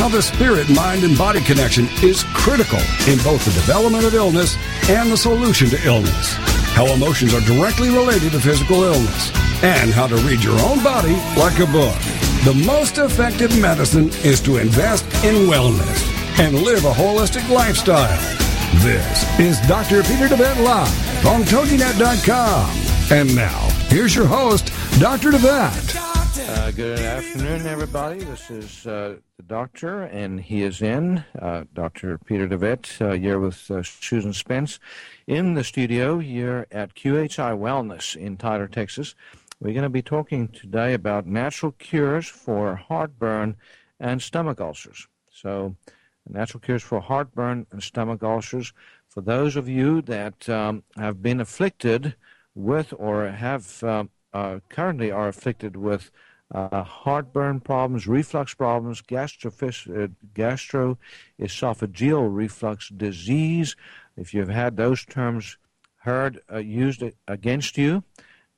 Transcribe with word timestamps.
how 0.00 0.08
the 0.08 0.22
spirit, 0.22 0.66
mind, 0.70 1.04
and 1.04 1.16
body 1.18 1.42
connection 1.42 1.86
is 2.02 2.24
critical 2.32 2.78
in 3.06 3.18
both 3.18 3.44
the 3.44 3.52
development 3.52 4.02
of 4.02 4.14
illness 4.14 4.56
and 4.88 5.12
the 5.12 5.16
solution 5.16 5.68
to 5.68 5.76
illness, 5.86 6.32
how 6.72 6.86
emotions 6.86 7.34
are 7.34 7.42
directly 7.42 7.90
related 7.90 8.32
to 8.32 8.40
physical 8.40 8.82
illness, 8.82 9.30
and 9.62 9.90
how 9.90 10.06
to 10.06 10.16
read 10.26 10.42
your 10.42 10.58
own 10.60 10.82
body 10.82 11.12
like 11.36 11.58
a 11.58 11.66
book. 11.66 11.94
The 12.46 12.62
most 12.66 12.96
effective 12.96 13.60
medicine 13.60 14.08
is 14.24 14.40
to 14.40 14.56
invest 14.56 15.04
in 15.22 15.46
wellness 15.46 16.00
and 16.38 16.56
live 16.56 16.86
a 16.86 16.92
holistic 16.92 17.46
lifestyle. 17.50 18.49
This 18.78 19.38
is 19.38 19.60
Dr. 19.66 20.02
Peter 20.04 20.26
DeVette 20.28 20.62
Live 20.64 21.26
on 21.26 21.42
TogiNet.com. 21.42 22.70
And 23.10 23.34
now, 23.34 23.68
here's 23.88 24.14
your 24.14 24.26
host, 24.26 24.72
Dr. 24.98 25.32
DeVette. 25.32 25.96
Uh, 26.48 26.70
good 26.70 27.00
afternoon, 27.00 27.66
everybody. 27.66 28.20
This 28.20 28.48
is 28.48 28.86
uh, 28.86 29.16
the 29.36 29.42
doctor, 29.42 30.04
and 30.04 30.40
he 30.40 30.62
is 30.62 30.80
in, 30.80 31.24
uh, 31.42 31.64
Dr. 31.74 32.16
Peter 32.18 32.48
DeVette, 32.48 33.02
uh, 33.02 33.12
here 33.18 33.40
with 33.40 33.70
uh, 33.70 33.82
Susan 33.82 34.32
Spence 34.32 34.78
in 35.26 35.54
the 35.54 35.64
studio 35.64 36.20
here 36.20 36.66
at 36.70 36.94
QHI 36.94 37.58
Wellness 37.58 38.16
in 38.16 38.36
Tyler, 38.36 38.68
Texas. 38.68 39.14
We're 39.60 39.74
going 39.74 39.82
to 39.82 39.90
be 39.90 40.00
talking 40.00 40.48
today 40.48 40.94
about 40.94 41.26
natural 41.26 41.72
cures 41.72 42.28
for 42.28 42.76
heartburn 42.76 43.56
and 43.98 44.22
stomach 44.22 44.60
ulcers. 44.60 45.08
So, 45.30 45.74
natural 46.32 46.60
cures 46.60 46.82
for 46.82 47.00
heartburn 47.00 47.66
and 47.72 47.82
stomach 47.82 48.22
ulcers. 48.22 48.72
For 49.08 49.20
those 49.20 49.56
of 49.56 49.68
you 49.68 50.02
that 50.02 50.48
um, 50.48 50.84
have 50.96 51.22
been 51.22 51.40
afflicted 51.40 52.14
with 52.54 52.94
or 52.96 53.28
have 53.28 53.82
uh, 54.32 54.60
currently 54.68 55.10
are 55.10 55.28
afflicted 55.28 55.76
with 55.76 56.10
uh, 56.52 56.82
heartburn 56.82 57.60
problems, 57.60 58.06
reflux 58.06 58.54
problems, 58.54 59.00
uh, 59.00 60.08
gastroesophageal 60.34 62.34
reflux 62.34 62.88
disease. 62.88 63.76
If 64.16 64.34
you've 64.34 64.48
had 64.48 64.76
those 64.76 65.04
terms 65.04 65.56
heard 65.98 66.40
uh, 66.52 66.58
used 66.58 67.04
against 67.28 67.78
you, 67.78 68.02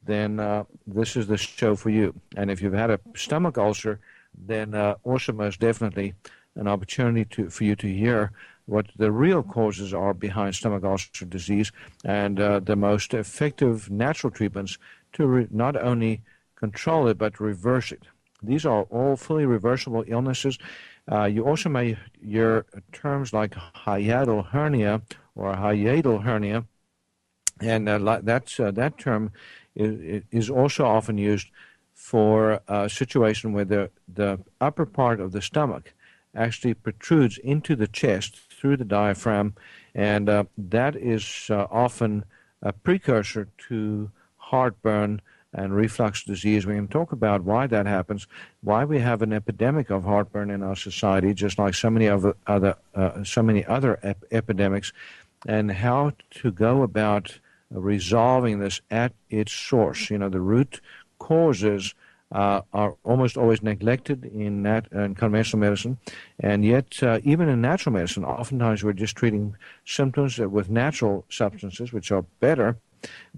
then 0.04 0.40
uh, 0.40 0.64
this 0.86 1.16
is 1.16 1.26
the 1.26 1.36
show 1.36 1.76
for 1.76 1.90
you. 1.90 2.14
And 2.36 2.50
if 2.50 2.62
you've 2.62 2.72
had 2.72 2.90
a 2.90 3.00
stomach 3.14 3.58
ulcer, 3.58 4.00
then 4.34 4.74
uh, 4.74 4.94
also 5.04 5.32
most 5.32 5.60
definitely 5.60 6.14
an 6.56 6.68
opportunity 6.68 7.24
to, 7.24 7.50
for 7.50 7.64
you 7.64 7.76
to 7.76 7.86
hear 7.86 8.32
what 8.66 8.86
the 8.96 9.10
real 9.10 9.42
causes 9.42 9.92
are 9.92 10.14
behind 10.14 10.54
stomach 10.54 10.84
ulcer 10.84 11.24
disease 11.24 11.72
and 12.04 12.40
uh, 12.40 12.60
the 12.60 12.76
most 12.76 13.12
effective 13.12 13.90
natural 13.90 14.30
treatments 14.30 14.78
to 15.12 15.26
re- 15.26 15.48
not 15.50 15.76
only 15.76 16.22
control 16.56 17.08
it, 17.08 17.18
but 17.18 17.40
reverse 17.40 17.92
it. 17.92 18.04
These 18.42 18.66
are 18.66 18.82
all 18.84 19.16
fully 19.16 19.46
reversible 19.46 20.04
illnesses. 20.06 20.58
Uh, 21.10 21.24
you 21.24 21.44
also 21.44 21.68
may 21.68 21.96
hear 22.24 22.66
terms 22.92 23.32
like 23.32 23.54
hiatal 23.84 24.46
hernia 24.46 25.02
or 25.34 25.54
hiatal 25.54 26.22
hernia, 26.22 26.64
and 27.60 27.88
uh, 27.88 28.20
that's, 28.22 28.58
uh, 28.60 28.70
that 28.72 28.98
term 28.98 29.32
is, 29.74 30.22
is, 30.30 30.50
also 30.50 30.84
often 30.84 31.18
used 31.18 31.48
for 31.94 32.60
a 32.68 32.88
situation 32.88 33.52
where 33.52 33.64
the, 33.64 33.90
the 34.12 34.38
upper 34.60 34.86
part 34.86 35.20
of 35.20 35.32
the 35.32 35.42
stomach 35.42 35.92
actually 36.34 36.74
protrudes 36.74 37.38
into 37.38 37.76
the 37.76 37.86
chest 37.86 38.36
through 38.36 38.76
the 38.76 38.84
diaphragm, 38.84 39.54
and 39.94 40.28
uh, 40.28 40.44
that 40.56 40.96
is 40.96 41.48
uh, 41.50 41.66
often 41.70 42.24
a 42.62 42.72
precursor 42.72 43.48
to 43.68 44.10
heartburn 44.36 45.20
and 45.52 45.76
reflux 45.76 46.24
disease. 46.24 46.64
We 46.64 46.74
can 46.74 46.88
talk 46.88 47.12
about 47.12 47.42
why 47.44 47.66
that 47.66 47.86
happens, 47.86 48.26
why 48.62 48.84
we 48.84 49.00
have 49.00 49.20
an 49.20 49.32
epidemic 49.32 49.90
of 49.90 50.04
heartburn 50.04 50.50
in 50.50 50.62
our 50.62 50.76
society, 50.76 51.34
just 51.34 51.58
like 51.58 51.74
so 51.74 51.90
many 51.90 52.08
other, 52.08 52.36
other 52.46 52.76
uh, 52.94 53.24
so 53.24 53.42
many 53.42 53.64
other 53.66 53.98
ep- 54.02 54.24
epidemics, 54.30 54.92
and 55.46 55.70
how 55.70 56.12
to 56.30 56.50
go 56.50 56.82
about 56.82 57.38
resolving 57.70 58.60
this 58.60 58.80
at 58.90 59.12
its 59.28 59.52
source. 59.52 60.10
You 60.10 60.18
know, 60.18 60.28
the 60.28 60.40
root 60.40 60.80
causes. 61.18 61.94
Uh, 62.32 62.62
are 62.72 62.96
almost 63.04 63.36
always 63.36 63.62
neglected 63.62 64.24
in, 64.24 64.62
nat- 64.62 64.88
in 64.92 65.14
conventional 65.14 65.60
medicine, 65.60 65.98
and 66.40 66.64
yet 66.64 67.02
uh, 67.02 67.18
even 67.24 67.46
in 67.46 67.60
natural 67.60 67.92
medicine, 67.92 68.24
oftentimes 68.24 68.82
we're 68.82 68.94
just 68.94 69.16
treating 69.16 69.54
symptoms 69.84 70.38
with 70.38 70.70
natural 70.70 71.26
substances, 71.28 71.92
which 71.92 72.10
are 72.10 72.24
better, 72.40 72.74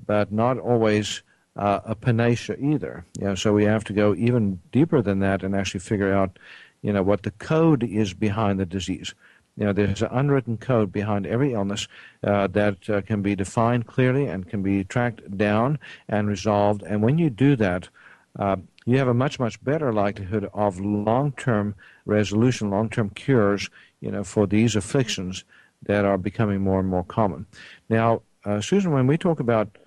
but 0.06 0.31
not 0.31 0.59
always 0.59 1.22
uh, 1.56 1.81
a 1.84 1.94
panacea 1.94 2.56
either. 2.60 3.05
You 3.19 3.27
know, 3.27 3.34
so 3.34 3.53
we 3.53 3.65
have 3.65 3.84
to 3.84 3.93
go 3.93 4.15
even 4.15 4.60
deeper 4.72 5.03
than 5.03 5.21
that 5.21 5.43
and 5.43 5.55
actually 5.55 5.81
figure 5.81 6.12
out, 6.12 6.38
you 6.82 6.93
know, 6.93 7.03
what 7.03 7.22
the 7.22 7.31
code 7.32 7.82
is 7.82 8.15
behind 8.15 8.61
the 8.61 8.66
disease. 8.66 9.15
You 9.56 9.66
know, 9.66 9.72
there's 9.72 10.03
an 10.03 10.09
unwritten 10.11 10.56
code 10.56 10.91
behind 10.91 11.26
every 11.26 11.53
illness 11.53 11.87
uh, 12.25 12.49
that 12.49 12.91
uh, 12.91 13.03
can 13.03 13.22
be 13.22 13.37
defined 13.37 13.87
clearly 13.87 14.26
and 14.26 14.49
can 14.49 14.62
be 14.62 14.82
tracked 14.82 15.37
down 15.37 15.78
and 16.09 16.28
resolved. 16.28 16.82
And 16.82 17.03
when 17.03 17.19
you 17.19 17.31
do 17.31 17.55
that, 17.56 17.88
uh, 18.37 18.56
you 18.84 18.98
have 18.98 19.08
a 19.08 19.14
much, 19.14 19.38
much 19.38 19.62
better 19.64 19.92
likelihood 19.92 20.48
of 20.52 20.78
long-term 20.80 21.74
resolution, 22.04 22.70
long-term 22.70 23.10
cures, 23.10 23.70
you 24.00 24.10
know, 24.10 24.24
for 24.24 24.46
these 24.46 24.76
afflictions 24.76 25.44
that 25.82 26.04
are 26.04 26.18
becoming 26.18 26.60
more 26.60 26.80
and 26.80 26.88
more 26.88 27.04
common. 27.04 27.46
Now, 27.88 28.22
uh, 28.44 28.60
Susan, 28.60 28.92
when 28.92 29.06
we 29.06 29.16
talk 29.16 29.40
about 29.40 29.78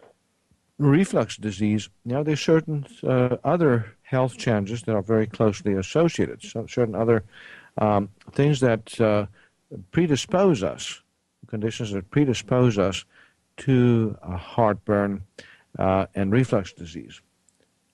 reflux 0.80 1.38
disease, 1.38 1.90
now 2.06 2.24
there's 2.24 2.42
certain 2.42 2.86
uh, 3.04 3.38
other 3.44 3.96
health 4.02 4.38
challenges 4.38 4.84
that 4.84 4.96
are 4.96 5.02
very 5.02 5.28
closely 5.28 5.74
associated. 5.74 6.42
So 6.42 6.66
certain 6.66 6.96
other 6.96 7.24
um, 7.78 8.10
things 8.32 8.60
that 8.62 9.00
uh, 9.00 9.28
predispose 9.92 10.64
us, 10.64 11.02
conditions 11.48 11.92
that 11.92 12.10
predispose 12.10 12.78
us 12.78 13.06
to 13.58 14.18
heartburn 14.24 15.24
uh, 15.78 16.06
and 16.16 16.32
reflux 16.32 16.74
disease. 16.74 17.22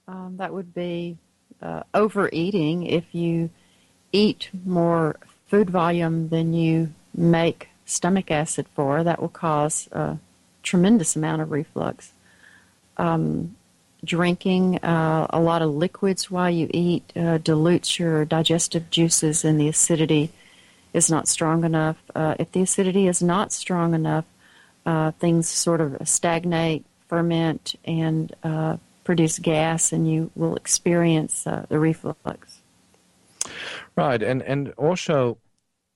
Um, 0.08 0.36
that 0.38 0.54
would 0.54 0.74
be 0.74 1.18
uh, 1.62 1.84
overeating. 1.94 2.86
If 2.86 3.06
you 3.14 3.50
eat 4.12 4.50
more 4.66 5.18
food 5.48 5.70
volume 5.70 6.30
than 6.30 6.54
you 6.54 6.94
make 7.16 7.70
stomach 7.86 8.32
acid 8.32 8.68
for, 8.76 9.04
that 9.04 9.22
will 9.22 9.30
cause 9.30 9.88
a 9.92 10.18
tremendous 10.62 11.16
amount 11.16 11.42
of 11.42 11.52
reflux 11.52 12.14
um, 12.98 13.56
drinking 14.04 14.78
uh, 14.80 15.28
a 15.30 15.40
lot 15.40 15.62
of 15.62 15.74
liquids 15.74 16.30
while 16.30 16.50
you 16.50 16.70
eat 16.74 17.12
uh, 17.16 17.38
dilutes 17.38 18.00
your 18.00 18.26
digestive 18.26 18.90
juices 18.90 19.46
and 19.46 19.60
the 19.60 19.68
acidity 19.68 20.32
is 20.94 21.10
not 21.10 21.28
strong 21.28 21.64
enough. 21.64 21.98
Uh, 22.14 22.36
if 22.38 22.52
the 22.52 22.62
acidity 22.62 23.08
is 23.08 23.22
not 23.22 23.52
strong 23.52 23.94
enough, 23.94 24.26
uh, 24.86 25.12
things 25.12 25.48
sort 25.48 25.82
of 25.82 26.08
stagnate, 26.08 26.86
ferment, 27.08 27.76
and 27.86 28.36
uh, 28.44 28.78
produce 29.04 29.40
gas, 29.40 29.92
and 29.92 30.10
you 30.10 30.32
will 30.36 30.56
experience 30.56 31.46
uh, 31.48 31.66
the 31.70 31.80
reflux. 31.80 32.62
Right, 33.96 34.22
and 34.22 34.42
and 34.42 34.72
also 34.72 35.38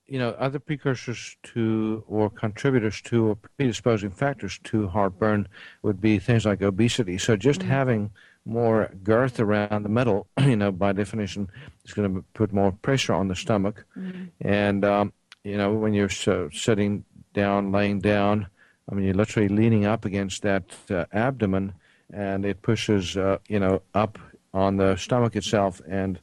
you 0.07 0.19
know, 0.19 0.29
other 0.39 0.59
precursors 0.59 1.35
to 1.43 2.03
or 2.07 2.29
contributors 2.29 3.01
to 3.01 3.27
or 3.27 3.35
predisposing 3.35 4.11
factors 4.11 4.59
to 4.63 4.87
heartburn 4.87 5.47
would 5.81 5.99
be 5.99 6.17
things 6.17 6.45
like 6.45 6.61
obesity. 6.61 7.17
So 7.17 7.35
just 7.35 7.59
mm-hmm. 7.59 7.69
having 7.69 8.11
more 8.45 8.89
girth 9.03 9.39
around 9.39 9.83
the 9.83 9.89
middle, 9.89 10.27
you 10.39 10.55
know, 10.55 10.71
by 10.71 10.93
definition, 10.93 11.49
is 11.85 11.93
going 11.93 12.13
to 12.13 12.23
put 12.33 12.53
more 12.53 12.71
pressure 12.71 13.13
on 13.13 13.27
the 13.27 13.35
stomach. 13.35 13.85
Mm-hmm. 13.97 14.25
And, 14.41 14.85
um, 14.85 15.13
you 15.43 15.57
know, 15.57 15.73
when 15.73 15.93
you're 15.93 16.09
so 16.09 16.49
sitting 16.53 17.03
down, 17.33 17.73
laying 17.73 17.99
down, 17.99 18.47
I 18.89 18.95
mean, 18.95 19.05
you're 19.05 19.13
literally 19.13 19.49
leaning 19.49 19.85
up 19.85 20.05
against 20.05 20.43
that 20.43 20.63
uh, 20.89 21.05
abdomen, 21.11 21.73
and 22.11 22.45
it 22.45 22.61
pushes, 22.61 23.17
uh, 23.17 23.37
you 23.47 23.59
know, 23.59 23.81
up 23.93 24.17
on 24.53 24.77
the 24.77 24.95
stomach 24.95 25.35
itself 25.35 25.81
and 25.87 26.19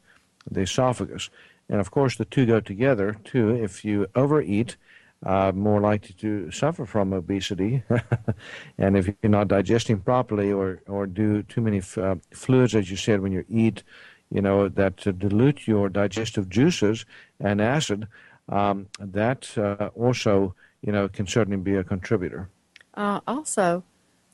the 0.50 0.62
esophagus. 0.62 1.30
And 1.68 1.80
of 1.80 1.90
course, 1.90 2.16
the 2.16 2.24
two 2.24 2.46
go 2.46 2.60
together 2.60 3.16
too. 3.24 3.50
If 3.50 3.84
you 3.84 4.06
overeat, 4.14 4.76
uh, 5.24 5.52
more 5.54 5.80
likely 5.80 6.14
to 6.14 6.50
suffer 6.50 6.84
from 6.84 7.12
obesity. 7.12 7.82
and 8.78 8.96
if 8.96 9.06
you're 9.06 9.30
not 9.30 9.48
digesting 9.48 10.00
properly 10.00 10.52
or, 10.52 10.82
or 10.86 11.06
do 11.06 11.42
too 11.44 11.60
many 11.60 11.78
f- 11.78 11.96
uh, 11.96 12.16
fluids, 12.32 12.74
as 12.74 12.90
you 12.90 12.96
said, 12.96 13.20
when 13.20 13.32
you 13.32 13.44
eat, 13.48 13.82
you 14.30 14.42
know, 14.42 14.68
that 14.68 15.06
uh, 15.06 15.12
dilute 15.12 15.66
your 15.66 15.88
digestive 15.88 16.50
juices 16.50 17.06
and 17.40 17.60
acid, 17.60 18.06
um, 18.50 18.86
that 18.98 19.56
uh, 19.56 19.88
also, 19.94 20.54
you 20.82 20.92
know, 20.92 21.08
can 21.08 21.26
certainly 21.26 21.56
be 21.56 21.74
a 21.74 21.84
contributor. 21.84 22.50
Uh, 22.94 23.20
also, 23.26 23.82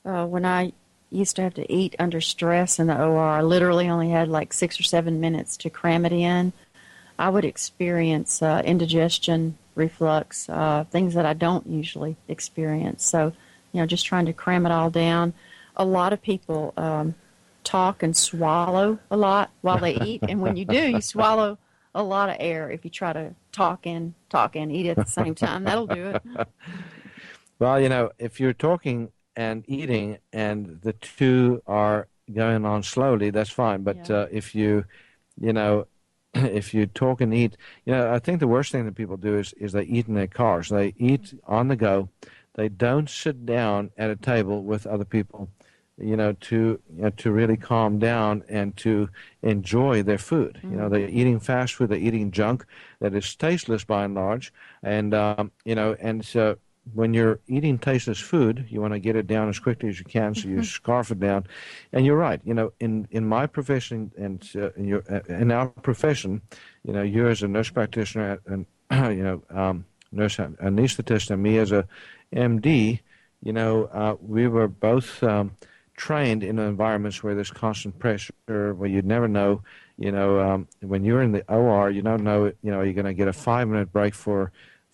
when 0.03 0.45
I 0.45 0.73
used 1.11 1.35
to 1.35 1.41
have 1.43 1.53
to 1.55 1.71
eat 1.71 1.95
under 1.99 2.21
stress 2.21 2.79
in 2.79 2.87
the 2.87 2.99
OR, 2.99 3.19
I 3.19 3.41
literally 3.41 3.89
only 3.89 4.09
had 4.09 4.29
like 4.29 4.53
six 4.53 4.79
or 4.79 4.83
seven 4.83 5.19
minutes 5.19 5.57
to 5.57 5.69
cram 5.69 6.05
it 6.05 6.13
in. 6.13 6.53
I 7.19 7.29
would 7.29 7.45
experience 7.45 8.41
indigestion 8.41 9.57
reflux, 9.75 10.49
uh, 10.49 10.85
things 10.89 11.13
that 11.13 11.25
I 11.25 11.33
don't 11.33 11.67
usually 11.67 12.15
experience. 12.27 13.05
So, 13.05 13.33
you 13.71 13.79
know, 13.79 13.85
just 13.85 14.05
trying 14.05 14.25
to 14.25 14.33
cram 14.33 14.65
it 14.65 14.71
all 14.71 14.89
down. 14.89 15.33
A 15.75 15.85
lot 15.85 16.13
of 16.13 16.21
people 16.21 16.73
um, 16.77 17.15
talk 17.63 18.03
and 18.03 18.15
swallow 18.15 18.99
a 19.09 19.17
lot 19.17 19.51
while 19.61 19.77
they 19.77 19.95
eat, 19.95 20.21
and 20.27 20.41
when 20.41 20.55
you 20.55 20.65
do, 20.65 20.89
you 20.89 21.01
swallow 21.01 21.57
a 21.93 22.03
lot 22.03 22.29
of 22.29 22.37
air. 22.39 22.69
If 22.69 22.83
you 22.83 22.91
try 22.91 23.13
to 23.13 23.35
talk 23.51 23.85
and 23.85 24.13
talk 24.29 24.55
and 24.55 24.71
eat 24.71 24.87
at 24.87 24.97
the 24.97 25.05
same 25.05 25.35
time, 25.35 25.63
that'll 25.65 25.87
do 25.87 26.09
it. 26.09 26.23
Well, 27.59 27.79
you 27.79 27.89
know, 27.89 28.09
if 28.17 28.39
you're 28.39 28.53
talking 28.53 29.11
and 29.35 29.63
eating, 29.67 30.17
and 30.33 30.79
the 30.81 30.93
two 30.93 31.61
are 31.67 32.07
going 32.33 32.65
on 32.65 32.83
slowly, 32.83 33.29
that's 33.29 33.49
fine. 33.49 33.83
But 33.83 34.09
yeah. 34.09 34.17
uh, 34.17 34.27
if 34.31 34.55
you, 34.55 34.85
you 35.39 35.53
know, 35.53 35.87
if 36.33 36.73
you 36.73 36.85
talk 36.85 37.21
and 37.21 37.33
eat, 37.33 37.57
you 37.85 37.93
know, 37.93 38.11
I 38.11 38.19
think 38.19 38.39
the 38.39 38.47
worst 38.47 38.71
thing 38.71 38.85
that 38.85 38.95
people 38.95 39.17
do 39.17 39.37
is, 39.37 39.53
is 39.53 39.71
they 39.71 39.83
eat 39.83 40.07
in 40.07 40.15
their 40.15 40.27
cars. 40.27 40.69
They 40.69 40.93
eat 40.97 41.33
on 41.45 41.67
the 41.67 41.75
go. 41.75 42.09
They 42.55 42.69
don't 42.69 43.09
sit 43.09 43.45
down 43.45 43.91
at 43.97 44.09
a 44.09 44.15
table 44.15 44.63
with 44.63 44.85
other 44.85 45.05
people, 45.05 45.49
you 45.97 46.17
know, 46.17 46.33
to 46.33 46.79
you 46.93 47.01
know, 47.01 47.09
to 47.11 47.31
really 47.31 47.55
calm 47.55 47.97
down 47.97 48.43
and 48.49 48.75
to 48.77 49.09
enjoy 49.41 50.03
their 50.03 50.17
food. 50.17 50.55
Mm-hmm. 50.57 50.71
You 50.71 50.77
know, 50.77 50.83
mm-hmm. 50.83 50.93
they're 50.93 51.09
eating 51.09 51.39
fast 51.39 51.75
food. 51.75 51.89
They're 51.89 51.97
eating 51.97 52.31
junk 52.31 52.65
that 52.99 53.15
is 53.15 53.35
tasteless 53.35 53.85
by 53.85 54.03
and 54.03 54.15
large, 54.15 54.51
and 54.83 55.13
um, 55.13 55.51
you 55.63 55.75
know, 55.75 55.95
and 56.01 56.25
so 56.25 56.57
when 56.93 57.13
you're 57.13 57.39
eating 57.47 57.77
tasteless 57.77 58.19
food, 58.19 58.65
you 58.69 58.81
want 58.81 58.93
to 58.93 58.99
get 58.99 59.15
it 59.15 59.27
down 59.27 59.49
as 59.49 59.59
quickly 59.59 59.89
as 59.89 59.99
you 59.99 60.05
can, 60.05 60.33
so 60.33 60.47
you 60.47 60.55
mm-hmm. 60.55 60.63
scarf 60.63 61.11
it 61.11 61.19
down. 61.19 61.45
And 61.93 62.05
you're 62.05 62.17
right. 62.17 62.41
You 62.43 62.53
know, 62.53 62.73
in 62.79 63.07
in 63.11 63.25
my 63.25 63.45
profession 63.45 64.11
and 64.17 64.47
uh, 64.55 64.71
in 64.71 64.85
your 64.85 65.03
uh, 65.09 65.21
in 65.27 65.51
our 65.51 65.67
profession, 65.67 66.41
you 66.83 66.93
know, 66.93 67.03
you 67.03 67.27
as 67.27 67.43
a 67.43 67.47
nurse 67.47 67.69
practitioner 67.69 68.39
and 68.45 68.65
you 68.91 69.23
know 69.23 69.43
um, 69.49 69.85
nurse 70.11 70.37
anesthetist, 70.37 71.29
and 71.29 71.41
me 71.41 71.57
as 71.57 71.71
a 71.71 71.87
MD, 72.33 72.99
you 73.43 73.53
know, 73.53 73.85
uh, 73.85 74.15
we 74.21 74.47
were 74.47 74.67
both 74.67 75.21
um, 75.23 75.51
trained 75.95 76.43
in 76.43 76.57
environments 76.57 77.21
where 77.21 77.35
there's 77.35 77.51
constant 77.51 77.99
pressure, 77.99 78.33
where 78.47 78.89
you'd 78.89 79.05
never 79.05 79.27
know. 79.27 79.61
You 79.97 80.11
know, 80.11 80.39
um, 80.39 80.67
when 80.79 81.03
you're 81.03 81.21
in 81.21 81.31
the 81.31 81.45
OR, 81.47 81.91
you 81.91 82.01
don't 82.01 82.23
know. 82.23 82.45
You 82.63 82.71
know, 82.71 82.81
you're 82.81 82.93
going 82.93 83.05
to 83.05 83.13
get 83.13 83.27
a 83.27 83.33
five 83.33 83.67
minute 83.67 83.93
break 83.93 84.15
for 84.15 84.51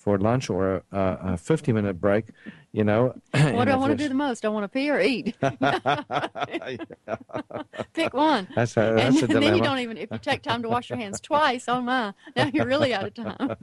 for 0.08 0.18
lunch 0.18 0.50
or 0.50 0.84
a, 0.94 1.34
a 1.34 1.38
50 1.38 1.74
minute 1.74 2.00
break, 2.00 2.28
you 2.72 2.86
know. 2.86 3.14
What 3.34 3.66
do 3.66 3.72
I 3.72 3.76
want 3.76 3.92
to 3.92 3.98
do 3.98 4.08
the 4.08 4.16
most? 4.16 4.46
I 4.46 4.48
want 4.48 4.64
to 4.64 4.70
pee 4.70 4.90
or 4.90 5.02
eat. 5.02 5.36
Pick 7.94 8.14
one. 8.14 8.48
That's 8.56 8.78
a, 8.78 8.94
that's 8.96 9.22
and, 9.22 9.34
a 9.34 9.40
then 9.40 9.58
you 9.58 9.62
don't 9.62 9.80
even, 9.80 9.98
if 9.98 10.10
you 10.10 10.18
take 10.20 10.44
time 10.44 10.64
to 10.64 10.70
wash 10.70 10.90
your 10.90 10.98
hands 10.98 11.20
twice, 11.20 11.66
oh 11.68 11.82
my, 11.82 12.14
now 12.38 12.50
you're 12.54 12.66
really 12.66 12.94
out 12.94 13.06
of 13.06 13.16
time. 13.16 13.58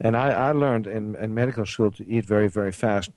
and 0.00 0.16
I, 0.16 0.30
I 0.30 0.50
learned 0.50 0.88
in, 0.88 1.14
in 1.14 1.34
medical 1.34 1.64
school 1.64 1.92
to 1.92 2.04
eat 2.08 2.24
very, 2.24 2.48
very 2.48 2.72
fast. 2.72 3.12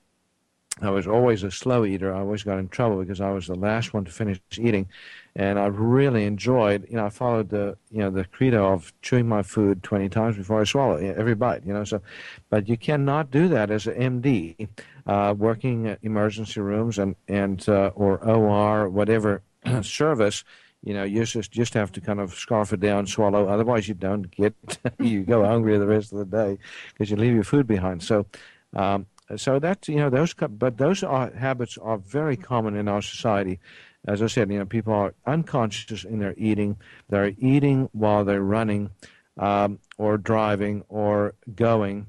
I 0.80 0.90
was 0.90 1.06
always 1.06 1.44
a 1.44 1.52
slow 1.52 1.86
eater. 1.86 2.14
I 2.14 2.20
always 2.20 2.44
got 2.44 2.58
in 2.58 2.70
trouble 2.70 3.00
because 3.02 3.20
I 3.20 3.32
was 3.32 3.48
the 3.48 3.56
last 3.56 3.94
one 3.94 4.06
to 4.06 4.12
finish 4.12 4.40
eating, 4.58 4.88
and 5.36 5.60
I 5.60 5.68
really 5.68 6.26
enjoyed. 6.26 6.88
You 6.90 6.96
know, 6.96 7.06
I 7.06 7.10
followed 7.10 7.50
the 7.50 7.78
you 7.92 8.00
know 8.00 8.10
the 8.10 8.24
credo 8.26 8.72
of 8.72 8.94
chewing 9.02 9.28
my 9.28 9.44
food 9.44 9.84
twenty 9.84 10.08
times 10.08 10.38
before 10.38 10.62
I 10.62 10.64
swallow 10.64 10.96
every 10.96 11.36
bite. 11.36 11.66
You 11.66 11.74
know, 11.74 11.84
so 11.84 12.02
but 12.50 12.70
you 12.70 12.78
cannot 12.78 13.32
do 13.32 13.48
that 13.50 13.70
as 13.70 13.86
an 13.86 14.22
MD, 14.22 14.70
uh, 15.06 15.36
working 15.38 15.88
at 15.88 16.00
emergency 16.04 16.62
rooms 16.62 16.98
and 16.98 17.16
and 17.28 17.68
uh, 17.68 17.92
or 17.94 18.18
OR 18.24 18.90
whatever 18.90 19.44
service. 19.82 20.44
You 20.84 20.96
know, 20.96 21.04
you 21.04 21.24
just 21.26 21.52
just 21.52 21.74
have 21.74 21.92
to 21.92 22.02
kind 22.02 22.20
of 22.20 22.34
scarf 22.34 22.72
it 22.74 22.80
down, 22.80 23.06
swallow. 23.08 23.48
Otherwise, 23.48 23.88
you 23.90 23.94
don't 23.94 24.32
get 24.32 24.56
you 25.00 25.24
go 25.24 25.46
hungry 25.46 25.78
the 25.78 25.86
rest 25.86 26.14
of 26.14 26.20
the 26.20 26.26
day 26.26 26.58
because 26.94 27.12
you 27.12 27.18
leave 27.18 27.34
your 27.34 27.44
food 27.44 27.68
behind. 27.68 28.02
So. 28.04 28.26
Um, 28.74 29.06
so 29.38 29.60
that's 29.60 29.88
you 29.88 29.98
know 29.98 30.10
those 30.10 30.34
but 30.34 30.78
those 30.78 31.04
are 31.04 31.32
habits 31.32 31.78
are 31.78 31.98
very 31.98 32.38
common 32.38 32.76
in 32.76 32.88
our 32.88 33.02
society. 33.02 33.60
As 34.06 34.22
i 34.22 34.28
said 34.28 34.50
you 34.52 34.58
know 34.58 34.66
people 34.66 34.94
are 34.94 35.14
unconscious 35.26 36.04
in 36.04 36.20
their 36.20 36.34
eating. 36.38 36.78
They're 37.10 37.34
eating 37.38 37.90
while 37.94 38.26
they're 38.26 38.42
running 38.42 38.92
um, 39.38 39.80
or 39.98 40.18
driving 40.18 40.84
or 40.90 41.36
going. 41.56 42.08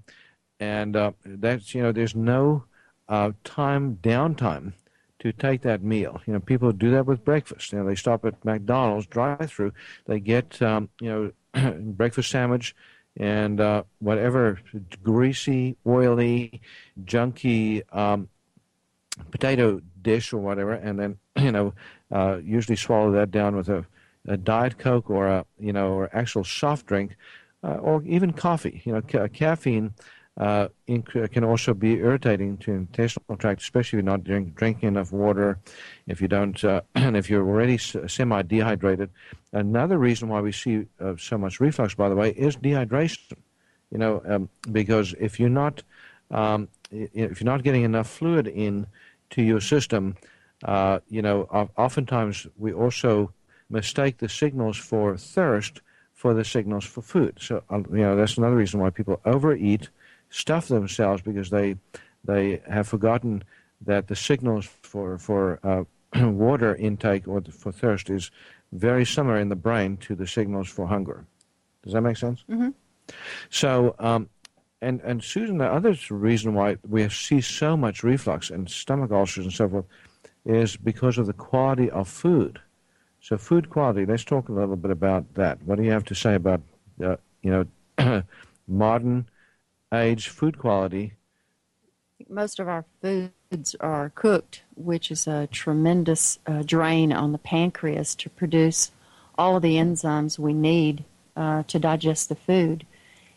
And 0.61 0.97
uh, 0.97 1.13
that's 1.25 1.75
you 1.75 1.83
know 1.83 1.93
there's 1.93 2.15
no 2.15 2.65
uh, 3.09 3.33
time 3.45 3.99
downtime 4.03 4.73
to 5.19 5.33
take 5.33 5.63
that 5.63 5.83
meal. 5.83 6.21
You 6.27 6.35
know 6.35 6.41
people 6.41 6.73
do 6.73 6.91
that 6.93 7.07
with 7.07 7.25
breakfast. 7.25 7.73
You 7.73 7.79
know 7.79 7.87
they 7.87 7.95
stop 7.95 8.25
at 8.25 8.45
mcdonald's 8.45 9.07
drive 9.07 9.51
through 9.51 9.73
they 10.07 10.21
get 10.21 10.61
um, 10.63 10.89
you 11.01 11.33
know 11.55 11.73
breakfast 11.93 12.31
sandwich 12.31 12.75
and 13.17 13.61
uh, 13.61 13.82
whatever 13.99 14.61
greasy, 15.03 15.76
oily, 15.87 16.61
junky 17.05 17.82
um, 17.94 18.29
potato 19.31 19.81
dish 20.00 20.32
or 20.32 20.38
whatever, 20.38 20.73
and 20.73 20.99
then 20.99 21.19
you 21.38 21.53
know 21.53 21.75
uh, 22.11 22.38
usually 22.43 22.76
swallow 22.76 23.12
that 23.12 23.31
down 23.31 23.56
with 23.56 23.69
a, 23.69 23.85
a, 24.26 24.37
diet 24.37 24.79
coke 24.79 25.11
or 25.11 25.29
a 25.29 25.44
you 25.59 25.73
know 25.73 25.93
or 25.93 26.11
actual 26.12 26.44
soft 26.44 26.87
drink, 26.87 27.17
uh, 27.62 27.76
or 27.76 28.03
even 28.05 28.32
coffee. 28.32 28.82
You 28.85 28.93
know, 28.93 29.03
ca- 29.03 29.29
caffeine 29.29 29.94
uh, 30.38 30.69
inc- 30.88 31.31
can 31.31 31.44
also 31.44 31.75
be 31.75 31.94
irritating 31.94 32.56
to 32.58 32.73
intestinal 32.73 33.37
tract, 33.37 33.61
especially 33.61 33.99
if 33.99 34.05
you're 34.05 34.11
not 34.11 34.25
drink, 34.25 34.55
drinking 34.55 34.88
enough 34.88 35.12
water, 35.12 35.58
if 36.06 36.20
you 36.22 36.29
don't, 36.29 36.62
uh, 36.65 36.81
and 36.94 37.17
if 37.17 37.29
you're 37.29 37.46
already 37.46 37.79
semi 37.79 38.43
dehydrated. 38.43 39.10
Another 39.53 39.98
reason 39.98 40.29
why 40.29 40.41
we 40.41 40.53
see 40.53 40.86
uh, 41.01 41.15
so 41.19 41.36
much 41.36 41.60
reflux, 41.60 41.94
by 41.94 42.08
the 42.08 42.17
way, 42.17 42.31
is 42.31 42.56
dehydration. 42.56 43.34
You 43.91 43.98
know, 43.98 44.22
um, 44.27 44.48
because 44.70 45.15
if 45.20 45.39
you're 45.39 45.51
not 45.51 45.82
um, 46.31 46.69
if 46.91 47.41
you're 47.41 47.53
not 47.53 47.62
getting 47.62 47.84
enough 47.84 48.08
fluid 48.08 48.46
in 48.46 48.86
to 49.31 49.43
your 49.43 49.60
system, 49.60 50.17
uh, 50.65 51.01
you 51.08 51.20
know, 51.20 51.43
oftentimes 51.77 52.46
we 52.56 52.72
also 52.72 53.32
mistake 53.69 54.19
the 54.19 54.29
signals 54.29 54.77
for 54.77 55.17
thirst 55.17 55.82
for 56.15 56.34
the 56.34 56.44
signals 56.44 56.84
for 56.84 57.03
food. 57.03 57.36
So, 57.41 57.62
uh, 57.69 57.79
you 57.91 57.98
know, 57.98 58.17
that's 58.17 58.39
another 58.39 58.56
reason 58.56 58.81
why 58.81 58.91
people 58.91 59.20
overeat 59.24 59.89
stuff 60.32 60.69
themselves 60.69 61.22
because 61.22 61.51
they 61.51 61.77
they 62.24 62.60
have 62.69 62.89
forgotten 62.89 63.44
that 63.82 64.08
the 64.08 64.17
signals 64.17 64.69
for 64.82 65.19
for 65.19 65.60
uh, 65.62 65.84
water 66.29 66.74
intake 66.77 67.29
or 67.29 67.43
for 67.43 67.70
thirst 67.70 68.10
is 68.10 68.31
very 68.72 69.05
similar 69.05 69.39
in 69.39 69.48
the 69.48 69.56
brain 69.56 69.96
to 69.98 70.15
the 70.15 70.27
signals 70.27 70.69
for 70.69 70.86
hunger. 70.86 71.27
Does 71.84 71.93
that 71.93 72.01
make 72.01 72.17
sense? 72.17 72.44
Mm-hmm. 72.51 72.70
So, 73.51 73.94
um, 73.98 74.29
and 74.81 75.01
and 75.03 75.22
Susan, 75.22 75.58
the 75.58 75.70
other 75.70 75.94
reason 76.10 76.55
why 76.55 76.79
we 76.89 77.08
see 77.10 77.41
so 77.41 77.77
much 77.77 78.03
reflux 78.03 78.51
and 78.51 78.69
stomach 78.70 79.12
ulcers 79.12 79.44
and 79.44 79.53
so 79.53 79.69
forth 79.69 79.84
is 80.44 80.77
because 80.77 81.19
of 81.19 81.27
the 81.27 81.32
quality 81.32 81.91
of 81.91 82.08
food. 82.08 82.60
So, 83.20 83.36
food 83.36 83.70
quality. 83.70 84.06
Let's 84.06 84.24
talk 84.24 84.48
a 84.48 84.53
little 84.53 84.77
bit 84.77 84.91
about 84.91 85.34
that. 85.34 85.62
What 85.62 85.77
do 85.77 85.84
you 85.84 85.91
have 85.91 86.05
to 86.06 86.15
say 86.15 86.34
about 86.34 86.62
uh, 87.05 87.17
you 87.43 87.67
know 87.98 88.22
modern 88.67 89.27
age 89.93 90.29
food 90.29 90.58
quality. 90.58 91.15
Most 92.29 92.58
of 92.58 92.69
our 92.69 92.84
foods 93.01 93.77
are 93.81 94.11
cooked, 94.15 94.63
which 94.75 95.11
is 95.11 95.27
a 95.27 95.49
tremendous 95.49 96.39
uh, 96.46 96.63
drain 96.63 97.13
on 97.13 97.32
the 97.32 97.39
pancreas 97.39 98.15
to 98.17 98.31
produce 98.31 98.91
all 99.37 99.56
of 99.56 99.63
the 99.63 99.77
enzymes 99.77 100.39
we 100.39 100.53
need 100.53 101.05
uh, 101.37 101.63
to 101.65 101.79
digest 101.79 102.29
the 102.29 102.34
food. 102.34 102.87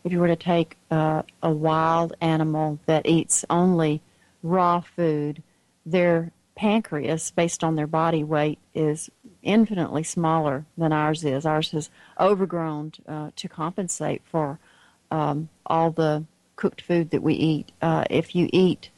If 0.04 0.12
you 0.12 0.20
were 0.20 0.28
to 0.28 0.36
take 0.36 0.76
uh, 0.90 1.22
a 1.42 1.50
wild 1.50 2.14
animal 2.20 2.78
that 2.86 3.06
eats 3.06 3.44
only 3.50 4.02
raw 4.42 4.80
food, 4.80 5.42
their 5.84 6.32
pancreas, 6.54 7.30
based 7.32 7.62
on 7.64 7.76
their 7.76 7.86
body 7.86 8.24
weight, 8.24 8.58
is 8.74 9.10
infinitely 9.42 10.04
smaller 10.04 10.64
than 10.78 10.92
ours 10.92 11.24
is. 11.24 11.44
Ours 11.44 11.74
is 11.74 11.90
overgrown 12.18 12.92
uh, 13.06 13.30
to 13.36 13.48
compensate 13.48 14.22
for 14.24 14.58
um, 15.10 15.48
all 15.66 15.90
the 15.90 16.24
cooked 16.56 16.80
food 16.80 17.10
that 17.10 17.22
we 17.22 17.34
eat. 17.34 17.72
Uh, 17.80 18.04
if 18.10 18.34
you 18.34 18.48
eat 18.52 18.90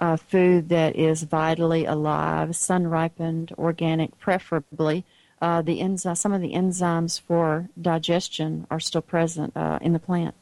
uh, 0.00 0.16
food 0.16 0.68
that 0.68 0.96
is 0.96 1.22
vitally 1.22 1.84
alive, 1.84 2.54
sun 2.54 2.86
ripened, 2.86 3.52
organic, 3.58 4.18
preferably. 4.18 5.04
Uh, 5.40 5.62
the 5.62 5.80
enzy- 5.80 6.16
some 6.16 6.32
of 6.32 6.40
the 6.40 6.52
enzymes 6.52 7.20
for 7.20 7.68
digestion 7.80 8.66
are 8.70 8.80
still 8.80 9.02
present 9.02 9.56
uh, 9.56 9.78
in 9.82 9.92
the 9.92 9.98
plant. 9.98 10.34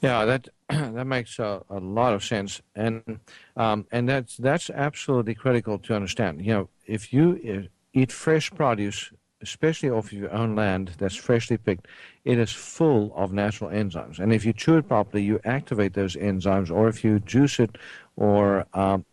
Yeah, 0.00 0.24
that 0.24 0.48
that 0.68 1.06
makes 1.06 1.38
a, 1.38 1.62
a, 1.68 1.78
lot 1.78 2.14
of 2.14 2.24
sense, 2.24 2.62
and 2.74 3.20
um, 3.56 3.86
and 3.90 4.08
that's 4.08 4.36
that's 4.36 4.70
absolutely 4.70 5.34
critical 5.34 5.78
to 5.80 5.94
understand. 5.94 6.44
You 6.44 6.52
know, 6.52 6.68
if 6.86 7.12
you 7.12 7.68
eat 7.92 8.12
fresh 8.12 8.50
produce, 8.50 9.10
especially 9.42 9.90
off 9.90 10.12
your 10.12 10.32
own 10.32 10.56
land 10.56 10.92
that's 10.98 11.14
freshly 11.14 11.56
picked, 11.56 11.86
it 12.24 12.38
is 12.38 12.52
full 12.52 13.12
of 13.14 13.32
natural 13.32 13.70
enzymes. 13.70 14.18
And 14.18 14.32
if 14.32 14.44
you 14.44 14.52
chew 14.52 14.78
it 14.78 14.88
properly, 14.88 15.22
you 15.22 15.40
activate 15.44 15.94
those 15.94 16.16
enzymes. 16.16 16.70
Or 16.70 16.88
if 16.88 17.04
you 17.04 17.20
juice 17.20 17.60
it 17.60 17.76
or 18.16 18.66
um, 18.74 19.04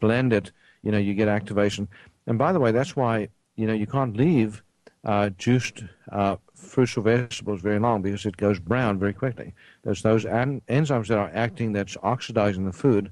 blend 0.00 0.32
it, 0.32 0.50
you 0.82 0.90
know, 0.90 0.98
you 0.98 1.14
get 1.14 1.28
activation. 1.28 1.88
And 2.26 2.38
by 2.38 2.52
the 2.52 2.60
way, 2.60 2.72
that's 2.72 2.96
why 2.96 3.28
you 3.56 3.66
know 3.66 3.72
you 3.72 3.86
can't 3.86 4.16
leave 4.16 4.62
uh, 5.04 5.30
juiced 5.30 5.84
uh, 6.10 6.36
fruits 6.54 6.96
or 6.96 7.02
vegetables 7.02 7.60
very 7.60 7.78
long 7.78 8.02
because 8.02 8.24
it 8.26 8.36
goes 8.36 8.58
brown 8.58 8.98
very 8.98 9.12
quickly. 9.12 9.54
There's 9.82 10.02
those 10.02 10.24
an- 10.24 10.62
enzymes 10.68 11.08
that 11.08 11.18
are 11.18 11.30
acting 11.34 11.72
that's 11.72 11.96
oxidizing 12.02 12.64
the 12.64 12.72
food. 12.72 13.10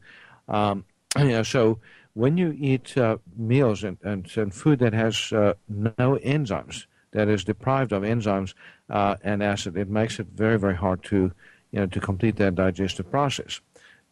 Um, 0.48 0.84
you 1.18 1.28
know, 1.28 1.42
so 1.42 1.78
when 2.14 2.36
you 2.36 2.54
eat 2.58 2.96
uh, 2.96 3.18
meals 3.36 3.84
and, 3.84 3.98
and, 4.02 4.30
and, 4.36 4.54
food 4.54 4.78
that 4.80 4.92
has 4.92 5.32
uh, 5.32 5.54
no 5.68 6.18
enzymes, 6.24 6.86
that 7.12 7.28
is 7.28 7.44
deprived 7.44 7.92
of 7.92 8.02
enzymes 8.02 8.54
uh, 8.90 9.16
and 9.22 9.42
acid, 9.42 9.76
it 9.76 9.88
makes 9.88 10.18
it 10.18 10.26
very, 10.34 10.58
very 10.58 10.76
hard 10.76 11.02
to, 11.04 11.32
you 11.70 11.80
know, 11.80 11.86
to 11.86 12.00
complete 12.00 12.36
that 12.36 12.54
digestive 12.54 13.10
process. 13.10 13.60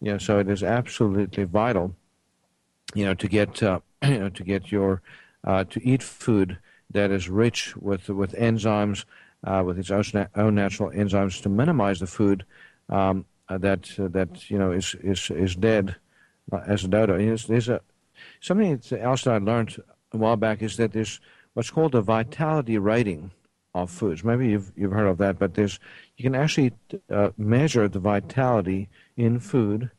You 0.01 0.13
know, 0.13 0.19
so 0.19 0.39
it 0.39 0.49
is 0.49 0.63
absolutely 0.63 1.45
vital, 1.45 1.95
you 2.95 3.05
know, 3.05 3.15
to 3.15 3.29
get, 3.29 3.63
uh, 3.63 3.81
you 4.05 4.19
know, 4.19 4.29
to 4.31 4.45
get 4.45 4.73
your, 4.73 5.03
uh, 5.45 5.65
to 5.65 5.87
eat 5.87 6.03
food 6.03 6.59
that 6.91 7.11
is 7.11 7.29
rich 7.29 7.77
with 7.77 8.09
with 8.09 8.33
enzymes, 8.33 9.05
uh, 9.45 9.63
with 9.65 9.79
its 9.79 9.91
own, 9.91 10.55
natural 10.55 10.91
enzymes 10.91 11.41
to 11.43 11.49
minimize 11.49 12.01
the 12.01 12.07
food 12.07 12.45
um, 12.89 13.25
that 13.49 13.91
that 13.97 14.51
you 14.51 14.59
know 14.59 14.73
is 14.73 14.97
is 15.03 15.31
is 15.31 15.55
dead 15.55 15.97
as 16.67 16.85
a 16.85 16.89
dodo. 16.89 17.17
There's 17.17 17.69
a 17.69 17.81
Something 18.41 18.81
else 18.93 19.23
that 19.23 19.35
I 19.35 19.39
learned 19.39 19.77
a 20.13 20.17
while 20.17 20.37
back 20.37 20.63
is 20.63 20.77
that 20.77 20.93
there's 20.93 21.21
what's 21.55 21.71
called 21.71 21.93
the 21.93 22.01
vitality 22.01 22.79
rating 22.79 23.31
of 23.75 23.91
foods. 23.91 24.25
Maybe 24.25 24.49
you've 24.49 24.73
you've 24.77 24.93
heard 24.93 25.07
of 25.07 25.19
that, 25.19 25.39
but 25.39 25.55
there's 25.55 25.79
you 26.17 26.23
can 26.23 26.35
actually 26.35 26.73
uh, 27.11 27.31
measure 27.37 27.89
the 27.89 28.01
vitality 28.01 28.89
in 29.17 29.39
food 29.39 29.91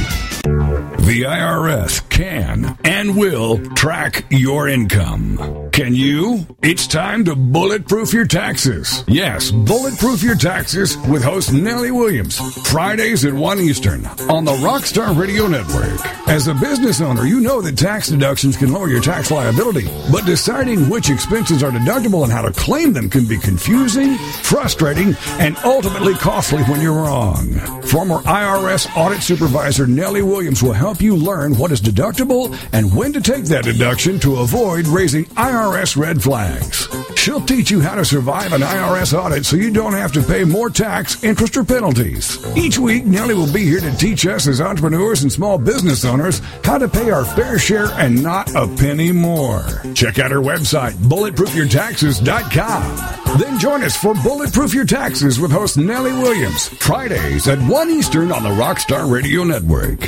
The 1.04 1.22
IRS 1.22 2.08
can 2.08 2.78
and 2.84 3.16
will 3.16 3.58
track 3.74 4.24
your 4.30 4.68
income. 4.68 5.70
Can 5.72 5.94
you? 5.94 6.46
It's 6.62 6.86
time 6.86 7.24
to 7.24 7.34
bulletproof 7.34 8.12
your 8.12 8.26
taxes. 8.26 9.02
Yes, 9.08 9.50
bulletproof 9.50 10.22
your 10.22 10.36
taxes 10.36 10.98
with 11.08 11.24
host 11.24 11.50
Nellie 11.50 11.90
Williams. 11.90 12.38
Fridays 12.68 13.24
at 13.24 13.32
1 13.32 13.58
Eastern 13.58 14.04
on 14.28 14.44
the 14.44 14.52
Rockstar 14.52 15.18
Radio 15.18 15.46
Network. 15.46 15.98
As 16.28 16.46
a 16.46 16.54
business 16.54 17.00
owner, 17.00 17.24
you 17.24 17.40
know 17.40 17.62
that 17.62 17.78
tax 17.78 18.10
deductions 18.10 18.58
can 18.58 18.70
lower 18.70 18.88
your 18.88 19.00
tax 19.00 19.30
liability, 19.30 19.88
but 20.12 20.26
deciding 20.26 20.90
which 20.90 21.08
expenses 21.08 21.62
are 21.62 21.70
deductible 21.70 22.22
and 22.22 22.30
how 22.30 22.42
to 22.42 22.52
claim 22.52 22.92
them 22.92 23.08
can 23.08 23.26
be 23.26 23.38
confusing, 23.38 24.16
frustrating, 24.42 25.16
and 25.40 25.56
ultimately 25.64 26.12
costly 26.14 26.62
when 26.64 26.82
you're 26.82 26.92
wrong. 26.92 27.50
Former 27.84 28.18
IRS 28.18 28.94
audit 28.94 29.22
supervisor 29.22 29.86
Nellie 29.86 30.20
Williams 30.20 30.62
will 30.62 30.74
help 30.74 31.00
you 31.00 31.16
learn 31.16 31.56
what 31.56 31.72
is 31.72 31.80
deductible 31.80 32.54
and 32.74 32.94
when 32.94 33.14
to 33.14 33.22
take 33.22 33.44
that 33.46 33.64
deduction 33.64 34.20
to 34.20 34.36
avoid 34.36 34.86
raising 34.86 35.24
IRS 35.24 35.61
red 35.70 36.22
flags. 36.22 36.88
She'll 37.16 37.40
teach 37.40 37.70
you 37.70 37.80
how 37.80 37.94
to 37.94 38.04
survive 38.04 38.52
an 38.52 38.60
IRS 38.62 39.16
audit 39.16 39.46
so 39.46 39.56
you 39.56 39.70
don't 39.70 39.92
have 39.92 40.10
to 40.12 40.22
pay 40.22 40.42
more 40.44 40.70
tax, 40.70 41.22
interest, 41.22 41.56
or 41.56 41.62
penalties. 41.64 42.44
Each 42.56 42.78
week, 42.78 43.04
Nellie 43.04 43.34
will 43.34 43.52
be 43.52 43.64
here 43.64 43.80
to 43.80 43.96
teach 43.96 44.26
us 44.26 44.48
as 44.48 44.60
entrepreneurs 44.60 45.22
and 45.22 45.30
small 45.30 45.58
business 45.58 46.04
owners 46.04 46.40
how 46.64 46.78
to 46.78 46.88
pay 46.88 47.10
our 47.10 47.24
fair 47.24 47.58
share 47.58 47.86
and 47.92 48.20
not 48.22 48.52
a 48.54 48.66
penny 48.76 49.12
more. 49.12 49.62
Check 49.94 50.18
out 50.18 50.30
her 50.32 50.40
website, 50.40 50.92
bulletproofyourtaxes.com. 50.94 53.38
Then 53.38 53.58
join 53.58 53.82
us 53.84 53.96
for 53.96 54.14
Bulletproof 54.14 54.74
Your 54.74 54.84
Taxes 54.84 55.38
with 55.38 55.52
host 55.52 55.78
Nellie 55.78 56.12
Williams, 56.12 56.68
Fridays 56.68 57.46
at 57.48 57.58
1 57.60 57.90
Eastern 57.90 58.32
on 58.32 58.42
the 58.42 58.50
Rockstar 58.50 59.10
Radio 59.10 59.44
Network. 59.44 60.00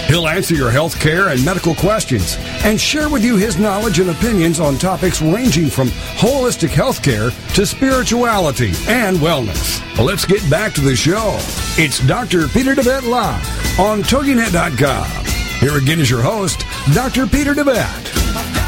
He'll 0.08 0.28
answer 0.28 0.54
your 0.54 0.70
health 0.70 1.00
care 1.00 1.28
and 1.28 1.42
medical 1.42 1.74
questions 1.74 2.36
and 2.64 2.78
share 2.78 3.08
with 3.08 3.24
you 3.24 3.36
his 3.36 3.56
knowledge 3.58 3.98
and 3.98 4.10
opinions 4.10 4.60
on 4.60 4.76
topics 4.76 5.22
ranging 5.22 5.70
from 5.70 5.88
holistic 5.88 6.68
health 6.68 7.02
care 7.02 7.30
to 7.54 7.64
spirituality 7.64 8.72
and 8.88 9.16
wellness. 9.18 9.80
Let's 10.04 10.26
get 10.26 10.48
back 10.50 10.74
to 10.74 10.82
the 10.82 10.96
show. 10.96 11.36
It's 11.78 12.06
Dr. 12.06 12.48
Peter 12.48 12.74
DeVette 12.74 13.08
Live 13.08 13.80
on 13.80 14.02
TogiNet.com. 14.02 15.24
Here 15.60 15.78
again 15.78 16.00
is 16.00 16.10
your 16.10 16.22
host, 16.22 16.66
Dr. 16.92 17.26
Peter 17.26 17.54
DeVette. 17.54 18.61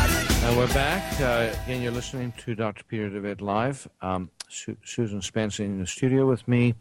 We're 0.57 0.69
back. 0.69 1.21
Uh, 1.21 1.53
again, 1.65 1.83
you're 1.83 1.91
listening 1.91 2.33
to 2.39 2.55
Dr. 2.55 2.85
Peter 2.85 3.11
DeVette 3.11 3.41
Live. 3.41 3.89
Um, 4.01 4.31
Su- 4.49 4.77
Susan 4.85 5.21
Spence 5.21 5.59
in 5.59 5.81
the 5.81 5.87
studio 5.87 6.27
with 6.27 6.47
me. 6.47 6.77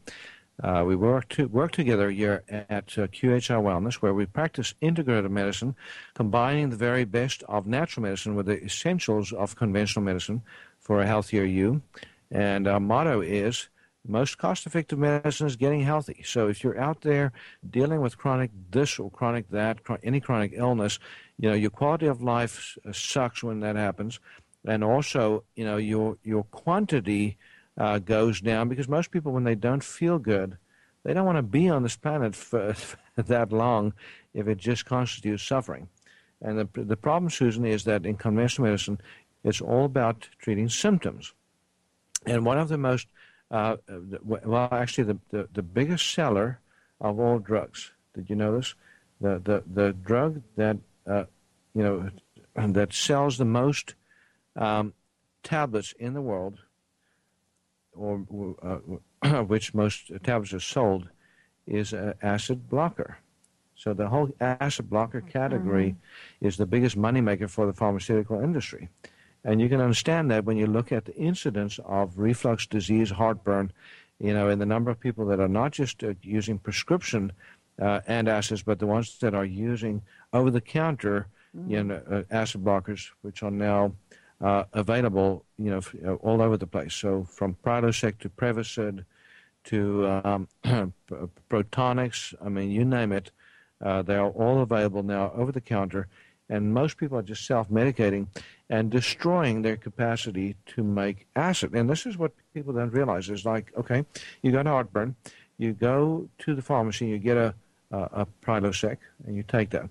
Uh, 0.61 0.83
we 0.85 0.95
work 0.95 1.27
to 1.29 1.47
work 1.47 1.71
together 1.71 2.11
here 2.11 2.43
at 2.47 2.97
uh, 2.99 3.07
QHI 3.07 3.59
Wellness, 3.63 3.95
where 3.95 4.13
we 4.13 4.27
practice 4.27 4.75
integrative 4.79 5.31
medicine, 5.31 5.75
combining 6.13 6.69
the 6.69 6.75
very 6.75 7.03
best 7.03 7.41
of 7.49 7.65
natural 7.65 8.03
medicine 8.03 8.35
with 8.35 8.45
the 8.45 8.63
essentials 8.63 9.33
of 9.33 9.55
conventional 9.55 10.05
medicine 10.05 10.43
for 10.79 11.01
a 11.01 11.07
healthier 11.07 11.43
you. 11.43 11.81
And 12.29 12.67
our 12.67 12.79
motto 12.79 13.21
is 13.21 13.69
most 14.07 14.37
cost-effective 14.37 14.99
medicine 14.99 15.47
is 15.47 15.55
getting 15.55 15.81
healthy. 15.81 16.21
So 16.25 16.47
if 16.47 16.63
you're 16.63 16.79
out 16.79 17.01
there 17.01 17.31
dealing 17.67 18.01
with 18.01 18.17
chronic 18.17 18.51
this 18.69 18.99
or 18.99 19.09
chronic 19.09 19.49
that, 19.49 19.79
any 20.03 20.19
chronic 20.19 20.51
illness, 20.55 20.99
you 21.39 21.49
know 21.49 21.55
your 21.55 21.69
quality 21.69 22.07
of 22.07 22.21
life 22.21 22.77
sucks 22.91 23.43
when 23.43 23.59
that 23.61 23.75
happens, 23.75 24.19
and 24.65 24.83
also 24.83 25.43
you 25.55 25.65
know 25.65 25.77
your 25.77 26.17
your 26.23 26.43
quantity 26.45 27.37
uh, 27.77 27.99
goes 27.99 28.41
down 28.41 28.69
because 28.69 28.87
most 28.87 29.11
people, 29.11 29.31
when 29.31 29.43
they 29.43 29.55
don't 29.55 29.83
feel 29.83 30.19
good, 30.19 30.57
they 31.03 31.13
don't 31.13 31.25
want 31.25 31.37
to 31.37 31.43
be 31.43 31.69
on 31.69 31.83
this 31.83 31.95
planet 31.95 32.35
for, 32.35 32.73
for 32.73 32.97
that 33.23 33.51
long 33.51 33.93
if 34.33 34.47
it 34.47 34.57
just 34.57 34.85
constitutes 34.85 35.43
suffering. 35.43 35.87
And 36.41 36.59
the, 36.59 36.81
the 36.81 36.97
problem, 36.97 37.29
Susan, 37.29 37.65
is 37.65 37.85
that 37.85 38.05
in 38.05 38.15
conventional 38.15 38.67
medicine, 38.67 38.99
it's 39.43 39.61
all 39.61 39.85
about 39.85 40.27
treating 40.39 40.69
symptoms. 40.69 41.33
And 42.25 42.45
one 42.45 42.57
of 42.57 42.69
the 42.69 42.77
most, 42.77 43.07
uh, 43.51 43.77
well, 44.23 44.69
actually, 44.71 45.05
the, 45.05 45.17
the, 45.31 45.49
the, 45.53 45.61
biggest 45.61 46.13
seller 46.13 46.59
of 46.99 47.19
all 47.19 47.39
drugs, 47.39 47.91
did 48.13 48.29
you 48.29 48.35
know 48.35 48.57
this? 48.57 48.75
The, 49.19 49.41
the, 49.43 49.63
the 49.73 49.93
drug 49.93 50.41
that, 50.55 50.77
uh, 51.07 51.25
you 51.73 51.83
know, 51.83 52.09
that 52.55 52.93
sells 52.93 53.37
the 53.37 53.45
most 53.45 53.95
um, 54.55 54.93
tablets 55.43 55.93
in 55.99 56.13
the 56.13 56.21
world 56.21 56.59
or 57.95 58.55
uh, 59.23 59.43
which 59.43 59.73
most 59.73 60.11
tablets 60.23 60.53
are 60.53 60.59
sold, 60.59 61.09
is 61.65 61.93
an 61.93 62.13
acid 62.21 62.69
blocker. 62.69 63.17
So 63.75 63.93
the 63.93 64.07
whole 64.07 64.29
acid 64.39 64.89
blocker 64.89 65.21
category 65.21 65.89
mm-hmm. 65.89 66.47
is 66.47 66.57
the 66.57 66.65
biggest 66.65 66.97
moneymaker 66.97 67.49
for 67.49 67.65
the 67.65 67.73
pharmaceutical 67.73 68.39
industry. 68.39 68.89
And 69.43 69.59
you 69.59 69.67
can 69.67 69.81
understand 69.81 70.31
that 70.31 70.45
when 70.45 70.57
you 70.57 70.67
look 70.67 70.91
at 70.91 71.05
the 71.05 71.15
incidence 71.15 71.79
of 71.85 72.17
reflux 72.17 72.65
disease, 72.65 73.11
heartburn, 73.11 73.71
you 74.19 74.33
know, 74.33 74.47
and 74.49 74.61
the 74.61 74.65
number 74.65 74.89
of 74.89 74.99
people 74.99 75.25
that 75.27 75.39
are 75.39 75.49
not 75.49 75.71
just 75.71 76.03
uh, 76.03 76.13
using 76.21 76.59
prescription 76.59 77.31
uh, 77.81 78.01
antacids, 78.07 78.63
but 78.63 78.79
the 78.79 78.87
ones 78.87 79.17
that 79.19 79.33
are 79.33 79.45
using 79.45 80.01
over-the-counter, 80.31 81.27
mm-hmm. 81.55 81.71
you 81.71 81.83
know, 81.83 82.01
uh, 82.09 82.23
acid 82.31 82.63
blockers, 82.63 83.09
which 83.21 83.43
are 83.43 83.51
now 83.51 83.93
uh, 84.41 84.63
available, 84.73 85.45
you 85.57 85.71
know, 85.71 85.81
uh, 86.05 86.15
all 86.15 86.41
over 86.41 86.57
the 86.57 86.67
place. 86.67 86.93
So 86.93 87.23
from 87.23 87.55
Prilosec 87.63 88.19
to 88.19 88.29
Prevacid 88.29 89.05
to 89.65 90.07
um, 90.25 90.47
Protonix, 91.49 92.33
I 92.43 92.49
mean, 92.49 92.69
you 92.69 92.83
name 92.85 93.11
it, 93.11 93.31
uh, 93.81 94.01
they 94.01 94.15
are 94.15 94.29
all 94.29 94.61
available 94.61 95.03
now 95.03 95.31
over 95.35 95.51
the 95.51 95.61
counter. 95.61 96.07
And 96.49 96.73
most 96.73 96.97
people 96.97 97.17
are 97.17 97.23
just 97.23 97.45
self-medicating 97.45 98.27
and 98.69 98.89
destroying 98.89 99.61
their 99.61 99.77
capacity 99.77 100.55
to 100.67 100.83
make 100.83 101.27
acid. 101.35 101.73
And 101.73 101.89
this 101.89 102.05
is 102.05 102.17
what 102.17 102.33
people 102.53 102.73
don't 102.73 102.91
realize. 102.91 103.29
Is 103.29 103.45
like, 103.45 103.71
okay, 103.77 104.05
you 104.41 104.51
got 104.51 104.65
heartburn, 104.65 105.15
you 105.57 105.73
go 105.73 106.29
to 106.39 106.55
the 106.55 106.61
pharmacy, 106.61 107.07
you 107.07 107.17
get 107.17 107.37
a, 107.37 107.55
a, 107.93 108.21
a 108.21 108.27
Prilosec, 108.45 108.97
and 109.25 109.35
you 109.35 109.43
take 109.43 109.69
that 109.69 109.89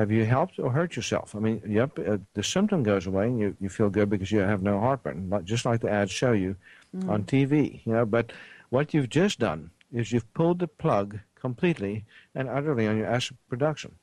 have 0.00 0.10
you 0.10 0.24
helped 0.24 0.58
or 0.58 0.70
hurt 0.70 0.96
yourself? 0.96 1.36
I 1.36 1.40
mean, 1.40 1.60
yep, 1.66 1.98
uh, 1.98 2.16
the 2.32 2.42
symptom 2.42 2.82
goes 2.82 3.06
away 3.06 3.26
and 3.26 3.38
you, 3.38 3.54
you 3.60 3.68
feel 3.68 3.90
good 3.90 4.08
because 4.08 4.32
you 4.32 4.38
have 4.38 4.62
no 4.62 4.80
heartburn, 4.80 5.30
just 5.44 5.66
like 5.66 5.82
the 5.82 5.90
ads 5.90 6.10
show 6.10 6.32
you 6.32 6.56
mm. 6.96 7.06
on 7.06 7.24
TV, 7.24 7.84
you 7.84 7.92
know. 7.92 8.06
But 8.06 8.32
what 8.70 8.94
you've 8.94 9.10
just 9.10 9.38
done 9.38 9.70
is 9.92 10.10
you've 10.10 10.32
pulled 10.32 10.60
the 10.60 10.68
plug 10.68 11.18
completely 11.34 12.06
and 12.34 12.48
utterly 12.48 12.86
on 12.86 12.96
your 12.96 13.08
acid 13.08 13.36
production. 13.50 13.94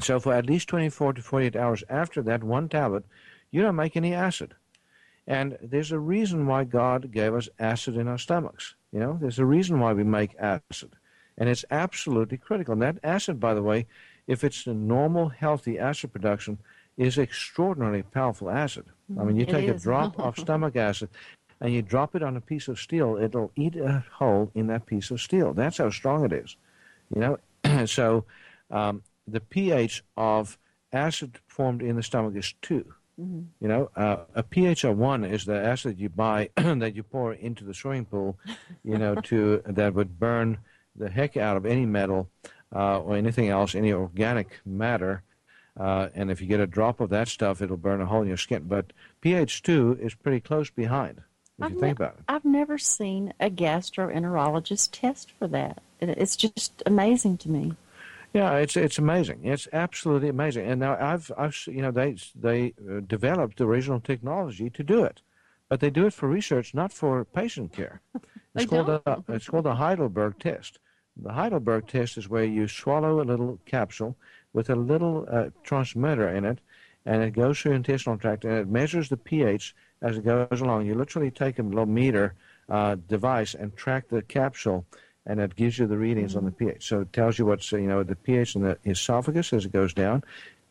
So 0.00 0.20
for 0.20 0.32
at 0.32 0.46
least 0.46 0.68
24 0.68 1.14
to 1.14 1.22
48 1.22 1.56
hours 1.56 1.82
after 1.88 2.22
that 2.22 2.44
one 2.44 2.68
tablet, 2.68 3.04
you 3.50 3.62
don't 3.62 3.74
make 3.74 3.96
any 3.96 4.14
acid. 4.14 4.54
And 5.26 5.58
there's 5.60 5.90
a 5.90 5.98
reason 5.98 6.46
why 6.46 6.62
God 6.64 7.10
gave 7.10 7.34
us 7.34 7.48
acid 7.58 7.96
in 7.96 8.06
our 8.06 8.18
stomachs. 8.18 8.76
You 8.92 9.00
know, 9.00 9.18
there's 9.20 9.40
a 9.40 9.44
reason 9.44 9.80
why 9.80 9.92
we 9.92 10.04
make 10.04 10.36
acid. 10.38 10.94
And 11.40 11.48
it's 11.48 11.64
absolutely 11.72 12.36
critical. 12.36 12.72
And 12.74 12.82
that 12.82 12.98
acid, 13.02 13.40
by 13.40 13.54
the 13.54 13.62
way, 13.62 13.86
if 14.28 14.44
it's 14.44 14.62
the 14.62 14.74
normal, 14.74 15.30
healthy 15.30 15.78
acid 15.78 16.12
production, 16.12 16.58
is 16.96 17.18
extraordinarily 17.18 18.02
powerful 18.02 18.50
acid. 18.50 18.84
I 19.18 19.24
mean, 19.24 19.36
you 19.36 19.42
it 19.42 19.48
take 19.48 19.68
is. 19.68 19.80
a 19.80 19.84
drop 19.84 20.20
of 20.20 20.38
stomach 20.38 20.76
acid 20.76 21.08
and 21.60 21.72
you 21.72 21.82
drop 21.82 22.14
it 22.14 22.22
on 22.22 22.36
a 22.36 22.40
piece 22.40 22.68
of 22.68 22.78
steel, 22.78 23.16
it'll 23.16 23.52
eat 23.54 23.76
a 23.76 24.04
hole 24.12 24.50
in 24.54 24.66
that 24.68 24.86
piece 24.86 25.10
of 25.10 25.20
steel. 25.20 25.52
That's 25.52 25.78
how 25.78 25.90
strong 25.90 26.24
it 26.24 26.32
is. 26.32 26.56
You 27.14 27.20
know, 27.20 27.86
so 27.86 28.24
um, 28.70 29.02
the 29.26 29.40
pH 29.40 30.02
of 30.16 30.58
acid 30.92 31.38
formed 31.46 31.82
in 31.82 31.96
the 31.96 32.02
stomach 32.02 32.34
is 32.36 32.54
2 32.62 32.84
mm-hmm. 33.20 33.40
You 33.60 33.68
know, 33.68 33.90
uh, 33.94 34.24
a 34.34 34.42
pH 34.42 34.84
of 34.84 34.96
one 34.96 35.24
is 35.24 35.44
the 35.44 35.60
acid 35.60 35.98
you 35.98 36.08
buy 36.08 36.50
that 36.56 36.94
you 36.94 37.02
pour 37.02 37.34
into 37.34 37.64
the 37.64 37.74
swimming 37.74 38.06
pool. 38.06 38.38
You 38.82 38.98
know, 38.98 39.14
to 39.16 39.62
that 39.66 39.94
would 39.94 40.18
burn 40.18 40.58
the 40.96 41.08
heck 41.08 41.36
out 41.36 41.56
of 41.56 41.66
any 41.66 41.86
metal 41.86 42.28
uh, 42.74 43.00
or 43.00 43.16
anything 43.16 43.48
else, 43.48 43.74
any 43.74 43.92
organic 43.92 44.60
matter. 44.64 45.22
Uh, 45.78 46.08
and 46.14 46.30
if 46.30 46.40
you 46.40 46.46
get 46.46 46.60
a 46.60 46.66
drop 46.66 47.00
of 47.00 47.10
that 47.10 47.28
stuff, 47.28 47.62
it'll 47.62 47.76
burn 47.76 48.00
a 48.00 48.06
hole 48.06 48.22
in 48.22 48.28
your 48.28 48.36
skin. 48.36 48.64
But 48.66 48.92
pH 49.20 49.62
2 49.62 49.98
is 50.00 50.14
pretty 50.14 50.40
close 50.40 50.70
behind, 50.70 51.22
if 51.58 51.64
I've 51.64 51.72
you 51.72 51.80
think 51.80 51.98
ne- 51.98 52.04
about 52.04 52.18
it. 52.18 52.24
I've 52.28 52.44
never 52.44 52.76
seen 52.76 53.32
a 53.40 53.50
gastroenterologist 53.50 54.90
test 54.92 55.32
for 55.38 55.48
that. 55.48 55.82
It's 56.00 56.36
just 56.36 56.82
amazing 56.86 57.38
to 57.38 57.50
me. 57.50 57.76
Yeah, 58.32 58.54
it's 58.56 58.76
it's 58.76 58.98
amazing. 58.98 59.40
It's 59.44 59.66
absolutely 59.72 60.28
amazing. 60.28 60.66
And 60.66 60.80
now 60.80 60.96
I've 61.00 61.32
I've 61.36 61.56
you 61.66 61.82
know 61.82 61.90
they 61.90 62.16
they 62.40 62.74
uh, 62.88 63.00
developed 63.00 63.58
the 63.58 63.66
original 63.66 64.00
technology 64.00 64.70
to 64.70 64.84
do 64.84 65.02
it, 65.02 65.20
but 65.70 65.80
they 65.80 65.88
do 65.88 66.04
it 66.06 66.12
for 66.12 66.28
research, 66.28 66.74
not 66.74 66.92
for 66.92 67.24
patient 67.24 67.72
care. 67.72 68.02
It's 68.52 68.66
called 68.66 68.88
a 68.88 69.22
it's 69.28 69.46
called 69.46 69.66
a 69.66 69.76
Heidelberg 69.76 70.40
test. 70.40 70.80
The 71.16 71.32
Heidelberg 71.32 71.86
test 71.86 72.18
is 72.18 72.28
where 72.28 72.44
you 72.44 72.66
swallow 72.66 73.22
a 73.22 73.22
little 73.22 73.60
capsule 73.64 74.16
with 74.52 74.70
a 74.70 74.74
little 74.74 75.24
uh, 75.30 75.50
transmitter 75.62 76.28
in 76.28 76.44
it, 76.44 76.58
and 77.06 77.22
it 77.22 77.30
goes 77.30 77.60
through 77.60 77.70
your 77.70 77.76
intestinal 77.76 78.18
tract 78.18 78.44
and 78.44 78.54
it 78.54 78.68
measures 78.68 79.08
the 79.08 79.16
pH 79.16 79.72
as 80.02 80.18
it 80.18 80.24
goes 80.24 80.60
along. 80.60 80.86
You 80.86 80.96
literally 80.96 81.30
take 81.30 81.60
a 81.60 81.62
little 81.62 81.86
meter 81.86 82.34
uh, 82.68 82.96
device 83.08 83.54
and 83.54 83.76
track 83.76 84.08
the 84.08 84.22
capsule, 84.22 84.84
and 85.26 85.38
it 85.38 85.54
gives 85.54 85.78
you 85.78 85.86
the 85.86 85.96
readings 85.96 86.32
mm-hmm. 86.32 86.38
on 86.38 86.44
the 86.46 86.50
pH. 86.50 86.88
So 86.88 87.02
it 87.02 87.12
tells 87.12 87.38
you 87.38 87.46
what's 87.46 87.70
you 87.70 87.86
know 87.86 88.02
the 88.02 88.16
pH 88.16 88.56
in 88.56 88.62
the 88.62 88.78
esophagus 88.84 89.52
as 89.52 89.64
it 89.64 89.70
goes 89.70 89.94
down, 89.94 90.24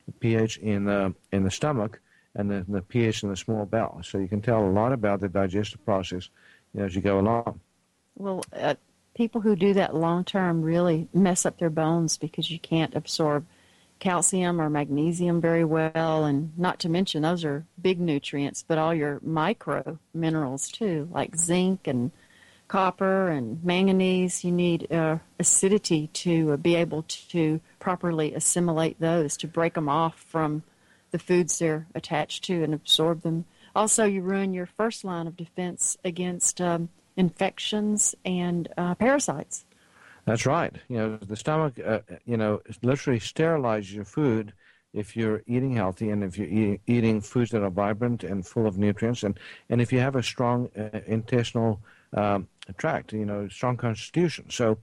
the 0.06 0.12
pH 0.12 0.58
in 0.58 0.84
the 0.84 1.16
in 1.32 1.46
the 1.46 1.52
stomach, 1.52 2.02
and 2.36 2.50
the, 2.50 2.66
the 2.68 2.82
pH 2.82 3.24
in 3.24 3.30
the 3.30 3.36
small 3.36 3.66
bowel. 3.66 4.02
So 4.04 4.18
you 4.18 4.28
can 4.28 4.42
tell 4.42 4.66
a 4.66 4.70
lot 4.70 4.94
about 4.94 5.20
the 5.20 5.30
digestive 5.30 5.84
process 5.86 6.30
you 6.74 6.80
know, 6.80 6.86
as 6.86 6.96
you 6.96 7.02
go 7.02 7.20
along. 7.20 7.60
Well, 8.16 8.44
uh, 8.54 8.76
people 9.16 9.42
who 9.42 9.56
do 9.56 9.74
that 9.74 9.96
long 9.96 10.24
term 10.24 10.62
really 10.62 11.08
mess 11.14 11.46
up 11.46 11.58
their 11.58 11.70
bones 11.70 12.18
because 12.18 12.50
you 12.52 12.60
can't 12.60 12.96
absorb 12.96 13.46
calcium 14.00 14.62
or 14.62 14.70
magnesium 14.70 15.42
very 15.42 15.66
well 15.66 16.24
and 16.24 16.58
not 16.58 16.80
to 16.80 16.88
mention 16.88 17.22
those 17.22 17.44
are 17.44 17.66
big 17.82 18.00
nutrients 18.00 18.64
but 18.66 18.78
all 18.78 18.96
your 18.96 19.20
micro 19.22 20.00
minerals 20.14 20.70
too 20.70 21.08
like 21.12 21.36
zinc 21.36 21.86
and 21.86 22.12
copper 22.70 23.28
and 23.28 23.62
manganese 23.62 24.46
you 24.46 24.54
need 24.54 24.90
uh, 24.90 25.18
acidity 25.38 26.08
to 26.14 26.54
uh, 26.54 26.58
be 26.58 26.76
able 26.76 27.04
to 27.04 27.60
properly 27.80 28.34
assimilate 28.34 28.98
those 29.02 29.36
to 29.36 29.48
break 29.48 29.74
them 29.74 29.90
off 29.90 30.16
from 30.18 30.64
the 31.12 31.20
foods 31.20 31.60
they're 31.60 31.88
attached 31.96 32.44
to 32.46 32.64
and 32.64 32.74
absorb 32.74 33.22
them. 33.22 33.46
Also, 33.76 34.06
you 34.06 34.22
ruin 34.22 34.54
your 34.54 34.66
first 34.66 35.04
line 35.04 35.28
of 35.28 35.36
defense 35.36 35.98
against 36.04 36.60
um, 36.60 36.90
infections 37.16 38.16
and 38.26 38.68
uh, 38.78 38.96
parasites. 38.96 39.66
That's 40.26 40.46
right. 40.46 40.76
You 40.88 40.98
know, 40.98 41.18
the 41.18 41.36
stomach, 41.36 41.80
uh, 41.84 42.00
you 42.26 42.38
know, 42.38 42.62
literally 42.82 43.20
sterilizes 43.20 43.94
your 43.94 44.06
food 44.06 44.54
if 44.94 45.16
you're 45.16 45.44
eating 45.46 45.76
healthy 45.76 46.10
and 46.10 46.24
if 46.24 46.38
you're 46.38 46.48
eating, 46.48 46.80
eating 46.88 47.22
foods 47.22 47.52
that 47.52 47.64
are 47.64 47.70
vibrant 47.70 48.24
and 48.24 48.46
full 48.46 48.66
of 48.66 48.78
nutrients, 48.78 49.24
and, 49.24 49.40
and 49.70 49.82
if 49.82 49.94
you 49.94 50.00
have 50.00 50.16
a 50.16 50.24
strong 50.24 50.70
uh, 50.78 51.00
intestinal 51.06 51.80
um, 52.14 52.48
tract, 52.78 53.14
you 53.14 53.26
know, 53.26 53.48
strong 53.50 53.78
constitution. 53.78 54.46
So, 54.50 54.78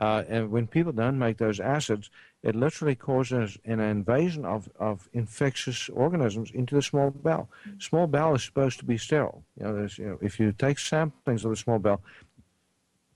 uh, 0.00 0.24
and 0.28 0.50
when 0.50 0.66
people 0.66 0.92
don't 0.92 1.18
make 1.18 1.38
those 1.38 1.60
acids, 1.60 2.10
it 2.42 2.56
literally 2.56 2.94
causes 2.96 3.56
an 3.64 3.78
invasion 3.78 4.44
of, 4.44 4.68
of 4.78 5.08
infectious 5.12 5.88
organisms 5.90 6.50
into 6.52 6.74
the 6.74 6.82
small 6.82 7.10
bowel. 7.10 7.48
Small 7.78 8.06
bowel 8.06 8.34
is 8.34 8.42
supposed 8.42 8.78
to 8.80 8.84
be 8.84 8.98
sterile. 8.98 9.44
You 9.58 9.64
know, 9.66 9.88
you 9.96 10.06
know, 10.06 10.18
if 10.20 10.40
you 10.40 10.52
take 10.52 10.78
samplings 10.78 11.44
of 11.44 11.50
the 11.50 11.56
small 11.56 11.78
bowel, 11.78 12.02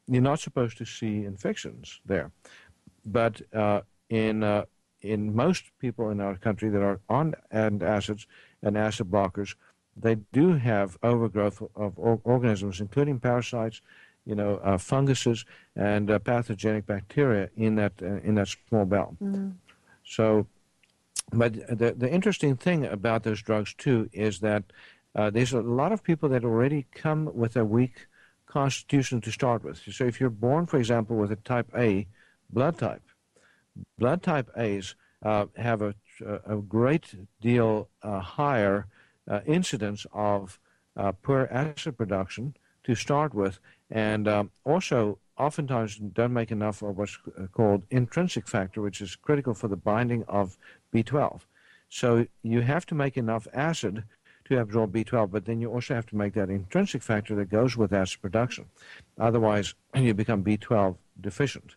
you're 0.06 0.22
not 0.22 0.38
supposed 0.38 0.78
to 0.78 0.84
see 0.84 1.24
infections 1.24 2.00
there. 2.06 2.30
But 3.04 3.42
uh, 3.52 3.80
in 4.08 4.44
uh, 4.44 4.66
in 5.02 5.34
most 5.34 5.64
people 5.78 6.10
in 6.10 6.20
our 6.20 6.36
country 6.36 6.68
that 6.70 6.82
are 6.82 7.00
on 7.08 7.34
antacids 7.52 8.26
and 8.62 8.76
acid 8.76 9.10
blockers, 9.10 9.54
they 9.96 10.16
do 10.32 10.54
have 10.54 10.98
overgrowth 11.02 11.62
of 11.74 11.94
organisms, 11.96 12.80
including 12.80 13.18
parasites, 13.18 13.80
you 14.26 14.34
know, 14.34 14.56
uh, 14.56 14.76
funguses 14.76 15.44
and 15.74 16.10
uh, 16.10 16.18
pathogenic 16.18 16.86
bacteria 16.86 17.48
in 17.56 17.76
that 17.76 17.92
uh, 18.02 18.16
in 18.28 18.34
that 18.34 18.48
small 18.48 18.84
bowel. 18.84 19.16
Mm-hmm. 19.22 19.50
So, 20.04 20.46
but 21.32 21.54
the 21.54 21.94
the 21.96 22.10
interesting 22.10 22.56
thing 22.56 22.84
about 22.84 23.22
those 23.22 23.40
drugs 23.40 23.72
too 23.74 24.10
is 24.12 24.40
that 24.40 24.64
uh, 25.14 25.30
there's 25.30 25.52
a 25.52 25.60
lot 25.60 25.92
of 25.92 26.02
people 26.02 26.28
that 26.30 26.44
already 26.44 26.86
come 26.92 27.30
with 27.34 27.56
a 27.56 27.64
weak 27.64 28.06
constitution 28.46 29.20
to 29.22 29.30
start 29.30 29.64
with. 29.64 29.80
So, 29.90 30.04
if 30.04 30.20
you're 30.20 30.30
born, 30.30 30.66
for 30.66 30.78
example, 30.78 31.16
with 31.16 31.32
a 31.32 31.36
type 31.36 31.70
A 31.76 32.06
blood 32.50 32.78
type, 32.78 33.02
blood 33.98 34.22
type 34.22 34.50
A's 34.56 34.94
uh, 35.22 35.46
have 35.56 35.82
a, 35.82 35.94
a 36.46 36.56
great 36.56 37.14
deal 37.40 37.88
uh, 38.02 38.20
higher 38.20 38.86
uh, 39.28 39.40
incidence 39.46 40.06
of 40.12 40.58
uh, 40.96 41.12
poor 41.12 41.48
acid 41.50 41.96
production 41.96 42.54
to 42.84 42.94
start 42.94 43.34
with, 43.34 43.58
and 43.90 44.26
um, 44.28 44.50
also 44.64 45.18
oftentimes 45.38 45.96
don't 45.96 46.32
make 46.32 46.50
enough 46.50 46.82
of 46.82 46.96
what's 46.96 47.18
called 47.52 47.82
intrinsic 47.90 48.48
factor, 48.48 48.80
which 48.80 49.00
is 49.00 49.16
critical 49.16 49.54
for 49.54 49.68
the 49.68 49.76
binding 49.76 50.24
of 50.28 50.56
B12. 50.92 51.42
So 51.88 52.26
you 52.42 52.62
have 52.62 52.86
to 52.86 52.94
make 52.94 53.16
enough 53.16 53.46
acid 53.52 54.04
to 54.46 54.60
absorb 54.60 54.92
B12, 54.92 55.30
but 55.30 55.44
then 55.44 55.60
you 55.60 55.70
also 55.70 55.94
have 55.94 56.06
to 56.06 56.16
make 56.16 56.34
that 56.34 56.50
intrinsic 56.50 57.02
factor 57.02 57.34
that 57.34 57.50
goes 57.50 57.76
with 57.76 57.92
acid 57.92 58.22
production. 58.22 58.66
Otherwise, 59.18 59.74
you 59.94 60.14
become 60.14 60.42
B12 60.42 60.96
deficient. 61.20 61.76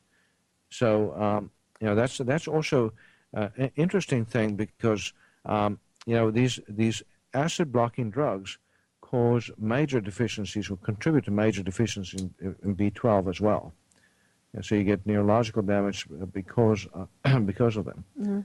So 0.69 1.13
um, 1.15 1.51
you 1.79 1.87
know 1.87 1.95
that's 1.95 2.17
that's 2.19 2.47
also 2.47 2.93
uh, 3.35 3.49
an 3.57 3.71
interesting 3.75 4.25
thing 4.25 4.55
because 4.55 5.13
um, 5.45 5.79
you 6.05 6.15
know 6.15 6.29
these 6.31 6.59
these 6.67 7.01
acid 7.33 7.71
blocking 7.71 8.11
drugs 8.11 8.57
cause 9.09 9.49
major 9.57 9.99
deficiencies 9.99 10.69
or 10.69 10.77
contribute 10.77 11.25
to 11.25 11.31
major 11.31 11.63
deficiencies 11.63 12.21
in, 12.39 12.55
in 12.63 12.75
B12 12.75 13.29
as 13.29 13.41
well. 13.41 13.73
And 14.53 14.63
so 14.63 14.75
you 14.75 14.83
get 14.83 15.05
neurological 15.05 15.63
damage 15.63 16.07
because 16.31 16.87
uh, 16.93 17.39
because 17.45 17.75
of 17.75 17.85
them. 17.85 18.03
Mm-hmm. 18.19 18.39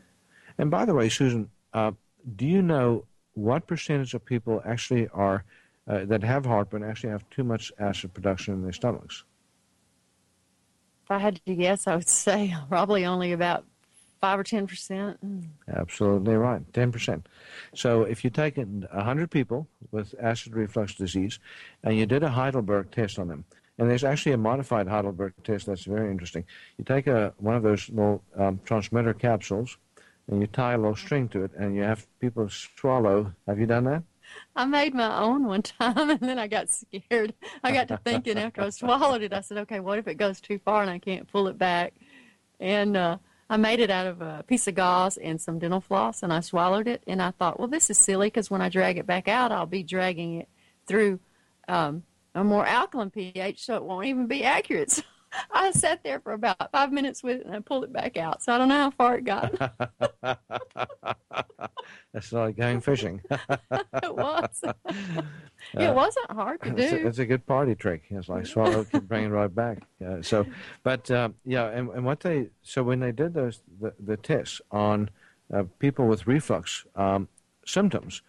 And 0.59 0.71
by 0.71 0.85
the 0.85 0.95
way, 0.95 1.09
Susan, 1.09 1.51
uh, 1.75 1.93
do 2.37 2.47
you 2.47 2.63
know 2.63 3.05
what 3.35 3.67
percentage 3.67 4.15
of 4.15 4.25
people 4.25 4.63
actually 4.65 5.09
are 5.09 5.45
uh, 5.87 6.05
that 6.07 6.23
have 6.23 6.47
heartburn 6.47 6.83
actually 6.83 7.11
have 7.11 7.29
too 7.31 7.45
much 7.45 7.71
acid 7.79 8.15
production 8.15 8.55
in 8.55 8.63
their 8.63 8.73
stomachs? 8.73 9.25
If 11.05 11.11
I 11.11 11.19
had 11.19 11.41
to 11.45 11.55
guess, 11.55 11.87
I 11.87 11.97
would 11.97 12.09
say 12.25 12.55
probably 12.69 13.05
only 13.05 13.33
about 13.33 13.65
five 14.25 14.41
or 14.41 14.45
ten 14.45 14.67
percent. 14.67 15.19
Absolutely 15.69 16.35
right, 16.35 16.63
ten 16.73 16.91
percent. 16.91 17.29
So 17.75 18.05
if 18.05 18.25
you 18.25 18.31
take 18.31 18.57
a 18.57 19.03
hundred 19.03 19.31
people 19.31 19.69
with 19.91 20.15
acid 20.19 20.55
reflux 20.55 20.95
disease, 20.95 21.39
and 21.83 21.99
you 21.99 22.07
did 22.07 22.23
a 22.23 22.31
Heidelberg 22.31 22.91
test 22.91 23.19
on 23.19 23.29
them, 23.29 23.45
and 23.77 23.91
there's 23.91 24.03
actually 24.03 24.33
a 24.33 24.39
modified 24.39 24.89
Heidelberg 24.89 25.35
test 25.45 25.67
that's 25.67 25.85
very 25.85 26.11
interesting. 26.11 26.45
You 26.79 26.85
take 26.87 27.07
a 27.07 27.35
one 27.37 27.55
of 27.55 27.63
those 27.63 27.91
little 27.91 28.23
um, 28.35 28.61
transmitter 28.65 29.13
capsules, 29.13 29.77
and 30.29 30.41
you 30.41 30.47
tie 30.47 30.73
a 30.73 30.79
little 30.79 30.97
string 30.97 31.29
to 31.29 31.45
it, 31.45 31.51
and 31.59 31.77
you 31.77 31.83
have 31.83 32.07
people 32.19 32.49
swallow. 32.49 33.35
Have 33.47 33.59
you 33.59 33.67
done 33.67 33.85
that? 33.85 34.05
I 34.57 34.65
made 34.65 34.95
my 34.95 35.21
own 35.21 35.45
one 35.45 35.61
time, 35.61 36.09
and 36.15 36.21
then 36.21 36.39
I 36.39 36.47
got 36.47 36.71
scared. 36.71 37.35
I 37.63 37.73
got 37.73 37.89
to 37.89 37.99
thinking 37.99 38.39
after 38.39 38.63
I 38.63 38.71
swallowed 38.71 39.21
it, 39.21 39.35
I 39.35 39.43
said, 39.43 39.59
"Okay, 39.59 39.81
what 39.81 39.99
if 39.99 40.09
it 40.09 40.15
goes 40.15 40.41
too 40.41 40.59
far 40.65 40.81
and 40.81 40.91
I 40.91 40.99
can't 40.99 41.31
pull 41.31 41.47
it 41.47 41.59
back?" 41.59 41.93
And 42.59 42.97
uh, 42.97 43.19
I 43.49 43.57
made 43.57 43.81
it 43.81 43.91
out 43.91 44.07
of 44.07 44.23
a 44.23 44.45
piece 44.47 44.67
of 44.67 44.75
gauze 44.75 45.17
and 45.17 45.41
some 45.41 45.59
dental 45.59 45.81
floss, 45.81 46.23
and 46.23 46.33
I 46.33 46.41
swallowed 46.41 46.89
it. 46.89 47.03
And 47.07 47.21
I 47.21 47.31
thought, 47.31 47.59
well, 47.59 47.69
this 47.69 47.91
is 47.91 47.99
silly 47.99 48.29
because 48.29 48.51
when 48.51 48.63
I 48.63 48.69
drag 48.69 48.99
it 48.99 49.07
back 49.07 49.29
out, 49.29 49.53
I'll 49.53 49.67
be 49.67 49.83
dragging 49.83 50.41
it 50.41 50.49
through 50.87 51.21
um, 51.69 52.05
a 52.35 52.43
more 52.43 52.67
alkaline 52.67 53.11
pH, 53.11 53.65
so 53.65 53.77
it 53.77 53.85
won't 53.85 54.07
even 54.07 54.27
be 54.27 54.45
accurate. 54.45 54.93
So 55.14 55.14
I 55.51 55.71
sat 55.73 56.03
there 56.03 56.21
for 56.21 56.33
about 56.33 56.71
five 56.73 56.93
minutes 56.93 57.23
with 57.23 57.41
it, 57.41 57.47
and 57.47 57.55
I 57.55 57.61
pulled 57.61 57.85
it 57.85 57.93
back 57.93 58.17
out. 58.17 58.43
So 58.43 58.53
I 58.53 58.59
don't 58.59 58.69
know 58.69 58.77
how 58.77 58.91
far 58.91 59.19
it 59.19 59.25
got. 59.25 59.53
That's 62.13 62.33
like 62.33 62.57
going 62.57 62.81
fishing. 62.81 63.21
it 63.31 64.15
was. 64.15 64.63
it 65.75 65.95
wasn't 65.95 66.31
hard 66.31 66.63
to 66.63 66.71
do. 66.71 66.83
It's 66.83 66.93
a, 66.93 67.07
it's 67.07 67.19
a, 67.19 67.27
good 67.27 67.47
party 67.47 67.75
trick. 67.75 68.05
It's 68.11 68.29
like 68.29 68.47
swallow, 68.47 68.85
keep 68.85 69.03
bringing 69.05 69.31
it 69.31 69.35
right 69.35 69.55
back. 69.55 69.83
Yeah, 70.01 70.23
so, 70.23 70.47
but 70.83 71.11
uh, 71.11 71.31
yeah, 71.45 71.69
and, 71.69 71.91
and 71.91 72.05
what 72.05 72.21
they 72.21 72.49
so 72.63 72.83
when 72.83 73.01
they 73.01 73.13
did 73.13 73.35
those 73.35 73.63
the, 73.81 73.93
the 73.99 74.17
tests 74.17 74.61
on 74.71 75.11
uh, 75.53 75.65
people 75.79 76.07
with 76.07 76.27
reflux 76.27 76.87
um, 76.95 77.29
symptoms, 77.67 78.23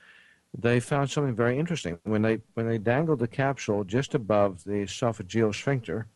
they 0.58 0.80
found 0.80 1.10
something 1.10 1.36
very 1.36 1.60
interesting. 1.60 2.00
When 2.04 2.22
they 2.22 2.40
when 2.56 2.68
they 2.68 2.78
dangled 2.78 3.20
the 3.20 3.28
capsule 3.28 3.84
just 3.84 4.16
above 4.16 4.64
the 4.64 4.84
esophageal 4.84 5.54
sphincter, 5.54 6.08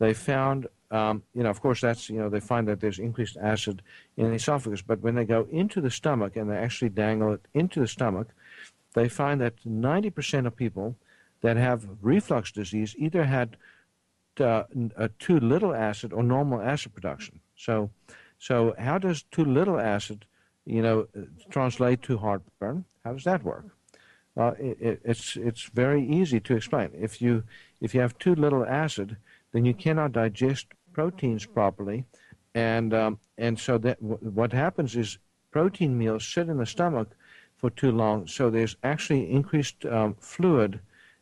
they 0.00 0.12
found 0.12 0.66
um, 0.90 1.22
you 1.34 1.44
know, 1.44 1.50
of 1.50 1.60
course, 1.60 1.80
that's 1.80 2.10
you 2.10 2.18
know 2.18 2.28
they 2.28 2.40
find 2.40 2.66
that 2.66 2.80
there's 2.80 2.98
increased 2.98 3.36
acid 3.40 3.82
in 4.16 4.30
the 4.30 4.34
esophagus, 4.34 4.82
but 4.82 5.00
when 5.00 5.14
they 5.14 5.24
go 5.24 5.46
into 5.50 5.80
the 5.80 5.90
stomach 5.90 6.34
and 6.34 6.50
they 6.50 6.56
actually 6.56 6.88
dangle 6.88 7.34
it 7.34 7.46
into 7.54 7.78
the 7.78 7.86
stomach, 7.86 8.28
they 8.94 9.08
find 9.08 9.40
that 9.40 9.54
90% 9.64 10.46
of 10.46 10.56
people 10.56 10.96
that 11.42 11.56
have 11.56 11.86
reflux 12.02 12.50
disease 12.50 12.96
either 12.98 13.24
had 13.24 13.56
uh, 14.40 14.64
too 15.18 15.38
little 15.38 15.74
acid 15.74 16.12
or 16.12 16.22
normal 16.22 16.60
acid 16.60 16.92
production. 16.92 17.40
So, 17.56 17.90
so 18.38 18.74
how 18.78 18.98
does 18.98 19.22
too 19.22 19.44
little 19.44 19.78
acid, 19.78 20.24
you 20.64 20.82
know, 20.82 21.06
translate 21.50 22.02
to 22.02 22.18
heartburn? 22.18 22.84
How 23.04 23.12
does 23.12 23.24
that 23.24 23.44
work? 23.44 23.66
Uh, 24.36 24.52
it, 24.58 25.00
it's 25.04 25.36
it's 25.36 25.64
very 25.64 26.04
easy 26.04 26.40
to 26.40 26.56
explain. 26.56 26.90
If 26.98 27.20
you 27.20 27.44
if 27.80 27.94
you 27.94 28.00
have 28.00 28.18
too 28.18 28.34
little 28.34 28.64
acid, 28.64 29.16
then 29.52 29.64
you 29.64 29.74
cannot 29.74 30.12
digest 30.12 30.66
proteins 30.92 31.46
properly, 31.46 32.04
and 32.54 32.92
um, 32.94 33.18
and 33.38 33.58
so 33.58 33.78
that 33.78 34.00
w- 34.00 34.18
what 34.30 34.52
happens 34.52 34.96
is 34.96 35.18
protein 35.50 35.96
meals 35.96 36.26
sit 36.26 36.48
in 36.48 36.58
the 36.58 36.66
stomach 36.66 37.08
for 37.56 37.70
too 37.70 37.92
long, 37.92 38.26
so 38.26 38.50
there's 38.50 38.76
actually 38.82 39.30
increased 39.30 39.84
um, 39.86 40.14
fluid 40.18 40.80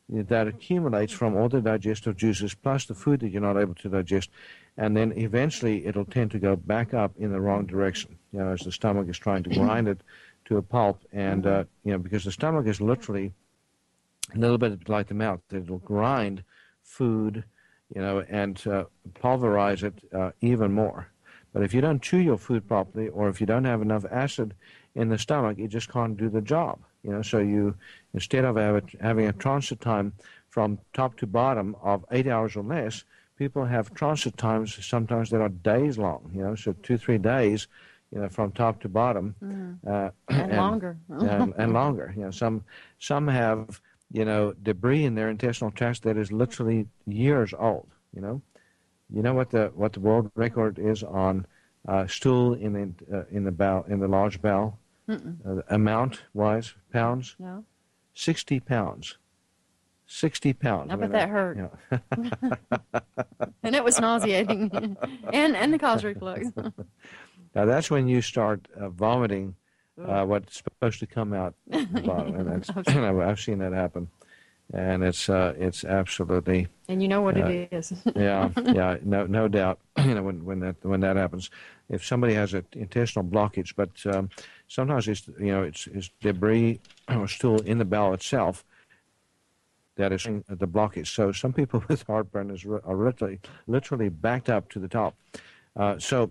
that 0.08 0.48
accumulates 0.48 1.12
from 1.12 1.36
all 1.36 1.48
the 1.48 1.60
digestive 1.60 2.16
juices 2.16 2.54
plus 2.54 2.86
the 2.86 2.94
food 2.94 3.20
that 3.20 3.28
you're 3.28 3.42
not 3.42 3.58
able 3.58 3.74
to 3.74 3.88
digest, 3.88 4.30
and 4.76 4.96
then 4.96 5.12
eventually 5.16 5.84
it'll 5.86 6.04
tend 6.04 6.30
to 6.30 6.38
go 6.38 6.56
back 6.56 6.94
up 6.94 7.12
in 7.18 7.30
the 7.30 7.40
wrong 7.40 7.66
direction. 7.66 8.16
You 8.32 8.40
know, 8.40 8.52
as 8.52 8.60
the 8.60 8.72
stomach 8.72 9.08
is 9.08 9.18
trying 9.18 9.42
to 9.42 9.50
grind 9.50 9.88
it 9.88 10.00
to 10.46 10.56
a 10.56 10.62
pulp, 10.62 11.02
and 11.12 11.46
uh, 11.46 11.64
you 11.84 11.92
know 11.92 11.98
because 11.98 12.24
the 12.24 12.32
stomach 12.32 12.66
is 12.66 12.80
literally 12.80 13.32
a 14.34 14.38
little 14.38 14.58
bit 14.58 14.88
like 14.88 15.08
the 15.08 15.14
mouth; 15.14 15.40
it'll 15.52 15.78
grind 15.78 16.42
food 16.82 17.44
you 17.94 18.00
know, 18.00 18.24
and 18.28 18.64
uh, 18.66 18.84
pulverize 19.14 19.82
it 19.82 19.94
uh, 20.14 20.30
even 20.40 20.72
more. 20.72 21.08
But 21.52 21.62
if 21.62 21.72
you 21.72 21.80
don't 21.80 22.02
chew 22.02 22.18
your 22.18 22.38
food 22.38 22.68
properly, 22.68 23.08
or 23.08 23.28
if 23.28 23.40
you 23.40 23.46
don't 23.46 23.64
have 23.64 23.82
enough 23.82 24.04
acid 24.10 24.54
in 24.94 25.08
the 25.08 25.18
stomach, 25.18 25.58
you 25.58 25.68
just 25.68 25.90
can't 25.90 26.16
do 26.16 26.28
the 26.28 26.42
job. 26.42 26.78
You 27.02 27.12
know, 27.12 27.22
so 27.22 27.38
you 27.38 27.74
instead 28.12 28.44
of 28.44 28.56
having 29.00 29.26
a 29.26 29.32
transit 29.32 29.80
time 29.80 30.12
from 30.48 30.78
top 30.92 31.16
to 31.18 31.26
bottom 31.26 31.76
of 31.82 32.04
eight 32.10 32.26
hours 32.26 32.56
or 32.56 32.62
less, 32.62 33.04
people 33.36 33.64
have 33.64 33.94
transit 33.94 34.36
times 34.36 34.84
sometimes 34.84 35.30
that 35.30 35.40
are 35.40 35.48
days 35.48 35.96
long. 35.96 36.30
You 36.34 36.42
know, 36.42 36.54
so 36.54 36.74
two 36.82 36.98
three 36.98 37.18
days. 37.18 37.68
You 38.10 38.22
know, 38.22 38.28
from 38.30 38.52
top 38.52 38.80
to 38.80 38.88
bottom, 38.88 39.34
mm. 39.44 39.76
uh, 39.86 40.10
and, 40.30 40.50
and, 40.50 40.56
longer, 40.56 40.96
and, 41.10 41.52
and 41.58 41.72
longer. 41.74 42.14
You 42.16 42.22
know, 42.22 42.30
some 42.30 42.64
some 42.98 43.28
have 43.28 43.82
you 44.10 44.24
know, 44.24 44.54
debris 44.62 45.04
in 45.04 45.14
their 45.14 45.28
intestinal 45.28 45.70
tract 45.70 46.02
that 46.04 46.16
is 46.16 46.32
literally 46.32 46.86
years 47.06 47.52
old. 47.58 47.88
You 48.14 48.22
know, 48.22 48.42
you 49.10 49.22
know 49.22 49.34
what 49.34 49.50
the 49.50 49.70
what 49.74 49.92
the 49.92 50.00
world 50.00 50.30
record 50.34 50.78
is 50.78 51.02
on 51.02 51.46
uh, 51.86 52.06
stool 52.06 52.54
in 52.54 52.72
the 52.72 53.16
uh, 53.18 53.24
in 53.30 53.44
the 53.44 53.52
bowel 53.52 53.84
in 53.88 54.00
the 54.00 54.08
large 54.08 54.40
bowel? 54.40 54.78
Uh, 55.10 55.62
amount 55.70 56.22
wise, 56.34 56.74
pounds, 56.92 57.34
No. 57.38 57.64
sixty 58.14 58.60
pounds. 58.60 59.16
Sixty 60.06 60.52
pounds. 60.52 60.90
I 60.90 60.96
bet 60.96 61.00
mean, 61.00 61.12
that 61.12 61.28
hurt. 61.30 61.56
you 61.56 61.70
know, 61.90 62.60
And 63.62 63.74
it 63.74 63.82
was 63.84 63.98
nauseating. 64.00 64.70
and 65.32 65.56
and 65.56 65.72
the 65.72 65.78
cause 65.78 66.04
reflux. 66.04 66.48
now 67.54 67.64
that's 67.64 67.90
when 67.90 68.06
you 68.08 68.20
start 68.22 68.68
uh, 68.78 68.88
vomiting 68.90 69.54
uh, 70.04 70.24
what's 70.24 70.58
supposed 70.58 71.00
to 71.00 71.06
come 71.06 71.32
out 71.32 71.54
the 71.68 72.02
bottom, 72.04 72.34
and 72.36 72.62
that's, 72.62 72.70
I've 72.88 73.40
seen 73.40 73.58
that 73.58 73.72
happen, 73.72 74.08
and 74.72 75.02
it's 75.02 75.28
uh, 75.28 75.54
it's 75.58 75.84
absolutely 75.84 76.68
and 76.88 77.02
you 77.02 77.08
know 77.08 77.22
what 77.22 77.36
Yeah. 77.36 77.48
it 77.48 77.72
is. 77.72 77.92
yeah 78.16 78.50
yeah 78.56 78.96
no 79.02 79.26
no 79.26 79.48
doubt 79.48 79.78
you 80.04 80.14
know 80.14 80.22
when 80.22 80.44
when 80.44 80.60
that 80.60 80.76
when 80.82 81.00
that 81.00 81.16
happens 81.16 81.50
if 81.88 82.04
somebody 82.04 82.34
has 82.34 82.52
an 82.54 82.64
intestinal 82.72 83.26
blockage 83.26 83.74
but 83.76 83.90
um, 84.14 84.28
sometimes 84.68 85.08
it's 85.08 85.26
you 85.40 85.52
know 85.52 85.62
it's, 85.62 85.86
it's 85.88 86.10
debris 86.20 86.80
or 87.08 87.26
stool 87.28 87.60
in 87.62 87.78
the 87.78 87.84
bowel 87.84 88.12
itself 88.14 88.64
that 89.96 90.12
is 90.12 90.22
the 90.24 90.68
blockage 90.68 91.08
so 91.08 91.32
some 91.32 91.52
people 91.52 91.82
with 91.88 92.02
heartburn 92.06 92.50
is, 92.50 92.64
are 92.66 92.96
literally 92.96 93.40
literally 93.66 94.08
backed 94.10 94.48
up 94.50 94.68
to 94.70 94.78
the 94.78 94.88
top 94.88 95.14
uh, 95.76 95.98
so 95.98 96.30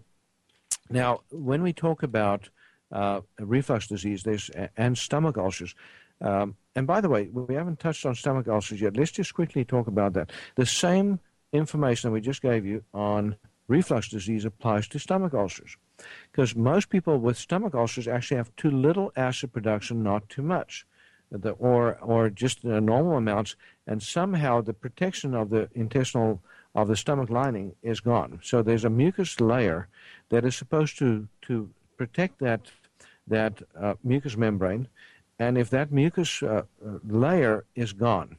now 0.90 1.22
when 1.32 1.62
we 1.64 1.74
talk 1.74 2.04
about 2.04 2.50
uh, 2.92 3.22
reflux 3.40 3.88
disease 3.88 4.24
there's 4.24 4.50
and 4.78 4.98
stomach 4.98 5.38
ulcers 5.38 5.76
um, 6.22 6.56
and 6.76 6.88
by 6.88 7.02
the 7.02 7.10
way, 7.10 7.28
we 7.28 7.56
haven't 7.56 7.80
touched 7.80 8.06
on 8.06 8.16
stomach 8.16 8.48
ulcers 8.48 8.82
yet. 8.82 8.98
Let's 8.98 9.12
just 9.12 9.34
quickly 9.34 9.66
talk 9.66 9.88
about 9.88 10.14
that. 10.14 10.32
The 10.56 10.66
same 10.66 11.20
information 11.54 12.10
that 12.10 12.14
we 12.14 12.22
just 12.22 12.42
gave 12.42 12.66
you 12.66 12.84
on 12.94 13.36
reflux 13.68 14.10
disease 14.10 14.46
applies 14.46 14.88
to 14.90 15.00
stomach 15.00 15.34
ulcers. 15.34 15.78
Because 16.32 16.56
most 16.56 16.90
people 16.90 17.18
with 17.18 17.38
stomach 17.38 17.76
ulcers 17.76 18.08
actually 18.08 18.38
have 18.38 18.56
too 18.56 18.72
little 18.72 19.12
acid 19.16 19.52
production, 19.54 20.04
not 20.04 20.30
too 20.30 20.42
much, 20.42 20.86
the, 21.32 21.52
or, 21.52 21.98
or 22.00 22.30
just 22.30 22.64
normal 22.64 23.18
amounts, 23.18 23.56
and 23.86 24.02
somehow 24.02 24.62
the 24.62 24.74
protection 24.74 25.34
of 25.34 25.50
the 25.50 25.70
intestinal, 25.74 26.42
of 26.76 26.88
the 26.88 26.96
stomach 26.96 27.30
lining 27.30 27.76
is 27.82 28.00
gone. 28.00 28.40
So 28.44 28.62
there's 28.62 28.86
a 28.86 28.90
mucus 28.90 29.42
layer 29.42 29.88
that 30.30 30.46
is 30.46 30.56
supposed 30.56 30.98
to, 31.00 31.28
to 31.44 31.70
protect 31.98 32.40
that, 32.40 32.62
that 33.28 33.62
uh, 33.80 33.96
mucous 34.04 34.38
membrane 34.38 34.88
and 35.40 35.58
if 35.58 35.70
that 35.70 35.92
mucus 35.92 36.42
uh, 36.42 36.64
uh, 36.86 36.92
layer 37.08 37.66
is 37.76 37.94
gone 37.94 38.38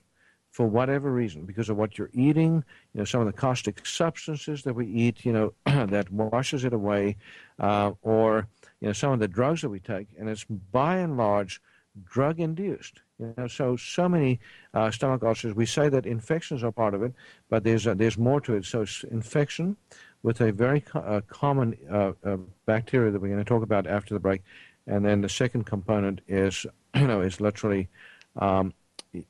for 0.51 0.67
whatever 0.67 1.13
reason, 1.13 1.45
because 1.45 1.69
of 1.69 1.77
what 1.77 1.97
you're 1.97 2.11
eating, 2.13 2.65
you 2.93 2.99
know, 2.99 3.05
some 3.05 3.21
of 3.21 3.27
the 3.27 3.33
caustic 3.33 3.87
substances 3.87 4.63
that 4.63 4.75
we 4.75 4.87
eat, 4.87 5.25
you 5.25 5.33
know, 5.33 5.53
that 5.87 6.11
washes 6.11 6.65
it 6.65 6.73
away, 6.73 7.17
uh, 7.61 7.93
or 8.03 8.49
you 8.81 8.89
know, 8.89 8.93
some 8.93 9.13
of 9.13 9.21
the 9.21 9.29
drugs 9.29 9.63
that 9.63 9.69
we 9.69 9.79
take, 9.79 10.09
and 10.19 10.29
it's 10.29 10.45
by 10.45 10.97
and 10.97 11.17
large 11.17 11.61
drug 12.05 12.41
induced. 12.41 13.03
You 13.21 13.35
know, 13.37 13.47
so 13.47 13.77
so 13.77 14.09
many 14.09 14.41
uh, 14.75 14.91
stomach 14.91 15.23
ulcers. 15.23 15.55
We 15.55 15.67
say 15.67 15.89
that 15.89 16.07
infections 16.07 16.65
are 16.65 16.73
part 16.73 16.95
of 16.95 17.03
it, 17.03 17.13
but 17.49 17.63
there's 17.63 17.87
uh, 17.87 17.95
there's 17.95 18.19
more 18.19 18.41
to 18.43 18.55
it. 18.55 18.65
So 18.65 18.83
it's 18.83 19.05
infection 19.05 19.77
with 20.23 20.41
a 20.41 20.53
very 20.53 20.81
co- 20.81 21.01
uh, 21.01 21.21
common 21.29 21.77
uh, 21.91 22.13
uh, 22.25 22.37
bacteria 22.67 23.11
that 23.11 23.21
we're 23.21 23.29
going 23.29 23.45
to 23.45 23.49
talk 23.49 23.63
about 23.63 23.87
after 23.87 24.15
the 24.15 24.21
break, 24.21 24.43
and 24.87 25.05
then 25.05 25.21
the 25.21 25.29
second 25.29 25.65
component 25.65 26.21
is 26.27 26.67
you 26.95 27.07
know 27.07 27.21
is 27.21 27.41
literally 27.41 27.89
um, 28.37 28.73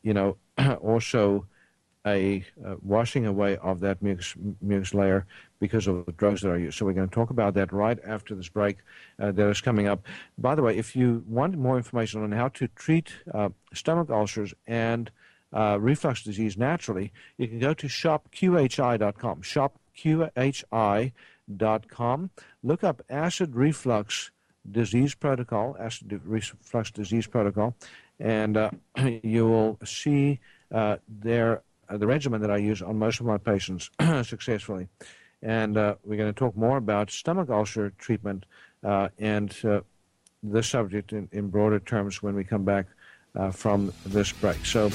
you 0.03 0.15
know 0.15 0.37
also 0.81 1.47
a 2.07 2.45
uh, 2.65 2.77
washing 2.81 3.27
away 3.27 3.57
of 3.59 3.81
that 3.81 4.01
mucus, 4.01 4.35
mucus 4.63 4.95
layer 4.95 5.27
because 5.61 5.87
of 5.87 6.07
the 6.07 6.13
drugs 6.13 6.41
that 6.41 6.49
are 6.49 6.59
used. 6.59 6.79
So 6.79 6.87
we're 6.87 6.93
going 6.93 7.09
to 7.09 7.15
talk 7.15 7.29
about 7.29 7.55
that 7.55 7.73
right 7.73 7.99
after 8.07 8.35
this 8.35 8.49
break 8.49 8.79
uh, 9.19 9.33
that 9.33 9.49
is 9.51 9.61
coming 9.61 9.89
up. 9.89 10.07
By 10.39 10.55
the 10.55 10.63
way, 10.63 10.79
if 10.79 10.97
you 10.97 11.23
want 11.27 11.59
more 11.59 11.77
information 11.77 12.23
on 12.23 12.33
how 12.33 12.49
to 12.49 12.69
treat 12.69 13.13
uh, 13.35 13.51
stomach 13.75 14.09
ulcers 14.11 14.55
and 14.67 15.11
reflux 15.53 16.23
disease 16.23 16.57
naturally, 16.57 17.13
you 17.37 17.49
can 17.49 17.59
go 17.59 17.75
to 17.75 17.89
shopqhi.com. 17.89 19.43
Shopqhi.com. 20.03 21.11
Look 22.63 22.85
up 22.85 23.03
acid 23.09 23.57
reflux 23.57 24.31
disease 24.71 25.15
protocol, 25.15 25.77
acid 25.79 26.21
reflux 26.25 26.91
disease 26.91 27.27
protocol, 27.27 27.75
and 28.21 28.57
uh, 28.57 28.71
you 29.23 29.47
will 29.47 29.79
see 29.85 30.41
uh, 30.73 30.97
there 31.09 31.63
uh, 31.89 31.97
the 31.97 32.07
regimen 32.07 32.41
that 32.43 32.51
I 32.51 32.59
use 32.59 32.83
on 32.83 32.99
most 32.99 33.21
of 33.21 33.27
my 33.27 33.39
patients 33.39 33.91
successfully. 34.23 34.89
And 35.41 35.79
uh, 35.79 35.95
we're 36.05 36.17
going 36.17 36.33
to 36.33 36.39
talk 36.39 36.57
more 36.57 36.77
about 36.77 37.11
stomach 37.11 37.49
ulcer 37.49 37.91
treatment 37.97 38.45
uh, 38.85 39.09
and 39.19 39.57
uh, 39.65 39.81
this 40.43 40.69
subject 40.69 41.13
in, 41.13 41.29
in 41.33 41.49
broader 41.49 41.79
terms 41.79 42.23
when 42.23 42.35
we 42.35 42.45
come 42.45 42.65
back 42.65 42.87
from 43.53 43.93
this 44.05 44.33
break. 44.33 44.67
So, 44.67 44.91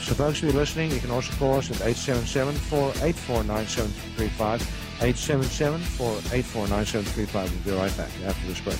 so 0.00 0.14
folks, 0.14 0.38
if 0.38 0.44
you're 0.44 0.52
listening, 0.52 0.90
you 0.90 1.00
can 1.00 1.10
also 1.10 1.32
call 1.34 1.58
us 1.58 1.70
at 1.70 1.76
877-484-9735. 1.78 4.62
877-484-9735. 5.02 7.34
We'll 7.34 7.48
be 7.64 7.72
right 7.80 7.96
back 7.96 8.10
after 8.24 8.46
this 8.46 8.60
break. 8.60 8.78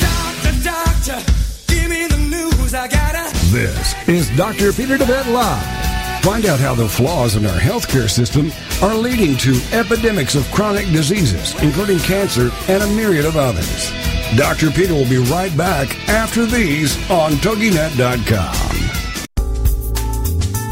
Doctor, 0.00 0.52
doctor, 0.64 1.20
give 1.68 1.88
me 1.90 2.06
the 2.08 2.18
news. 2.28 2.74
I 2.74 2.88
gotta. 2.88 3.30
This 3.52 3.94
is 4.08 4.28
Dr. 4.36 4.72
Peter 4.72 4.96
DeVette 4.98 5.32
Live. 5.32 6.22
Find 6.22 6.46
out 6.46 6.58
how 6.58 6.74
the 6.74 6.88
flaws 6.88 7.36
in 7.36 7.46
our 7.46 7.58
healthcare 7.58 8.10
system 8.10 8.50
are 8.82 8.94
leading 8.94 9.36
to 9.38 9.60
epidemics 9.72 10.34
of 10.34 10.50
chronic 10.50 10.86
diseases, 10.86 11.54
including 11.62 11.98
cancer 12.00 12.50
and 12.68 12.82
a 12.82 12.86
myriad 12.88 13.24
of 13.24 13.36
others. 13.36 13.92
Dr. 14.36 14.70
Peter 14.70 14.94
will 14.94 15.08
be 15.08 15.18
right 15.18 15.54
back 15.56 16.08
after 16.08 16.44
these 16.46 16.96
on 17.10 17.32
TogiNet.com. 17.32 18.87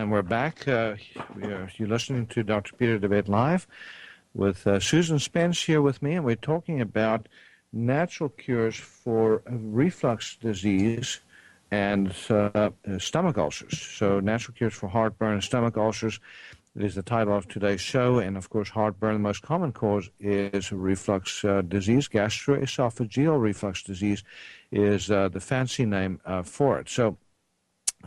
And 0.00 0.10
we're 0.10 0.22
back. 0.22 0.66
Uh, 0.66 0.94
you're 1.36 1.86
listening 1.86 2.26
to 2.28 2.42
Dr. 2.42 2.74
Peter 2.74 2.98
DeVette 2.98 3.28
Live 3.28 3.66
with 4.32 4.66
uh, 4.66 4.80
Susan 4.80 5.18
Spence 5.18 5.62
here 5.62 5.82
with 5.82 6.00
me, 6.00 6.14
and 6.14 6.24
we're 6.24 6.36
talking 6.36 6.80
about 6.80 7.28
natural 7.70 8.30
cures 8.30 8.76
for 8.76 9.42
reflux 9.46 10.36
disease 10.36 11.20
and 11.70 12.14
uh, 12.30 12.70
stomach 12.96 13.36
ulcers. 13.36 13.78
So, 13.78 14.20
natural 14.20 14.54
cures 14.54 14.72
for 14.72 14.88
heartburn 14.88 15.34
and 15.34 15.44
stomach 15.44 15.76
ulcers 15.76 16.18
is 16.74 16.94
the 16.94 17.02
title 17.02 17.36
of 17.36 17.46
today's 17.46 17.82
show. 17.82 18.20
And 18.20 18.38
of 18.38 18.48
course, 18.48 18.70
heartburn, 18.70 19.12
the 19.12 19.20
most 19.20 19.42
common 19.42 19.70
cause 19.70 20.08
is 20.18 20.72
reflux 20.72 21.44
uh, 21.44 21.60
disease. 21.60 22.08
Gastroesophageal 22.08 23.38
reflux 23.38 23.82
disease 23.82 24.24
is 24.72 25.10
uh, 25.10 25.28
the 25.28 25.40
fancy 25.40 25.84
name 25.84 26.22
uh, 26.24 26.42
for 26.42 26.78
it. 26.78 26.88
So, 26.88 27.18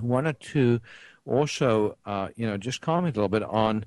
wanted 0.02 0.40
to 0.40 0.82
also, 1.26 1.98
uh, 2.06 2.30
you 2.36 2.46
know, 2.46 2.58
just 2.58 2.82
comment 2.82 3.16
a 3.16 3.20
little 3.20 3.30
bit 3.30 3.44
on 3.44 3.86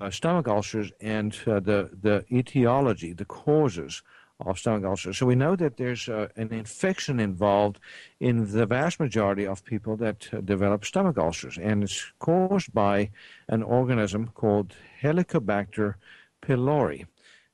uh, 0.00 0.10
stomach 0.10 0.48
ulcers 0.48 0.92
and 1.00 1.36
uh, 1.46 1.60
the 1.60 1.90
the 2.00 2.24
etiology, 2.32 3.12
the 3.12 3.24
causes 3.24 4.02
of 4.46 4.58
stomach 4.58 4.84
ulcers. 4.84 5.18
So 5.18 5.26
we 5.26 5.34
know 5.34 5.56
that 5.56 5.76
there's 5.76 6.08
uh, 6.08 6.28
an 6.36 6.52
infection 6.52 7.20
involved 7.20 7.78
in 8.20 8.50
the 8.52 8.66
vast 8.66 8.98
majority 8.98 9.46
of 9.46 9.64
people 9.64 9.96
that 9.98 10.28
uh, 10.32 10.40
develop 10.40 10.84
stomach 10.84 11.18
ulcers, 11.18 11.58
and 11.58 11.82
it's 11.82 12.12
caused 12.18 12.72
by 12.72 13.10
an 13.48 13.62
organism 13.62 14.28
called 14.28 14.74
Helicobacter 15.02 15.94
pylori. 16.42 17.06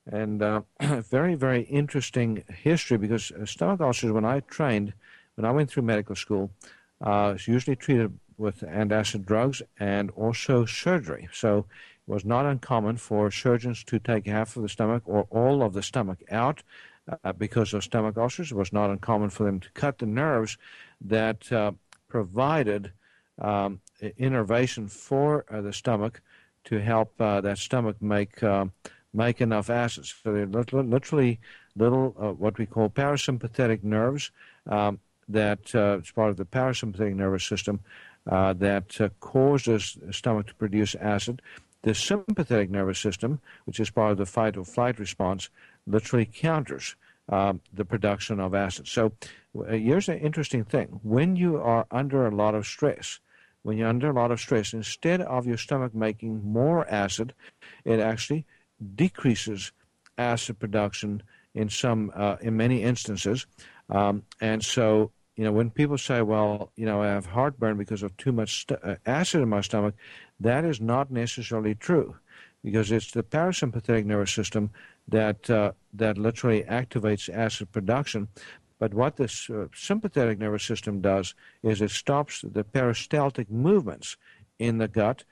And 0.09 0.41
uh, 0.41 0.61
very, 0.79 1.35
very 1.35 1.63
interesting 1.63 2.43
history 2.47 2.97
because 2.97 3.31
stomach 3.45 3.81
ulcers, 3.81 4.11
when 4.11 4.25
I 4.25 4.39
trained, 4.39 4.93
when 5.35 5.43
I 5.43 5.51
went 5.51 5.69
through 5.69 5.83
medical 5.83 6.15
school, 6.15 6.51
uh, 7.01 7.33
it's 7.35 7.47
usually 7.47 7.75
treated 7.75 8.17
with 8.37 8.61
antacid 8.61 9.25
drugs 9.25 9.61
and 9.79 10.11
also 10.11 10.65
surgery. 10.65 11.27
So 11.33 11.59
it 12.07 12.11
was 12.11 12.25
not 12.25 12.45
uncommon 12.45 12.97
for 12.97 13.31
surgeons 13.31 13.83
to 13.85 13.99
take 13.99 14.27
half 14.27 14.55
of 14.55 14.63
the 14.63 14.69
stomach 14.69 15.03
or 15.05 15.27
all 15.29 15.63
of 15.63 15.73
the 15.73 15.83
stomach 15.83 16.19
out 16.31 16.63
uh, 17.23 17.33
because 17.33 17.73
of 17.73 17.83
stomach 17.83 18.17
ulcers. 18.17 18.51
It 18.51 18.57
was 18.57 18.73
not 18.73 18.89
uncommon 18.89 19.29
for 19.29 19.43
them 19.43 19.59
to 19.59 19.69
cut 19.71 19.97
the 19.97 20.05
nerves 20.05 20.57
that 21.01 21.51
uh, 21.51 21.71
provided 22.07 22.91
um, 23.39 23.81
innervation 24.17 24.87
for 24.87 25.45
uh, 25.49 25.61
the 25.61 25.73
stomach 25.73 26.21
to 26.65 26.79
help 26.79 27.19
uh, 27.19 27.41
that 27.41 27.57
stomach 27.57 28.01
make 28.01 28.41
um, 28.43 28.71
make 29.13 29.41
enough 29.41 29.69
acids. 29.69 30.13
So 30.21 30.33
they're 30.33 30.45
literally 30.45 31.39
little 31.75 32.15
uh, 32.19 32.33
what 32.33 32.57
we 32.57 32.65
call 32.65 32.89
parasympathetic 32.89 33.83
nerves 33.83 34.31
um, 34.67 34.99
that 35.29 35.73
uh, 35.75 35.99
is 35.99 36.11
part 36.11 36.29
of 36.29 36.37
the 36.37 36.45
parasympathetic 36.45 37.15
nervous 37.15 37.43
system 37.43 37.79
uh, 38.27 38.53
that 38.53 38.99
uh, 38.99 39.09
causes 39.19 39.97
stomach 40.11 40.47
to 40.47 40.55
produce 40.55 40.95
acid. 40.95 41.41
The 41.83 41.93
sympathetic 41.93 42.69
nervous 42.69 42.99
system, 42.99 43.39
which 43.65 43.79
is 43.79 43.89
part 43.89 44.11
of 44.11 44.17
the 44.17 44.25
fight 44.25 44.57
or 44.57 44.65
flight 44.65 44.99
response, 44.99 45.49
literally 45.85 46.25
counters 46.25 46.95
um, 47.29 47.61
the 47.73 47.85
production 47.85 48.39
of 48.39 48.53
acid. 48.53 48.87
So 48.87 49.11
uh, 49.57 49.73
here's 49.73 50.09
an 50.09 50.19
interesting 50.19 50.63
thing. 50.63 50.99
When 51.03 51.35
you 51.35 51.57
are 51.57 51.85
under 51.91 52.25
a 52.27 52.35
lot 52.35 52.55
of 52.55 52.65
stress, 52.65 53.19
when 53.63 53.77
you're 53.77 53.89
under 53.89 54.09
a 54.09 54.13
lot 54.13 54.31
of 54.31 54.39
stress, 54.39 54.73
instead 54.73 55.21
of 55.21 55.45
your 55.45 55.57
stomach 55.57 55.93
making 55.93 56.43
more 56.43 56.89
acid, 56.89 57.33
it 57.83 57.99
actually 57.99 58.45
decreases 58.95 59.71
acid 60.17 60.59
production 60.59 61.21
in 61.53 61.69
some, 61.69 62.11
uh, 62.15 62.37
in 62.41 62.55
many 62.55 62.83
instances. 62.83 63.45
Um, 63.89 64.23
and 64.41 64.63
so 64.63 65.11
you 65.37 65.43
know, 65.43 65.51
when 65.51 65.69
people 65.69 65.99
say, 65.99 66.23
well, 66.23 66.71
you 66.75 66.85
know, 66.85 67.03
I 67.03 67.07
have 67.07 67.27
heartburn 67.27 67.77
because 67.77 68.01
of 68.01 68.17
too 68.17 68.31
much 68.31 68.61
st- 68.61 68.79
uh, 68.83 68.95
acid 69.05 69.41
in 69.41 69.49
my 69.49 69.61
stomach, 69.61 69.93
that 70.39 70.65
is 70.65 70.81
not 70.81 71.11
necessarily 71.11 71.75
true 71.75 72.15
because 72.63 72.91
it's 72.91 73.11
the 73.11 73.23
parasympathetic 73.23 74.03
nervous 74.03 74.31
system 74.31 74.71
that, 75.07 75.47
uh, 75.49 75.71
that 75.93 76.17
literally 76.17 76.63
activates 76.63 77.29
acid 77.29 77.71
production. 77.71 78.27
But 78.79 78.95
what 78.95 79.15
this 79.15 79.47
uh, 79.49 79.67
sympathetic 79.75 80.39
nervous 80.39 80.63
system 80.63 81.01
does 81.01 81.35
is 81.61 81.81
it 81.81 81.91
stops 81.91 82.41
the 82.41 82.63
peristaltic 82.63 83.49
movements 83.51 84.17
in 84.57 84.79
the 84.79 84.87
gut 84.87 85.23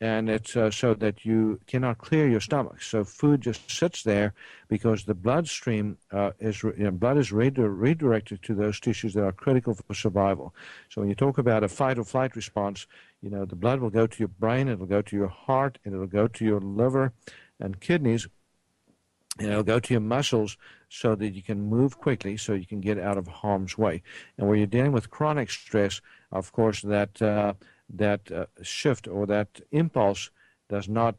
and 0.00 0.28
it's 0.28 0.56
uh, 0.56 0.70
so 0.70 0.92
that 0.94 1.24
you 1.24 1.60
cannot 1.66 1.98
clear 1.98 2.28
your 2.28 2.40
stomach. 2.40 2.82
So 2.82 3.04
food 3.04 3.40
just 3.40 3.70
sits 3.70 4.02
there 4.02 4.34
because 4.68 5.04
the 5.04 5.14
bloodstream 5.14 5.98
uh, 6.12 6.32
is 6.40 6.62
you 6.62 6.74
know, 6.78 6.90
blood 6.90 7.16
is 7.16 7.32
redirected 7.32 8.42
to 8.42 8.54
those 8.54 8.80
tissues 8.80 9.14
that 9.14 9.24
are 9.24 9.32
critical 9.32 9.74
for 9.74 9.94
survival. 9.94 10.54
So 10.88 11.00
when 11.00 11.08
you 11.08 11.14
talk 11.14 11.38
about 11.38 11.62
a 11.62 11.68
fight 11.68 11.98
or 11.98 12.04
flight 12.04 12.34
response, 12.34 12.86
you 13.22 13.30
know 13.30 13.44
the 13.44 13.56
blood 13.56 13.80
will 13.80 13.90
go 13.90 14.06
to 14.06 14.18
your 14.18 14.28
brain, 14.28 14.68
it'll 14.68 14.86
go 14.86 15.02
to 15.02 15.16
your 15.16 15.28
heart, 15.28 15.78
and 15.84 15.94
it'll 15.94 16.06
go 16.06 16.28
to 16.28 16.44
your 16.44 16.60
liver 16.60 17.12
and 17.60 17.80
kidneys, 17.80 18.26
and 19.38 19.48
it'll 19.48 19.62
go 19.62 19.78
to 19.78 19.94
your 19.94 20.00
muscles 20.00 20.56
so 20.88 21.14
that 21.14 21.34
you 21.34 21.42
can 21.42 21.60
move 21.60 21.98
quickly, 21.98 22.36
so 22.36 22.52
you 22.52 22.66
can 22.66 22.80
get 22.80 22.98
out 22.98 23.16
of 23.16 23.26
harm's 23.26 23.78
way. 23.78 24.02
And 24.36 24.46
where 24.46 24.56
you're 24.56 24.66
dealing 24.66 24.92
with 24.92 25.10
chronic 25.10 25.50
stress, 25.50 26.00
of 26.30 26.52
course, 26.52 26.82
that 26.82 27.22
uh, 27.22 27.54
that 27.96 28.30
uh, 28.30 28.46
shift 28.62 29.08
or 29.08 29.26
that 29.26 29.60
impulse 29.70 30.30
does 30.68 30.88
not 30.88 31.16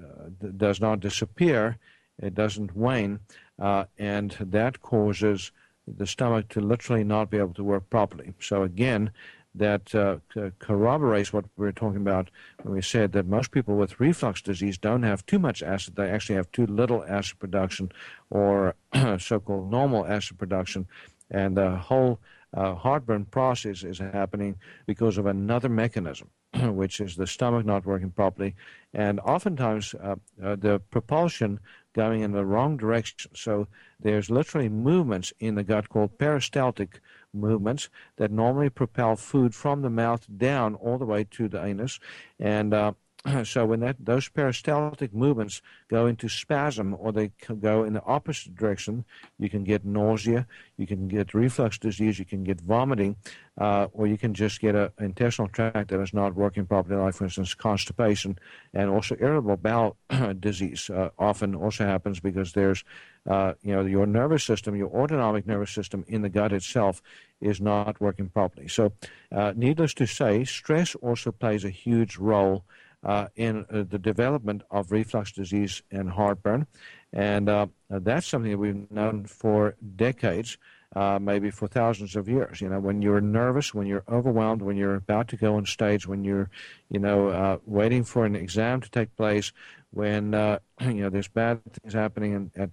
uh, 0.00 0.28
does 0.56 0.80
not 0.80 1.00
disappear, 1.00 1.78
it 2.20 2.34
doesn't 2.34 2.76
wane, 2.76 3.20
uh, 3.58 3.84
and 3.98 4.36
that 4.40 4.82
causes 4.82 5.52
the 5.86 6.06
stomach 6.06 6.48
to 6.48 6.60
literally 6.60 7.04
not 7.04 7.30
be 7.30 7.38
able 7.38 7.54
to 7.54 7.64
work 7.64 7.88
properly. 7.88 8.34
So 8.40 8.62
again, 8.62 9.10
that 9.54 9.94
uh, 9.94 10.18
corroborates 10.58 11.32
what 11.32 11.44
we 11.56 11.66
were 11.66 11.72
talking 11.72 12.00
about 12.00 12.30
when 12.62 12.74
we 12.74 12.82
said 12.82 13.12
that 13.12 13.26
most 13.26 13.50
people 13.50 13.76
with 13.76 13.98
reflux 13.98 14.42
disease 14.42 14.78
don't 14.78 15.02
have 15.02 15.24
too 15.26 15.38
much 15.38 15.62
acid; 15.62 15.96
they 15.96 16.10
actually 16.10 16.36
have 16.36 16.50
too 16.52 16.66
little 16.66 17.04
acid 17.08 17.38
production, 17.38 17.90
or 18.30 18.74
so-called 19.18 19.70
normal 19.70 20.06
acid 20.06 20.38
production, 20.38 20.86
and 21.30 21.56
the 21.56 21.76
whole 21.76 22.18
uh, 22.54 22.74
heartburn 22.74 23.24
process 23.26 23.84
is 23.84 23.98
happening 23.98 24.56
because 24.86 25.18
of 25.18 25.26
another 25.26 25.68
mechanism, 25.68 26.30
which 26.62 27.00
is 27.00 27.16
the 27.16 27.26
stomach 27.26 27.66
not 27.66 27.86
working 27.86 28.10
properly, 28.10 28.54
and 28.94 29.20
oftentimes 29.20 29.94
uh, 29.94 30.16
uh, 30.42 30.56
the 30.56 30.80
propulsion 30.90 31.60
going 31.94 32.22
in 32.22 32.32
the 32.32 32.44
wrong 32.44 32.76
direction. 32.76 33.30
So 33.34 33.66
there's 34.00 34.30
literally 34.30 34.68
movements 34.68 35.32
in 35.40 35.56
the 35.56 35.64
gut 35.64 35.88
called 35.88 36.18
peristaltic 36.18 37.00
movements 37.34 37.88
that 38.16 38.30
normally 38.30 38.70
propel 38.70 39.16
food 39.16 39.54
from 39.54 39.82
the 39.82 39.90
mouth 39.90 40.26
down 40.36 40.74
all 40.76 40.98
the 40.98 41.04
way 41.04 41.24
to 41.24 41.48
the 41.48 41.62
anus, 41.62 41.98
and 42.38 42.72
uh, 42.72 42.92
so 43.44 43.66
when 43.66 43.80
that 43.80 43.96
those 43.98 44.28
peristaltic 44.28 45.14
movements 45.14 45.62
go 45.88 46.06
into 46.06 46.28
spasm 46.28 46.96
or 46.98 47.12
they 47.12 47.30
go 47.60 47.84
in 47.84 47.92
the 47.92 48.02
opposite 48.04 48.54
direction, 48.54 49.04
you 49.38 49.48
can 49.48 49.64
get 49.64 49.84
nausea, 49.84 50.46
you 50.76 50.86
can 50.86 51.08
get 51.08 51.34
reflux 51.34 51.78
disease, 51.78 52.18
you 52.18 52.24
can 52.24 52.44
get 52.44 52.60
vomiting, 52.60 53.16
uh, 53.58 53.88
or 53.92 54.06
you 54.06 54.16
can 54.16 54.34
just 54.34 54.60
get 54.60 54.74
an 54.74 54.90
intestinal 54.98 55.48
tract 55.48 55.90
that 55.90 56.00
is 56.00 56.14
not 56.14 56.34
working 56.34 56.66
properly, 56.66 56.96
like 56.96 57.14
for 57.14 57.24
instance 57.24 57.54
constipation, 57.54 58.38
and 58.72 58.90
also 58.90 59.16
irritable 59.20 59.56
bowel 59.56 59.96
disease. 60.40 60.90
Uh, 60.90 61.10
often 61.18 61.54
also 61.54 61.84
happens 61.84 62.20
because 62.20 62.52
there's 62.52 62.84
uh, 63.26 63.54
you 63.62 63.74
know 63.74 63.84
your 63.84 64.06
nervous 64.06 64.44
system, 64.44 64.76
your 64.76 64.90
autonomic 64.90 65.46
nervous 65.46 65.70
system 65.70 66.04
in 66.08 66.22
the 66.22 66.28
gut 66.28 66.52
itself 66.52 67.02
is 67.40 67.60
not 67.60 68.00
working 68.00 68.28
properly. 68.28 68.68
So, 68.68 68.92
uh, 69.30 69.52
needless 69.54 69.94
to 69.94 70.06
say, 70.06 70.44
stress 70.44 70.94
also 70.96 71.30
plays 71.30 71.64
a 71.64 71.70
huge 71.70 72.16
role 72.16 72.64
uh, 73.04 73.26
in 73.36 73.64
uh, 73.70 73.84
the 73.88 73.98
development 73.98 74.62
of 74.70 74.92
reflux 74.92 75.32
disease 75.32 75.82
and 75.90 76.10
heartburn. 76.10 76.66
And 77.12 77.48
uh, 77.48 77.66
that's 77.88 78.26
something 78.26 78.50
that 78.50 78.58
we've 78.58 78.90
known 78.90 79.24
for 79.24 79.76
decades. 79.96 80.58
Uh, 80.96 81.18
maybe 81.20 81.50
for 81.50 81.68
thousands 81.68 82.16
of 82.16 82.30
years. 82.30 82.62
You 82.62 82.70
know, 82.70 82.80
when 82.80 83.02
you're 83.02 83.20
nervous, 83.20 83.74
when 83.74 83.86
you're 83.86 84.04
overwhelmed, 84.08 84.62
when 84.62 84.78
you're 84.78 84.94
about 84.94 85.28
to 85.28 85.36
go 85.36 85.56
on 85.56 85.66
stage, 85.66 86.06
when 86.06 86.24
you're, 86.24 86.48
you 86.88 86.98
know, 86.98 87.28
uh, 87.28 87.58
waiting 87.66 88.04
for 88.04 88.24
an 88.24 88.34
exam 88.34 88.80
to 88.80 88.90
take 88.90 89.14
place, 89.14 89.52
when 89.90 90.34
uh, 90.34 90.58
you 90.80 91.02
know 91.02 91.10
there's 91.10 91.28
bad 91.28 91.60
things 91.72 91.94
happening 91.94 92.32
in, 92.32 92.50
at 92.56 92.70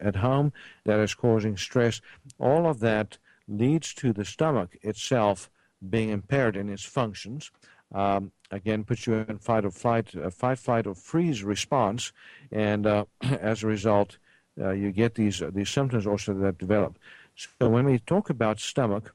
at 0.00 0.16
home 0.16 0.52
that 0.84 0.98
is 0.98 1.14
causing 1.14 1.56
stress, 1.56 2.00
all 2.38 2.66
of 2.66 2.80
that 2.80 3.18
leads 3.48 3.94
to 3.94 4.12
the 4.12 4.24
stomach 4.24 4.76
itself 4.82 5.50
being 5.88 6.10
impaired 6.10 6.56
in 6.56 6.68
its 6.68 6.84
functions. 6.84 7.50
Um, 7.94 8.32
again, 8.52 8.84
puts 8.84 9.06
you 9.06 9.14
in 9.14 9.38
fight 9.38 9.64
or 9.64 9.70
flight, 9.70 10.14
uh, 10.14 10.30
fight, 10.30 10.58
flight, 10.58 10.86
or 10.86 10.94
freeze 10.94 11.42
response, 11.42 12.12
and 12.52 12.86
uh, 12.86 13.04
as 13.22 13.62
a 13.62 13.66
result, 13.66 14.18
uh, 14.60 14.70
you 14.70 14.92
get 14.92 15.14
these 15.14 15.42
uh, 15.42 15.50
these 15.52 15.70
symptoms 15.70 16.06
also 16.06 16.34
that 16.34 16.58
develop. 16.58 16.98
So 17.34 17.68
when 17.68 17.86
we 17.86 17.98
talk 17.98 18.30
about 18.30 18.60
stomach 18.60 19.14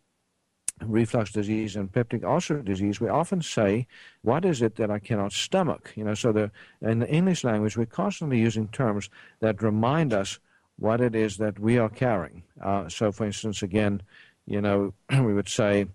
reflux 0.83 1.31
disease 1.31 1.75
and 1.75 1.91
peptic 1.91 2.23
ulcer 2.23 2.61
disease, 2.61 2.99
we 2.99 3.07
often 3.07 3.41
say, 3.41 3.87
"What 4.23 4.43
is 4.43 4.61
it 4.61 4.75
that 4.75 4.89
I 4.89 4.99
cannot 4.99 5.31
stomach?" 5.31 5.93
You 5.95 6.03
know, 6.03 6.15
so 6.15 6.31
the 6.31 6.51
in 6.81 6.99
the 6.99 7.09
English 7.09 7.43
language, 7.43 7.77
we're 7.77 7.85
constantly 7.85 8.39
using 8.39 8.67
terms 8.67 9.09
that 9.39 9.61
remind 9.61 10.13
us 10.13 10.39
what 10.79 11.01
it 11.01 11.15
is 11.15 11.37
that 11.37 11.59
we 11.59 11.77
are 11.77 11.89
carrying. 11.89 12.43
Uh, 12.61 12.87
so, 12.87 13.11
for 13.11 13.25
instance, 13.25 13.63
again, 13.63 14.01
you 14.45 14.61
know, 14.61 14.93
we 15.11 15.33
would 15.33 15.49
say, 15.49 15.87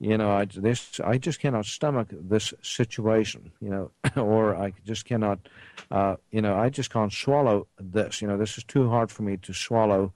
you 0.00 0.16
know, 0.16 0.30
I 0.30 0.44
this 0.44 1.00
I 1.04 1.18
just 1.18 1.40
cannot 1.40 1.66
stomach 1.66 2.08
this 2.10 2.54
situation, 2.62 3.50
you 3.60 3.70
know, 3.70 3.90
or 4.22 4.54
I 4.54 4.72
just 4.84 5.04
cannot, 5.04 5.40
uh, 5.90 6.16
you 6.30 6.40
know, 6.40 6.56
I 6.56 6.68
just 6.68 6.90
can't 6.90 7.12
swallow 7.12 7.66
this. 7.80 8.22
You 8.22 8.28
know, 8.28 8.36
this 8.36 8.58
is 8.58 8.64
too 8.64 8.88
hard 8.88 9.10
for 9.10 9.22
me 9.22 9.36
to 9.38 9.52
swallow. 9.52 10.12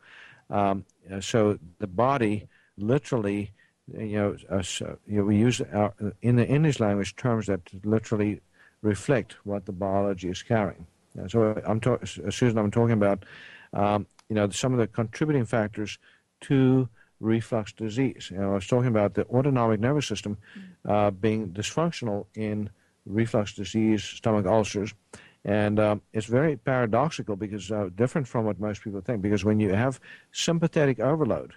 Um, 0.50 0.84
so 1.20 1.58
the 1.78 1.86
body 1.86 2.46
literally, 2.76 3.50
you 3.92 4.16
know, 4.16 4.36
uh, 4.48 4.62
so, 4.62 4.98
you 5.06 5.18
know 5.18 5.24
we 5.24 5.36
use 5.36 5.60
our, 5.72 5.94
in 6.20 6.36
the 6.36 6.46
English 6.46 6.78
language 6.78 7.16
terms 7.16 7.46
that 7.46 7.60
literally 7.84 8.40
reflect 8.82 9.36
what 9.44 9.66
the 9.66 9.72
biology 9.72 10.28
is 10.28 10.42
carrying. 10.42 10.86
so 11.26 11.60
I'm 11.66 11.80
Susan, 12.06 12.58
I'm 12.58 12.70
talking 12.70 12.92
about, 12.92 13.24
um, 13.72 14.06
you 14.28 14.36
know, 14.36 14.48
some 14.50 14.72
of 14.72 14.78
the 14.78 14.86
contributing 14.86 15.44
factors 15.44 15.98
to 16.42 16.88
reflux 17.22 17.72
disease. 17.72 18.28
You 18.30 18.38
know, 18.38 18.50
I 18.50 18.54
was 18.54 18.66
talking 18.66 18.88
about 18.88 19.14
the 19.14 19.24
autonomic 19.26 19.80
nervous 19.80 20.06
system 20.06 20.36
uh, 20.86 21.10
being 21.10 21.50
dysfunctional 21.50 22.26
in 22.34 22.68
reflux 23.06 23.54
disease, 23.54 24.02
stomach 24.02 24.46
ulcers. 24.46 24.92
And 25.44 25.80
um, 25.80 26.02
it's 26.12 26.26
very 26.26 26.56
paradoxical 26.56 27.36
because 27.36 27.70
uh, 27.72 27.88
different 27.94 28.28
from 28.28 28.44
what 28.44 28.60
most 28.60 28.82
people 28.82 29.00
think. 29.00 29.22
Because 29.22 29.44
when 29.44 29.58
you 29.60 29.72
have 29.74 30.00
sympathetic 30.32 31.00
overload, 31.00 31.54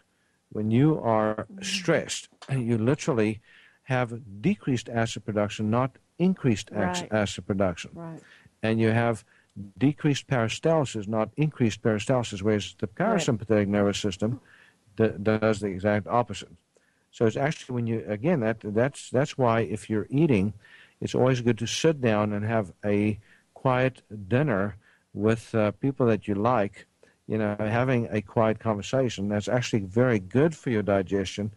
when 0.51 0.71
you 0.71 0.99
are 1.01 1.47
stressed, 1.61 2.29
you 2.51 2.77
literally 2.77 3.41
have 3.83 4.41
decreased 4.41 4.89
acid 4.89 5.25
production, 5.25 5.69
not 5.69 5.97
increased 6.17 6.69
Right. 6.71 7.07
acid 7.11 7.45
production. 7.45 7.91
Right. 7.93 8.21
And 8.63 8.79
you 8.79 8.89
have 8.89 9.23
decreased 9.77 10.27
peristalsis, 10.27 11.07
not 11.07 11.29
increased 11.37 11.81
peristalsis, 11.81 12.41
whereas 12.41 12.75
the 12.79 12.87
parasympathetic 12.87 13.67
nervous 13.67 13.99
system 13.99 14.41
does 14.95 15.59
the 15.59 15.67
exact 15.67 16.07
opposite. 16.07 16.51
So 17.11 17.25
it's 17.25 17.37
actually 17.37 17.75
when 17.75 17.87
you 17.87 18.03
again 18.07 18.41
that 18.41 18.57
that's 18.61 19.09
that's 19.09 19.37
why 19.37 19.61
if 19.61 19.89
you're 19.89 20.07
eating, 20.09 20.53
it's 20.99 21.15
always 21.15 21.41
good 21.41 21.57
to 21.59 21.67
sit 21.67 22.01
down 22.01 22.33
and 22.33 22.45
have 22.45 22.73
a 22.83 23.19
quiet 23.53 24.01
dinner 24.27 24.75
with 25.13 25.55
uh, 25.55 25.71
people 25.71 26.05
that 26.07 26.27
you 26.27 26.35
like. 26.35 26.87
You 27.27 27.39
know, 27.39 27.55
having 27.57 28.07
a 28.11 28.21
quiet 28.21 28.59
conversation 28.59 29.29
that's 29.29 29.47
actually 29.47 29.79
very 29.85 30.19
good 30.19 30.55
for 30.55 30.69
your 30.69 30.83
digestion 30.83 31.51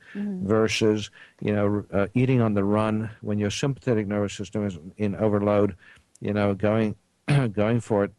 versus 0.46 1.10
you 1.40 1.52
know 1.52 1.84
uh, 1.92 2.06
eating 2.14 2.40
on 2.40 2.54
the 2.54 2.64
run 2.64 3.10
when 3.20 3.38
your 3.38 3.50
sympathetic 3.50 4.06
nervous 4.06 4.34
system 4.34 4.64
is 4.64 4.78
in 4.96 5.16
overload. 5.16 5.76
You 6.20 6.32
know, 6.32 6.54
going 6.54 6.94
going 7.52 7.80
for 7.80 8.04
it 8.04 8.12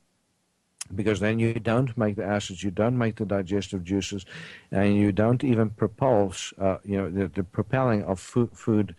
because 0.95 1.19
then 1.19 1.39
you 1.39 1.53
don't 1.53 1.95
make 1.97 2.15
the 2.15 2.25
acids, 2.25 2.63
you 2.63 2.71
don't 2.71 2.97
make 2.97 3.15
the 3.15 3.25
digestive 3.25 3.83
juices, 3.83 4.25
and 4.71 4.95
you 4.95 5.11
don't 5.11 5.43
even 5.43 5.69
propulse, 5.69 6.53
uh, 6.59 6.77
you 6.83 6.97
know, 6.97 7.09
the, 7.09 7.27
the 7.27 7.43
propelling 7.43 8.03
of 8.03 8.19
food, 8.19 8.49
food 8.53 8.95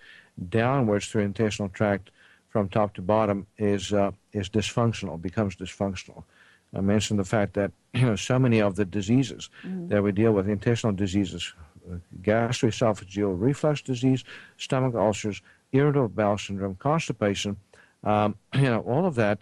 downwards 0.49 1.07
through 1.09 1.22
the 1.22 1.26
intestinal 1.26 1.68
tract 1.68 2.11
from 2.49 2.68
top 2.68 2.95
to 2.95 3.03
bottom 3.03 3.47
is 3.59 3.93
uh, 3.93 4.11
is 4.32 4.49
dysfunctional, 4.49 5.20
becomes 5.20 5.57
dysfunctional. 5.57 6.24
I 6.74 6.80
mentioned 6.80 7.18
the 7.18 7.24
fact 7.24 7.55
that 7.55 7.72
you 7.95 8.07
know 8.07 8.16
so 8.16 8.38
many 8.38 8.61
of 8.61 8.76
the 8.76 8.84
diseases 8.84 9.51
that 9.88 10.03
we 10.03 10.12
deal 10.12 10.32
with, 10.32 10.49
intestinal 10.49 10.95
diseases, 10.95 11.55
uh, 11.91 11.97
gastroesophageal 12.22 13.41
reflux 13.41 13.82
disease, 13.82 14.24
stomach 14.57 14.95
ulcers, 14.95 15.43
irritable 15.72 16.09
bowel 16.09 16.38
syndrome, 16.38 16.76
constipation, 16.76 17.57
um, 18.05 18.36
you 18.55 18.62
know, 18.62 18.80
all 18.80 19.07
of 19.07 19.14
that 19.16 19.38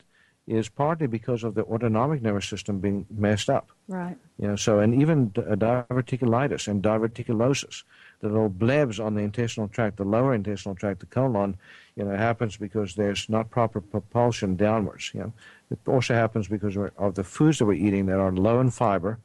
is 0.49 0.69
partly 0.69 1.07
because 1.07 1.45
of 1.45 1.55
the 1.55 1.65
autonomic 1.65 2.23
nervous 2.23 2.49
system 2.49 2.79
being 2.81 3.05
messed 3.11 3.51
up. 3.51 3.69
Right. 3.87 4.17
You 4.39 4.49
know, 4.49 4.57
so 4.57 4.79
and 4.79 4.95
even 4.95 5.31
uh, 5.37 5.57
diverticulitis 5.57 6.69
and 6.69 6.83
diverticulosis, 6.83 7.83
the 8.21 8.29
little 8.29 8.49
blebs 8.49 9.05
on 9.05 9.15
the 9.15 9.21
intestinal 9.21 9.69
tract, 9.69 9.99
the 9.99 10.05
lower 10.05 10.35
intestinal 10.35 10.75
tract, 10.75 11.01
the 11.01 11.07
colon, 11.07 11.59
you 11.97 12.05
know, 12.05 12.17
happens 12.17 12.57
because 12.57 12.95
there's 12.95 13.29
not 13.29 13.51
proper 13.51 13.81
propulsion 13.83 14.57
downwards. 14.57 15.11
You 15.13 15.21
know, 15.21 15.33
it 15.71 15.79
also 15.87 16.15
happens 16.15 16.49
because 16.49 16.77
of 16.77 17.15
the 17.15 17.25
foods 17.25 17.59
that 17.59 17.67
we're 17.67 17.75
eating 17.75 18.07
that 18.07 18.19
are 18.19 18.33
low 18.33 18.61
in 18.61 18.71
fiber, 18.71 19.19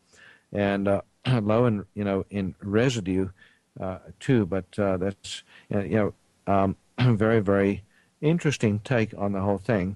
and 0.51 0.87
uh, 0.89 1.01
low 1.41 1.65
in 1.65 1.85
you 1.93 2.03
know 2.03 2.25
in 2.31 2.53
residue 2.61 3.29
uh, 3.79 3.99
too. 4.19 4.45
But 4.45 4.77
uh, 4.77 4.97
that's 4.97 5.43
you 5.69 6.13
know 6.47 6.53
um, 6.53 6.75
very 7.17 7.39
very 7.39 7.83
interesting 8.21 8.79
take 8.79 9.13
on 9.17 9.31
the 9.31 9.41
whole 9.41 9.57
thing, 9.57 9.95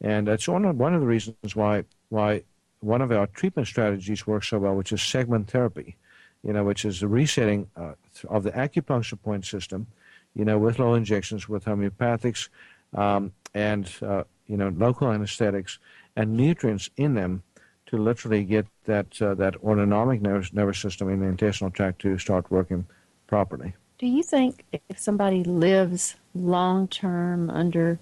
and 0.00 0.26
that's 0.26 0.48
one 0.48 0.64
of 0.64 0.76
one 0.76 0.94
of 0.94 1.00
the 1.00 1.06
reasons 1.06 1.56
why 1.56 1.84
why 2.08 2.42
one 2.80 3.02
of 3.02 3.10
our 3.10 3.26
treatment 3.28 3.66
strategies 3.66 4.26
works 4.26 4.48
so 4.48 4.58
well, 4.58 4.74
which 4.74 4.92
is 4.92 5.02
segment 5.02 5.50
therapy. 5.50 5.96
You 6.42 6.52
know, 6.52 6.64
which 6.64 6.84
is 6.84 7.00
the 7.00 7.08
resetting 7.08 7.68
uh, 7.76 7.94
of 8.28 8.44
the 8.44 8.52
acupuncture 8.52 9.20
point 9.20 9.44
system. 9.44 9.86
You 10.34 10.44
know, 10.44 10.58
with 10.58 10.78
low 10.78 10.94
injections, 10.94 11.48
with 11.48 11.64
homeopathics, 11.64 12.48
um, 12.94 13.32
and 13.54 13.90
uh, 14.02 14.24
you 14.46 14.56
know 14.56 14.68
local 14.76 15.10
anesthetics 15.10 15.78
and 16.14 16.36
nutrients 16.36 16.90
in 16.96 17.14
them 17.14 17.42
to 17.86 17.96
literally 17.96 18.44
get 18.44 18.66
that 18.84 19.20
uh, 19.22 19.34
that 19.34 19.56
autonomic 19.56 20.20
nervous, 20.20 20.52
nervous 20.52 20.78
system 20.78 21.08
in 21.08 21.20
the 21.20 21.26
intestinal 21.26 21.70
tract 21.70 22.00
to 22.02 22.18
start 22.18 22.50
working 22.50 22.86
properly. 23.26 23.74
Do 23.98 24.06
you 24.06 24.22
think 24.22 24.64
if 24.72 24.98
somebody 24.98 25.42
lives 25.42 26.16
long 26.34 26.86
term 26.88 27.48
under 27.48 27.98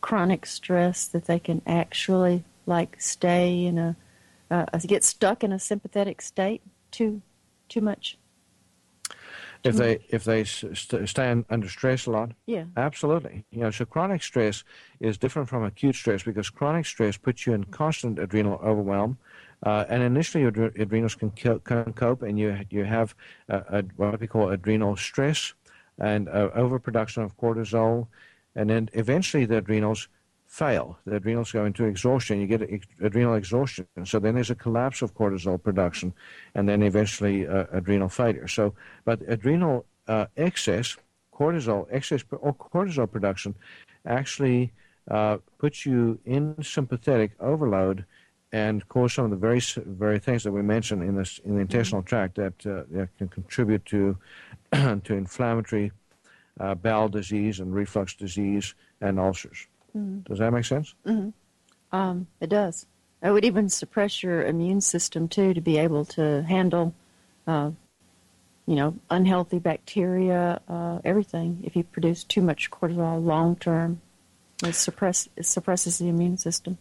chronic 0.00 0.46
stress 0.46 1.06
that 1.08 1.26
they 1.26 1.38
can 1.38 1.62
actually 1.66 2.44
like 2.66 3.00
stay 3.00 3.64
in 3.64 3.78
a 3.78 3.96
uh, 4.50 4.66
get 4.86 5.04
stuck 5.04 5.44
in 5.44 5.52
a 5.52 5.58
sympathetic 5.58 6.20
state 6.22 6.62
too 6.90 7.22
too 7.68 7.80
much? 7.80 8.18
If 9.62 9.76
they 9.76 9.98
if 10.08 10.24
they 10.24 10.44
st- 10.44 11.08
stay 11.08 11.44
under 11.50 11.68
stress 11.68 12.06
a 12.06 12.10
lot, 12.10 12.32
Yeah. 12.46 12.64
absolutely. 12.76 13.44
You 13.50 13.60
know, 13.60 13.70
so 13.70 13.84
chronic 13.84 14.22
stress 14.22 14.64
is 15.00 15.18
different 15.18 15.48
from 15.48 15.64
acute 15.64 15.96
stress 15.96 16.22
because 16.22 16.48
chronic 16.50 16.86
stress 16.86 17.16
puts 17.18 17.46
you 17.46 17.52
in 17.52 17.64
constant 17.64 18.18
adrenal 18.18 18.58
overwhelm. 18.64 19.18
Uh, 19.62 19.84
and 19.90 20.02
initially, 20.02 20.42
your 20.42 20.52
adre- 20.52 20.80
adrenals 20.80 21.14
can, 21.14 21.30
co- 21.30 21.58
can 21.58 21.92
cope, 21.92 22.22
and 22.22 22.38
you 22.38 22.58
you 22.70 22.84
have 22.84 23.14
uh, 23.50 23.60
a, 23.68 23.82
what 23.96 24.18
we 24.20 24.26
call 24.26 24.48
adrenal 24.48 24.96
stress 24.96 25.52
and 25.98 26.28
uh, 26.30 26.48
overproduction 26.54 27.22
of 27.22 27.36
cortisol, 27.36 28.06
and 28.54 28.68
then 28.70 28.88
eventually 28.94 29.44
the 29.44 29.58
adrenals 29.58 30.08
fail. 30.46 30.98
The 31.06 31.16
adrenals 31.16 31.52
go 31.52 31.64
into 31.64 31.84
exhaustion. 31.84 32.40
You 32.40 32.46
get 32.46 32.62
ex- 32.62 32.86
adrenal 33.00 33.34
exhaustion, 33.34 33.86
so 34.04 34.18
then 34.18 34.34
there's 34.34 34.50
a 34.50 34.56
collapse 34.56 35.00
of 35.00 35.14
cortisol 35.14 35.62
production, 35.62 36.12
and 36.54 36.68
then 36.68 36.82
eventually 36.82 37.46
uh, 37.46 37.66
adrenal 37.72 38.08
failure. 38.08 38.48
So, 38.48 38.74
but 39.04 39.20
adrenal 39.28 39.86
uh, 40.08 40.26
excess, 40.36 40.96
cortisol 41.32 41.86
excess 41.90 42.24
or 42.32 42.52
cortisol 42.54 43.10
production, 43.10 43.54
actually 44.04 44.72
uh, 45.10 45.38
puts 45.58 45.86
you 45.86 46.18
in 46.24 46.56
sympathetic 46.62 47.32
overload 47.40 48.04
and 48.52 48.86
cause 48.88 49.14
some 49.14 49.24
of 49.26 49.30
the 49.30 49.36
very 49.36 49.60
very 49.76 50.18
things 50.18 50.42
that 50.42 50.50
we 50.50 50.62
mentioned 50.62 51.02
in 51.02 51.16
this 51.16 51.40
in 51.44 51.54
the 51.54 51.60
intestinal 51.60 52.02
tract 52.02 52.34
that, 52.34 52.54
uh, 52.66 52.82
that 52.90 53.08
can 53.16 53.28
contribute 53.28 53.84
to 53.86 54.16
to 54.72 55.14
inflammatory 55.14 55.92
uh, 56.60 56.74
bowel 56.74 57.08
disease 57.08 57.58
and 57.58 57.74
reflux 57.74 58.14
disease 58.14 58.74
and 59.00 59.18
ulcers. 59.18 59.66
Does 60.24 60.38
that 60.38 60.52
make 60.52 60.64
sense? 60.64 60.94
Um, 61.92 62.26
it 62.40 62.48
does. 62.48 62.86
It 63.22 63.30
would 63.30 63.44
even 63.44 63.68
suppress 63.68 64.22
your 64.22 64.44
immune 64.44 64.80
system 64.80 65.26
too 65.28 65.52
to 65.54 65.60
be 65.60 65.78
able 65.78 66.04
to 66.06 66.42
handle, 66.42 66.94
uh, 67.46 67.70
you 68.66 68.76
know, 68.76 68.94
unhealthy 69.10 69.58
bacteria, 69.58 70.60
uh, 70.68 71.00
everything. 71.04 71.60
If 71.64 71.74
you 71.76 71.84
produce 71.84 72.24
too 72.24 72.40
much 72.40 72.70
cortisol 72.70 73.24
long 73.24 73.56
term, 73.56 74.00
it 74.64 74.74
suppress 74.74 75.28
it 75.36 75.46
suppresses 75.46 75.98
the 75.98 76.08
immune 76.08 76.36
system. 76.36 76.78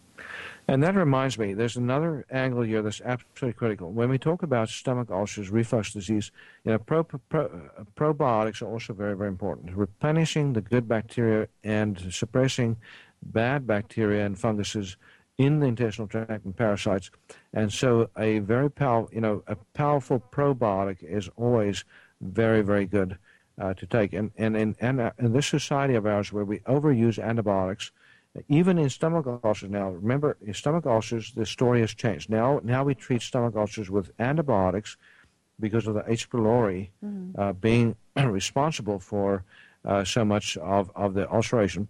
And 0.70 0.84
that 0.84 0.93
reminds 0.93 1.39
me, 1.39 1.55
there's 1.55 1.78
another 1.78 2.28
angle 2.30 2.61
here 2.61 2.84
that's 2.84 3.01
absolutely 3.01 3.53
critical. 3.53 3.91
When 3.91 4.07
we 4.07 4.20
talk 4.20 4.43
about 4.43 4.70
stomach 4.70 5.09
ulcers, 5.09 5.49
reflux 5.49 5.91
disease, 5.91 6.32
you 6.63 6.72
know, 6.72 6.78
pro, 6.78 7.03
pro, 7.03 7.49
probiotics 7.95 8.61
are 8.61 8.67
also 8.67 8.93
very, 8.93 9.17
very 9.17 9.30
important. 9.30 9.76
Replenishing 9.76 10.53
the 10.53 10.61
good 10.61 10.88
bacteria 10.88 11.47
and 11.63 12.13
suppressing 12.13 12.78
bad 13.24 13.65
bacteria 13.65 14.24
and 14.24 14.38
funguses 14.38 14.95
in 15.39 15.59
the 15.59 15.65
intestinal 15.65 16.07
tract 16.07 16.45
and 16.45 16.55
parasites. 16.55 17.09
And 17.51 17.74
so, 17.74 18.11
a 18.15 18.38
very 18.38 18.70
powerful, 18.70 19.09
you 19.11 19.22
know, 19.22 19.41
a 19.47 19.55
powerful 19.74 20.22
probiotic 20.32 21.01
is 21.01 21.32
always 21.36 21.84
very, 22.22 22.61
very 22.61 22.86
good 22.86 23.17
uh, 23.59 23.74
to 23.74 23.88
take. 23.88 24.13
And, 24.13 24.30
and, 24.38 24.55
and, 24.55 24.76
and 24.80 25.01
uh, 25.01 25.11
in 25.17 25.34
this 25.34 25.47
society 25.47 25.95
of 25.95 26.05
ours 26.05 26.32
where 26.32 26.45
we 26.45 26.59
overuse 26.59 27.17
antibiotics, 27.17 27.91
even 28.47 28.77
in 28.77 28.89
stomach 28.89 29.25
ulcers 29.43 29.69
now, 29.69 29.89
remember, 29.89 30.38
in 30.45 30.53
stomach 30.53 30.86
ulcers, 30.86 31.34
the 31.34 31.45
story 31.45 31.82
has 31.82 31.93
changed. 31.93 32.30
Now, 32.30 32.59
now 32.63 32.84
we 32.84 32.95
treat 32.95 33.21
stomach 33.21 33.55
ulcers 33.55 33.89
with 33.89 34.11
antibiotics 34.19 34.97
because 35.59 35.88
of 35.88 35.95
the 35.95 36.03
H. 36.07 36.30
pylori 36.30 36.89
mm-hmm. 37.03 37.39
uh, 37.39 37.53
being 37.53 37.95
responsible 38.15 38.99
for 38.99 39.43
uh, 39.84 40.03
so 40.03 40.23
much 40.23 40.57
of, 40.57 40.91
of 40.95 41.13
the 41.13 41.30
ulceration. 41.32 41.88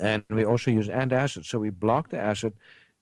And 0.00 0.24
we 0.28 0.44
also 0.44 0.70
use 0.70 0.88
antacids. 0.88 1.46
So 1.46 1.58
we 1.58 1.70
block 1.70 2.10
the 2.10 2.18
acid, 2.18 2.52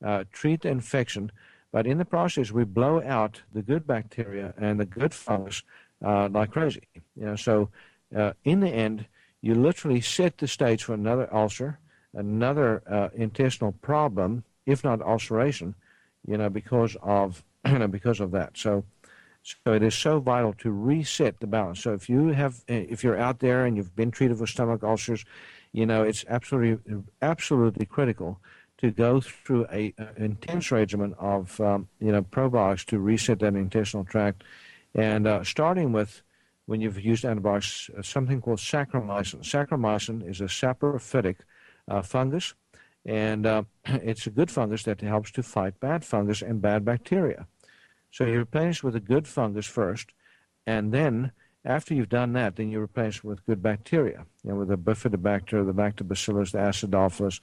uh, 0.04 0.24
treat 0.32 0.62
the 0.62 0.68
infection, 0.68 1.32
but 1.72 1.86
in 1.86 1.98
the 1.98 2.04
process, 2.04 2.50
we 2.50 2.64
blow 2.64 3.02
out 3.02 3.42
the 3.52 3.62
good 3.62 3.86
bacteria 3.86 4.54
and 4.56 4.78
the 4.78 4.86
good 4.86 5.12
fungus 5.12 5.62
uh, 6.04 6.28
like 6.30 6.52
crazy. 6.52 6.82
You 7.16 7.26
know, 7.26 7.36
so 7.36 7.68
uh, 8.16 8.32
in 8.44 8.60
the 8.60 8.70
end, 8.70 9.06
you 9.40 9.54
literally 9.54 10.00
set 10.00 10.38
the 10.38 10.48
stage 10.48 10.84
for 10.84 10.94
another 10.94 11.32
ulcer, 11.32 11.78
another 12.18 12.82
uh, 12.90 13.08
intestinal 13.14 13.72
problem, 13.72 14.44
if 14.66 14.84
not 14.84 15.00
ulceration, 15.00 15.74
you 16.26 16.36
know, 16.36 16.50
because 16.50 16.96
of 17.02 17.44
you 17.66 17.78
know 17.78 17.88
because 17.88 18.20
of 18.20 18.30
that. 18.32 18.56
So. 18.56 18.84
So 19.64 19.72
it 19.72 19.82
is 19.82 19.94
so 19.94 20.18
vital 20.20 20.52
to 20.54 20.70
reset 20.70 21.40
the 21.40 21.46
balance. 21.46 21.80
So 21.80 21.94
if 21.94 22.10
you 22.10 22.28
have, 22.28 22.60
if 22.66 23.02
you're 23.02 23.18
out 23.18 23.38
there 23.38 23.64
and 23.64 23.76
you've 23.78 23.96
been 23.96 24.10
treated 24.10 24.36
for 24.36 24.46
stomach 24.46 24.82
ulcers, 24.82 25.24
you 25.72 25.86
know 25.86 26.02
it's 26.02 26.24
absolutely, 26.28 27.02
absolutely 27.22 27.86
critical 27.86 28.40
to 28.78 28.90
go 28.90 29.20
through 29.20 29.66
a, 29.72 29.94
a 29.98 30.22
intense 30.22 30.70
regimen 30.70 31.14
of 31.18 31.60
um, 31.60 31.88
you 32.00 32.12
know 32.12 32.22
probiotics 32.22 32.84
to 32.86 32.98
reset 32.98 33.38
that 33.38 33.54
intestinal 33.54 34.04
tract, 34.04 34.44
and 34.94 35.26
uh, 35.26 35.42
starting 35.44 35.92
with 35.92 36.22
when 36.66 36.82
you've 36.82 37.00
used 37.00 37.24
antibiotics, 37.24 37.90
uh, 37.96 38.02
something 38.02 38.42
called 38.42 38.58
saccharomycin. 38.58 39.40
Saccharomycin 39.40 40.28
is 40.28 40.40
a 40.42 40.44
saprophytic 40.44 41.36
uh, 41.40 41.44
fungus, 42.02 42.54
and 43.04 43.46
uh, 43.46 43.62
it's 43.84 44.26
a 44.26 44.30
good 44.30 44.50
fungus 44.50 44.82
that 44.84 45.00
helps 45.00 45.30
to 45.32 45.42
fight 45.42 45.80
bad 45.80 46.04
fungus 46.04 46.42
and 46.42 46.60
bad 46.60 46.84
bacteria. 46.84 47.46
So 48.10 48.24
you 48.24 48.38
replenish 48.38 48.82
with 48.82 48.96
a 48.96 49.00
good 49.00 49.26
fungus 49.26 49.66
first, 49.66 50.12
and 50.66 50.92
then 50.92 51.32
after 51.64 51.94
you've 51.94 52.08
done 52.08 52.32
that, 52.34 52.56
then 52.56 52.70
you 52.70 52.80
replenish 52.80 53.22
with 53.22 53.44
good 53.44 53.62
bacteria, 53.62 54.24
you 54.42 54.50
know, 54.50 54.56
with 54.56 54.68
the 54.68 54.78
bifidobacter, 54.78 55.66
the 55.66 55.74
lactobacillus, 55.74 56.52
the 56.52 56.58
acidophilus, 56.58 57.40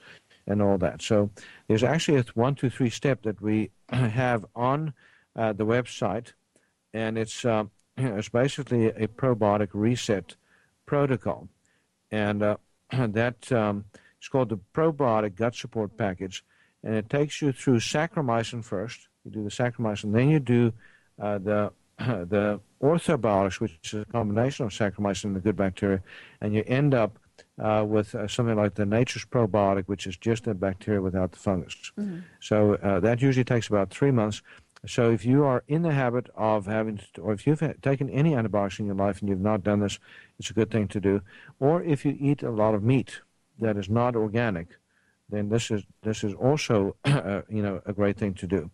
and 0.47 0.61
all 0.61 0.77
that. 0.77 1.01
So 1.01 1.29
there's 1.67 1.83
actually 1.83 2.19
a 2.19 2.25
one, 2.33 2.55
two, 2.55 2.69
three 2.69 2.89
step 2.89 3.23
that 3.23 3.41
we 3.41 3.71
have 3.89 4.45
on 4.55 4.93
uh, 5.35 5.53
the 5.53 5.65
website, 5.65 6.33
and 6.93 7.17
it's 7.17 7.45
uh, 7.45 7.65
it's 7.97 8.29
basically 8.29 8.87
a 8.87 9.07
probiotic 9.07 9.69
reset 9.73 10.35
protocol, 10.85 11.47
and 12.11 12.41
uh, 12.41 12.57
that 12.91 13.51
um, 13.51 13.85
it's 14.25 14.29
called 14.31 14.49
the 14.49 14.57
probiotic 14.73 15.35
gut 15.35 15.53
support 15.53 15.95
package, 15.97 16.43
and 16.83 16.95
it 16.95 17.11
takes 17.11 17.43
you 17.43 17.51
through 17.51 17.77
saccharomycin 17.77 18.63
first. 18.63 19.07
You 19.23 19.29
do 19.29 19.43
the 19.43 19.51
saccharomycin, 19.51 20.13
then 20.13 20.29
you 20.29 20.39
do 20.39 20.73
uh, 21.21 21.37
the 21.37 21.71
the 21.99 22.59
orthobiotics, 22.81 23.59
which 23.59 23.93
is 23.93 24.01
a 24.01 24.05
combination 24.05 24.65
of 24.65 24.71
saccharomycin 24.71 25.25
and 25.25 25.35
the 25.35 25.41
good 25.41 25.55
bacteria, 25.55 26.01
and 26.41 26.55
you 26.55 26.63
end 26.65 26.95
up 26.95 27.19
uh, 27.61 27.85
with 27.87 28.15
uh, 28.15 28.27
something 28.27 28.55
like 28.55 28.73
the 28.73 28.85
Nature's 28.87 29.25
Probiotic, 29.25 29.83
which 29.85 30.07
is 30.07 30.17
just 30.17 30.47
a 30.47 30.55
bacteria 30.55 31.03
without 31.03 31.31
the 31.31 31.37
fungus. 31.37 31.91
Mm-hmm. 31.95 32.21
So 32.39 32.73
uh, 32.81 32.99
that 33.01 33.21
usually 33.21 33.43
takes 33.43 33.67
about 33.67 33.91
three 33.91 34.09
months. 34.09 34.41
So 34.87 35.11
if 35.11 35.23
you 35.23 35.43
are 35.43 35.63
in 35.67 35.83
the 35.83 35.93
habit 35.93 36.31
of 36.35 36.65
having, 36.65 36.99
to, 37.13 37.21
or 37.21 37.33
if 37.33 37.45
you've 37.45 37.61
taken 37.83 38.09
any 38.09 38.33
antibiotics 38.33 38.79
in 38.79 38.87
your 38.87 38.95
life 38.95 39.19
and 39.19 39.29
you've 39.29 39.39
not 39.39 39.63
done 39.63 39.81
this, 39.81 39.99
it's 40.39 40.49
a 40.49 40.53
good 40.53 40.71
thing 40.71 40.87
to 40.87 40.99
do. 40.99 41.21
Or 41.59 41.83
if 41.83 42.05
you 42.05 42.17
eat 42.19 42.41
a 42.41 42.49
lot 42.49 42.73
of 42.73 42.81
meat 42.81 43.21
that 43.59 43.77
is 43.77 43.89
not 43.89 44.15
organic, 44.15 44.67
then 45.29 45.49
this 45.49 45.71
is 45.71 45.83
this 46.03 46.23
is 46.23 46.33
also 46.33 46.95
uh, 47.05 47.41
you 47.49 47.61
know 47.61 47.81
a 47.85 47.93
great 47.93 48.17
thing 48.17 48.33
to 48.35 48.47
do. 48.47 48.69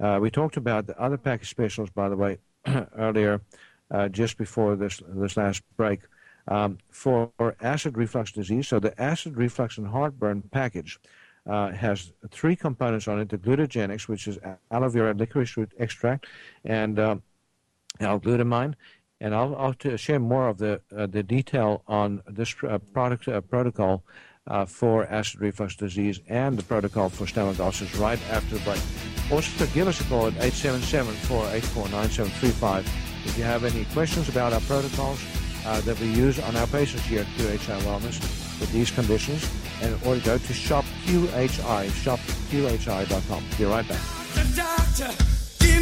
Uh, 0.00 0.18
we 0.20 0.30
talked 0.30 0.56
about 0.56 0.86
the 0.86 0.98
other 1.00 1.18
package 1.18 1.50
specials, 1.50 1.90
by 1.90 2.08
the 2.08 2.16
way, 2.16 2.38
earlier, 2.96 3.42
uh, 3.90 4.08
just 4.08 4.38
before 4.38 4.76
this 4.76 5.02
this 5.08 5.36
last 5.36 5.62
break 5.76 6.00
um, 6.48 6.78
for 6.90 7.30
acid 7.60 7.96
reflux 7.96 8.32
disease. 8.32 8.68
So 8.68 8.78
the 8.78 9.00
acid 9.00 9.36
reflux 9.36 9.78
and 9.78 9.86
heartburn 9.86 10.42
package 10.50 10.98
uh, 11.46 11.72
has 11.72 12.12
three 12.30 12.56
components 12.56 13.08
on 13.08 13.20
it: 13.20 13.28
the 13.28 13.38
glutagenics, 13.38 14.08
which 14.08 14.28
is 14.28 14.38
aloe 14.70 14.88
vera 14.88 15.14
licorice 15.14 15.56
root 15.56 15.72
extract, 15.78 16.26
and 16.64 16.98
uh, 16.98 17.16
L-glutamine. 18.00 18.74
And 19.20 19.34
I'll, 19.34 19.54
I'll 19.56 19.74
share 19.96 20.18
more 20.18 20.48
of 20.48 20.56
the 20.58 20.80
uh, 20.96 21.06
the 21.06 21.22
detail 21.22 21.82
on 21.86 22.22
this 22.26 22.54
uh, 22.62 22.78
product 22.78 23.28
uh, 23.28 23.42
protocol 23.42 24.02
uh, 24.46 24.64
for 24.64 25.04
acid 25.06 25.40
reflux 25.40 25.76
disease 25.76 26.20
and 26.28 26.56
the 26.58 26.62
protocol 26.62 27.10
for 27.10 27.26
stomach 27.26 27.60
ulcers 27.60 27.94
right 27.96 28.18
after 28.30 28.56
the 28.56 28.64
break. 28.64 28.80
Also, 29.30 29.66
give 29.66 29.86
us 29.86 30.00
a 30.00 30.04
call 30.04 30.26
at 30.26 30.32
877-484-9735 30.34 32.86
if 33.26 33.36
you 33.36 33.44
have 33.44 33.64
any 33.64 33.84
questions 33.86 34.28
about 34.28 34.52
our 34.52 34.60
protocols 34.62 35.20
uh, 35.66 35.80
that 35.82 35.98
we 36.00 36.06
use 36.06 36.40
on 36.40 36.56
our 36.56 36.66
patients 36.68 37.04
here 37.04 37.20
at 37.20 37.26
QHI 37.26 37.80
Wellness 37.82 38.18
with 38.58 38.72
these 38.72 38.90
conditions, 38.90 39.48
and 39.82 39.94
or 40.04 40.16
go 40.18 40.38
to 40.38 40.52
shopqhi, 40.52 41.28
shopqhi.com. 42.04 43.44
Be 43.58 43.64
right 43.64 43.88
back. 43.88 44.00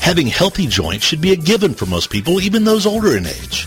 Having 0.00 0.28
healthy 0.28 0.66
joints 0.66 1.04
should 1.04 1.20
be 1.20 1.32
a 1.32 1.36
given 1.36 1.74
for 1.74 1.86
most 1.86 2.10
people, 2.10 2.40
even 2.40 2.64
those 2.64 2.86
older 2.86 3.16
in 3.16 3.26
age. 3.26 3.66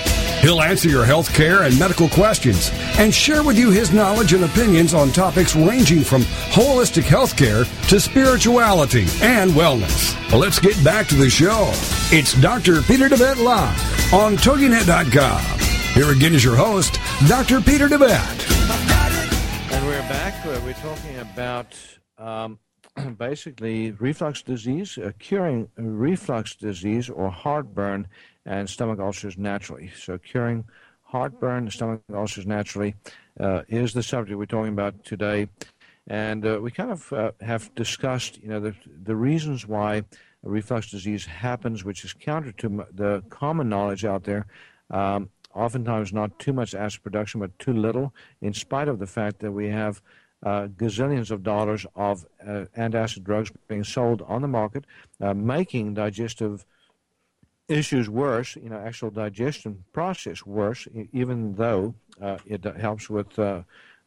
He'll 0.42 0.62
answer 0.62 0.90
your 0.90 1.06
health 1.06 1.32
care 1.36 1.64
and 1.64 1.78
medical 1.78 2.10
questions 2.10 2.72
and 2.98 3.14
share 3.14 3.44
with 3.44 3.60
you 3.60 3.70
his 3.70 3.94
knowledge 3.94 4.34
and 4.34 4.44
opinions 4.44 4.96
on 4.96 5.12
topics 5.12 5.56
ranging 5.56 6.02
from 6.02 6.24
holistic 6.52 7.04
health 7.04 7.38
care 7.38 7.64
to 7.64 8.00
spirituality 8.00 9.06
and 9.22 9.52
wellness. 9.52 10.18
Let's 10.38 10.60
get 10.60 10.84
back 10.84 11.06
to 11.10 11.16
the 11.16 11.30
show. 11.30 11.70
It's 12.12 12.34
Dr. 12.42 12.82
Peter 12.82 13.08
DeVette 13.08 13.44
Live 13.44 14.14
on 14.14 14.36
TogiNet.com. 14.36 15.60
Here 15.94 16.12
again 16.12 16.34
is 16.34 16.44
your 16.44 16.56
host, 16.56 17.00
Dr. 17.28 17.62
Peter 17.62 17.88
DeVette. 17.88 18.50
And 19.72 19.86
we're 19.86 20.02
back. 20.10 20.44
Uh, 20.44 20.60
We're 20.66 20.74
talking 20.74 21.20
about 21.20 21.76
um, 22.18 22.58
basically 23.18 23.92
reflux 23.92 24.42
disease, 24.42 24.98
uh, 24.98 25.12
curing 25.20 25.68
reflux 25.78 26.56
disease 26.56 27.12
or 27.12 27.30
heartburn 27.30 28.08
and 28.46 28.70
stomach 28.70 29.00
ulcers 29.00 29.38
naturally. 29.38 29.92
So, 29.96 30.18
curing 30.18 30.66
heartburn, 31.04 31.70
stomach 31.70 32.02
ulcers 32.14 32.48
naturally 32.48 32.96
uh, 33.40 33.64
is 33.68 33.94
the 33.94 34.04
subject 34.04 34.38
we're 34.38 34.46
talking 34.46 34.74
about 34.74 35.04
today. 35.04 35.48
And 36.08 36.46
uh, 36.46 36.60
we 36.62 36.72
kind 36.72 36.92
of 36.92 37.14
uh, 37.14 37.32
have 37.42 37.74
discussed, 37.76 38.42
you 38.42 38.50
know, 38.50 38.60
the, 38.60 38.76
the 39.04 39.16
reasons 39.16 39.68
why 39.68 40.04
reflux 40.44 40.90
disease 40.90 41.26
happens, 41.26 41.84
which 41.84 42.04
is 42.04 42.14
counter 42.14 42.52
to 42.54 42.86
the 42.94 43.24
common 43.30 43.70
knowledge 43.70 44.06
out 44.06 44.24
there. 44.24 44.48
Um, 44.90 45.30
oftentimes, 45.54 46.12
not 46.12 46.40
too 46.40 46.54
much 46.54 46.74
acid 46.74 47.04
production, 47.04 47.40
but 47.40 47.58
too 47.60 47.74
little, 47.74 48.14
in 48.42 48.54
spite 48.54 48.88
of 48.88 49.00
the 49.00 49.08
fact 49.08 49.40
that 49.40 49.52
we 49.52 49.70
have 49.70 50.02
uh, 50.44 50.68
gazillions 50.76 51.30
of 51.30 51.44
dollars 51.44 51.86
of 51.96 52.26
uh, 52.46 52.66
antacid 52.78 53.24
drugs 53.24 53.52
being 53.68 53.84
sold 53.84 54.24
on 54.24 54.42
the 54.42 54.48
market, 54.48 54.86
uh, 55.20 55.34
making 55.34 55.94
digestive 55.94 56.66
issues 57.72 58.10
worse, 58.10 58.56
you 58.56 58.70
know, 58.70 58.78
actual 58.78 59.10
digestion 59.10 59.84
process 59.94 60.46
worse, 60.46 60.88
even 61.14 61.56
though 61.56 61.96
uh, 62.22 62.38
it 62.46 62.64
helps 62.78 63.10
with 63.10 63.38
uh, 63.40 63.62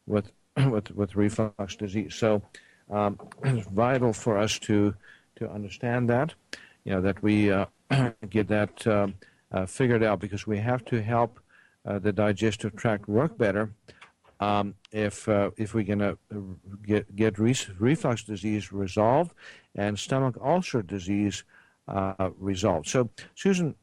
with 0.07 0.31
with 0.71 0.91
with 0.93 1.17
reflux 1.17 1.77
disease. 1.77 2.15
So 2.15 2.43
um, 2.91 3.19
it's 3.45 3.67
vital 3.69 4.13
for 4.13 4.39
us 4.39 4.59
to 4.61 4.95
to 5.37 5.51
understand 5.51 6.09
that, 6.11 6.35
you 6.85 6.93
know, 6.93 7.01
that 7.01 7.23
we 7.23 7.51
uh, 7.51 7.67
get 8.31 8.49
that 8.49 8.87
um, 8.87 9.15
uh, 9.51 9.67
figured 9.67 10.03
out 10.03 10.21
because 10.21 10.47
we 10.47 10.59
have 10.59 10.85
to 10.85 11.03
help 11.03 11.41
uh, 11.87 11.99
the 11.99 12.13
digestive 12.13 12.77
tract 12.77 13.09
work 13.09 13.37
better. 13.37 13.71
Um, 14.41 14.75
if 14.93 15.29
uh, 15.29 15.51
if 15.57 15.75
we're 15.75 15.85
going 15.85 16.01
to 16.01 16.19
get 16.87 17.15
get 17.17 17.39
re- 17.39 17.57
reflux 17.79 18.25
disease 18.25 18.73
resolved 18.73 19.33
and 19.75 19.99
stomach 19.99 20.37
ulcer 20.41 20.83
disease 20.83 21.45
uh, 21.89 22.31
resolved. 22.39 22.89
So, 22.89 23.11
Susan, 23.35 23.75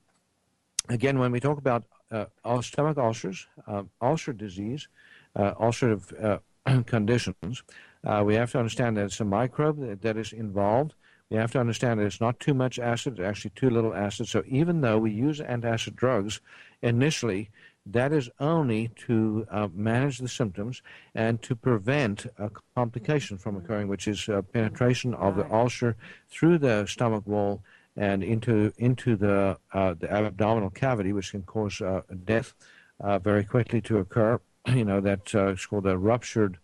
again, 0.89 1.19
when 1.19 1.31
we 1.31 1.39
talk 1.39 1.57
about 1.57 1.83
uh, 2.11 2.25
stomach 2.61 2.97
ulcers, 2.97 3.47
uh, 3.67 3.83
ulcer 4.01 4.33
disease, 4.33 4.87
uh, 5.35 5.53
ulcerative 5.53 6.41
uh, 6.65 6.83
conditions, 6.85 7.63
uh, 8.03 8.23
we 8.25 8.35
have 8.35 8.51
to 8.51 8.57
understand 8.57 8.97
that 8.97 9.05
it's 9.05 9.19
a 9.19 9.25
microbe 9.25 9.79
that, 9.79 10.01
that 10.01 10.17
is 10.17 10.33
involved. 10.33 10.93
We 11.29 11.37
have 11.37 11.51
to 11.53 11.59
understand 11.59 11.99
that 11.99 12.05
it's 12.05 12.19
not 12.19 12.39
too 12.39 12.53
much 12.53 12.77
acid, 12.77 13.13
it's 13.13 13.21
actually 13.21 13.51
too 13.51 13.69
little 13.69 13.93
acid. 13.93 14.27
So 14.27 14.43
even 14.47 14.81
though 14.81 14.97
we 14.97 15.11
use 15.11 15.39
antacid 15.39 15.95
drugs 15.95 16.41
initially, 16.81 17.49
that 17.85 18.11
is 18.11 18.29
only 18.39 18.89
to 19.07 19.47
uh, 19.49 19.67
manage 19.73 20.19
the 20.19 20.27
symptoms 20.27 20.81
and 21.15 21.41
to 21.41 21.55
prevent 21.55 22.27
a 22.37 22.51
complication 22.75 23.37
from 23.37 23.55
occurring, 23.55 23.87
which 23.87 24.07
is 24.07 24.27
uh, 24.27 24.41
penetration 24.41 25.13
of 25.13 25.35
the 25.35 25.51
ulcer 25.51 25.95
through 26.29 26.57
the 26.57 26.85
stomach 26.85 27.25
wall 27.25 27.63
and 27.97 28.23
into 28.23 28.71
into 28.77 29.15
the 29.15 29.57
uh, 29.73 29.93
the 29.99 30.11
abdominal 30.11 30.69
cavity, 30.69 31.13
which 31.13 31.31
can 31.31 31.43
cause 31.43 31.81
uh, 31.81 32.01
death 32.23 32.53
uh, 32.99 33.19
very 33.19 33.43
quickly 33.43 33.81
to 33.81 33.97
occur. 33.97 34.39
You 34.67 34.85
know 34.85 35.01
that 35.01 35.33
uh, 35.33 35.55
called 35.67 35.87
a 35.87 35.97
ruptured 35.97 36.59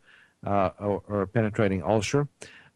uh, 0.45 0.69
or, 0.79 1.01
or 1.07 1.25
penetrating 1.25 1.81
ulcer. 1.81 2.27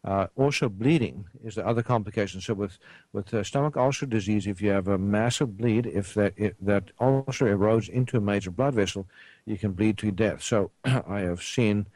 Uh, 0.04 0.26
also, 0.34 0.68
bleeding 0.68 1.24
is 1.44 1.54
the 1.54 1.64
other 1.64 1.80
complication. 1.80 2.40
So, 2.40 2.54
with 2.54 2.76
with 3.12 3.46
stomach 3.46 3.76
ulcer 3.76 4.04
disease, 4.04 4.48
if 4.48 4.60
you 4.60 4.70
have 4.70 4.88
a 4.88 4.98
massive 4.98 5.56
bleed, 5.56 5.86
if 5.86 6.12
that 6.14 6.34
if 6.36 6.54
that 6.60 6.90
ulcer 7.00 7.56
erodes 7.56 7.88
into 7.88 8.16
a 8.16 8.20
major 8.20 8.50
blood 8.50 8.74
vessel, 8.74 9.06
you 9.46 9.56
can 9.56 9.72
bleed 9.72 9.96
to 9.98 10.10
death. 10.10 10.42
So, 10.42 10.72
I 10.84 11.20
have 11.20 11.40
seen 11.40 11.86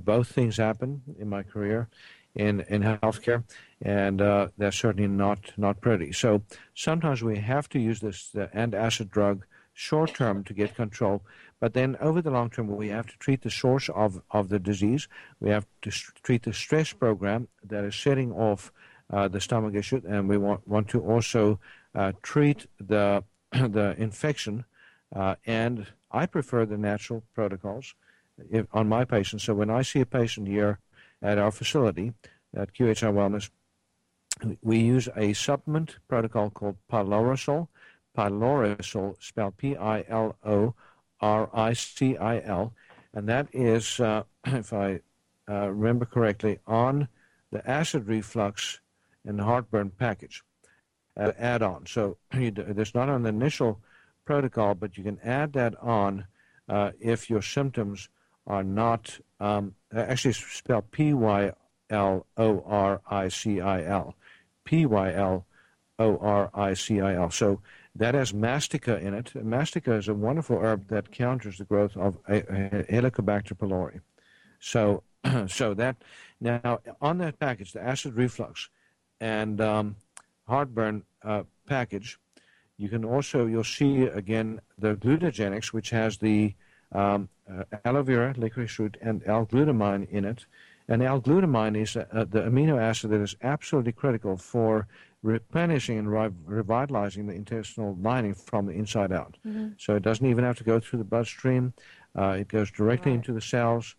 both 0.00 0.26
things 0.28 0.56
happen 0.56 1.02
in 1.20 1.28
my 1.28 1.44
career 1.44 1.88
in 2.34 2.62
in 2.62 2.82
healthcare, 2.82 3.44
and 3.82 4.22
uh, 4.22 4.48
they're 4.56 4.72
certainly 4.72 5.08
not 5.08 5.52
not 5.56 5.80
pretty. 5.80 6.12
So, 6.12 6.42
sometimes 6.74 7.22
we 7.22 7.38
have 7.38 7.68
to 7.70 7.78
use 7.78 8.00
this 8.00 8.30
uh, 8.34 8.46
antacid 8.54 9.10
drug 9.10 9.44
short 9.76 10.14
term 10.14 10.42
to 10.44 10.54
get 10.54 10.74
control. 10.74 11.22
But 11.60 11.74
then 11.74 11.96
over 12.00 12.20
the 12.20 12.30
long 12.30 12.50
term, 12.50 12.68
we 12.68 12.88
have 12.88 13.06
to 13.06 13.16
treat 13.18 13.42
the 13.42 13.50
source 13.50 13.88
of, 13.90 14.20
of 14.30 14.48
the 14.48 14.58
disease. 14.58 15.08
We 15.40 15.50
have 15.50 15.66
to 15.82 15.90
s- 15.90 16.10
treat 16.22 16.42
the 16.42 16.52
stress 16.52 16.92
program 16.92 17.48
that 17.64 17.84
is 17.84 17.94
setting 17.94 18.32
off 18.32 18.72
uh, 19.10 19.28
the 19.28 19.40
stomach 19.40 19.74
issue, 19.74 20.02
and 20.08 20.28
we 20.28 20.36
want, 20.36 20.66
want 20.66 20.88
to 20.88 21.00
also 21.00 21.60
uh, 21.94 22.12
treat 22.22 22.66
the, 22.80 23.22
the 23.52 23.94
infection. 23.98 24.64
Uh, 25.14 25.36
and 25.46 25.86
I 26.10 26.26
prefer 26.26 26.66
the 26.66 26.78
natural 26.78 27.22
protocols 27.34 27.94
if, 28.50 28.66
on 28.72 28.88
my 28.88 29.04
patients. 29.04 29.44
So 29.44 29.54
when 29.54 29.70
I 29.70 29.82
see 29.82 30.00
a 30.00 30.06
patient 30.06 30.48
here 30.48 30.78
at 31.22 31.38
our 31.38 31.50
facility 31.50 32.12
at 32.54 32.74
QHI 32.74 33.12
Wellness, 33.12 33.50
we 34.62 34.78
use 34.78 35.08
a 35.16 35.32
supplement 35.32 35.96
protocol 36.08 36.50
called 36.50 36.76
Pyloricil. 36.90 37.68
Pyloricil, 38.16 39.22
spelled 39.22 39.56
P-I-L-O-R-I-C-I-L, 39.58 40.72
and 43.12 43.28
that 43.28 43.48
is, 43.52 44.00
uh, 44.00 44.22
if 44.46 44.72
I 44.72 45.00
uh, 45.48 45.70
remember 45.70 46.06
correctly, 46.06 46.58
on 46.66 47.08
the 47.52 47.68
acid 47.70 48.08
reflux 48.08 48.80
and 49.24 49.40
heartburn 49.40 49.90
package 49.90 50.42
uh, 51.16 51.32
add-on. 51.38 51.86
So 51.86 52.16
you 52.34 52.50
d- 52.50 52.62
there's 52.68 52.94
not 52.94 53.08
an 53.08 53.26
initial 53.26 53.80
protocol, 54.24 54.74
but 54.74 54.96
you 54.96 55.04
can 55.04 55.20
add 55.22 55.52
that 55.52 55.74
on 55.80 56.26
uh, 56.68 56.92
if 56.98 57.30
your 57.30 57.42
symptoms 57.42 58.08
are 58.46 58.64
not 58.64 59.18
um, 59.40 59.74
actually 59.94 60.34
it's 64.66 64.82
spelled 64.82 65.44
P-Y-L-O-R-I-C-I-L, 65.44 65.44
P-Y-L-O-R-I-C-I-L. 65.98 67.30
So 67.30 67.60
that 67.94 68.14
has 68.14 68.32
mastica 68.32 69.00
in 69.00 69.14
it. 69.14 69.32
Mastica 69.34 69.98
is 69.98 70.08
a 70.08 70.14
wonderful 70.14 70.58
herb 70.58 70.88
that 70.88 71.10
counters 71.10 71.58
the 71.58 71.64
growth 71.64 71.96
of 71.96 72.22
Helicobacter 72.26 73.54
pylori. 73.54 74.00
So, 74.60 75.02
so 75.48 75.74
that 75.74 75.96
now 76.40 76.80
on 77.00 77.18
that 77.18 77.38
package, 77.38 77.72
the 77.72 77.82
acid 77.82 78.14
reflux 78.14 78.68
and 79.20 79.60
um, 79.60 79.96
heartburn 80.46 81.04
uh, 81.22 81.44
package, 81.66 82.18
you 82.76 82.88
can 82.88 83.04
also 83.04 83.46
you'll 83.46 83.64
see 83.64 84.02
again 84.02 84.60
the 84.78 84.94
glutagenics, 84.94 85.68
which 85.68 85.90
has 85.90 86.18
the 86.18 86.54
um, 86.92 87.28
uh, 87.50 87.64
aloe 87.84 88.02
vera, 88.02 88.34
licorice 88.36 88.78
root, 88.78 88.96
and 89.00 89.22
L-glutamine 89.26 90.08
in 90.10 90.24
it. 90.24 90.46
And 90.88 91.02
L-glutamine 91.02 91.76
is 91.80 91.96
uh, 91.96 92.04
the 92.12 92.42
amino 92.42 92.80
acid 92.80 93.10
that 93.10 93.20
is 93.20 93.34
absolutely 93.42 93.92
critical 93.92 94.36
for 94.36 94.86
replenishing 95.22 95.98
and 95.98 96.10
re- 96.10 96.30
revitalizing 96.44 97.26
the 97.26 97.34
intestinal 97.34 97.96
lining 98.00 98.34
from 98.34 98.66
the 98.66 98.72
inside 98.72 99.10
out. 99.12 99.36
So 99.78 99.96
it 99.96 100.02
doesn't 100.02 100.26
even 100.26 100.44
have 100.44 100.56
to 100.58 100.64
go 100.64 100.78
through 100.78 101.00
the 101.00 101.04
bloodstream. 101.04 101.72
Uh, 102.16 102.36
it 102.40 102.48
goes 102.48 102.70
directly 102.70 103.10
Right. 103.12 103.16
into 103.16 103.32
the 103.32 103.40
cells. 103.40 103.96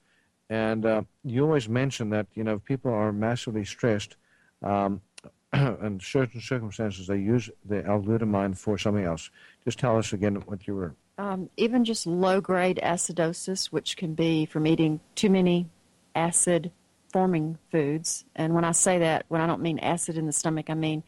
And 0.50 0.86
uh, 0.86 1.02
you 1.26 1.44
always 1.44 1.68
mention 1.68 2.10
that 2.12 2.28
you 2.34 2.44
know 2.46 2.54
if 2.56 2.64
people 2.64 2.94
are 2.94 3.12
massively 3.12 3.66
stressed, 3.66 4.16
um, 4.64 5.02
in 5.54 6.00
certain 6.02 6.40
circumstances 6.40 7.08
they 7.08 7.18
use 7.18 7.50
the 7.66 7.86
L-glutamine 7.86 8.58
for 8.58 8.78
something 8.78 9.04
else. 9.04 9.30
Just 9.66 9.78
tell 9.80 9.98
us 9.98 10.14
again 10.14 10.36
what 10.46 10.66
you 10.66 10.76
were. 10.76 10.96
Um, 11.18 11.50
even 11.58 11.84
just 11.84 12.08
low 12.08 12.40
grade 12.40 12.80
acidosis, 12.84 13.68
which 13.68 13.98
can 13.98 14.14
be 14.14 14.46
from 14.46 14.66
eating 14.66 15.02
too 15.16 15.30
many 15.30 15.68
acid 16.18 16.72
forming 17.14 17.58
foods. 17.72 18.26
And 18.36 18.54
when 18.54 18.66
I 18.66 18.72
say 18.72 19.00
that, 19.00 19.26
when 19.30 19.40
I 19.40 19.48
don't 19.48 19.62
mean 19.62 19.80
acid 19.80 20.18
in 20.18 20.26
the 20.26 20.34
stomach, 20.34 20.70
I 20.70 20.74
mean 20.74 21.04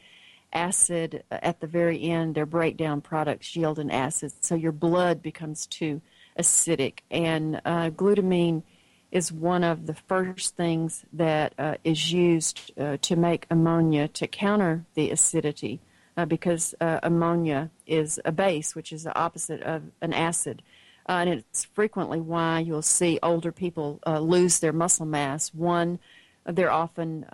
acid 0.54 1.24
at 1.30 1.60
the 1.60 1.68
very 1.68 2.02
end. 2.02 2.36
Their 2.36 2.46
breakdown 2.46 3.02
products 3.02 3.56
yield 3.56 3.80
an 3.80 3.92
acid, 3.92 4.32
so 4.42 4.56
your 4.56 4.72
blood 4.72 5.22
becomes 5.22 5.68
too 5.68 6.02
acidic. 6.38 7.00
And 7.12 7.62
uh, 7.66 7.90
glutamine 7.90 8.64
is 9.12 9.32
one 9.32 9.64
of 9.64 9.88
the 9.88 9.94
first 9.94 10.56
things 10.56 11.04
that 11.14 11.54
uh, 11.58 11.76
is 11.84 12.12
used 12.12 12.72
uh, 12.80 12.98
to 13.02 13.16
make 13.16 13.48
ammonia 13.50 14.08
to 14.08 14.28
counter 14.28 14.86
the 14.94 15.10
acidity 15.10 15.80
uh, 16.16 16.26
because 16.26 16.76
uh, 16.80 17.00
ammonia 17.02 17.70
is 17.88 18.20
a 18.26 18.32
base, 18.32 18.76
which 18.76 18.92
is 18.92 19.04
the 19.04 19.18
opposite 19.18 19.62
of 19.64 19.84
an 20.02 20.14
acid. 20.14 20.62
Uh, 21.10 21.26
and 21.26 21.30
it's 21.30 21.66
frequently 21.66 22.22
why 22.22 22.60
you'll 22.60 22.84
see 22.84 23.18
older 23.24 23.52
people 23.52 24.00
uh, 24.06 24.20
lose 24.20 24.60
their 24.60 24.72
muscle 24.72 25.08
mass. 25.08 25.52
One, 25.54 25.98
they're 26.46 26.72
often 26.72 27.26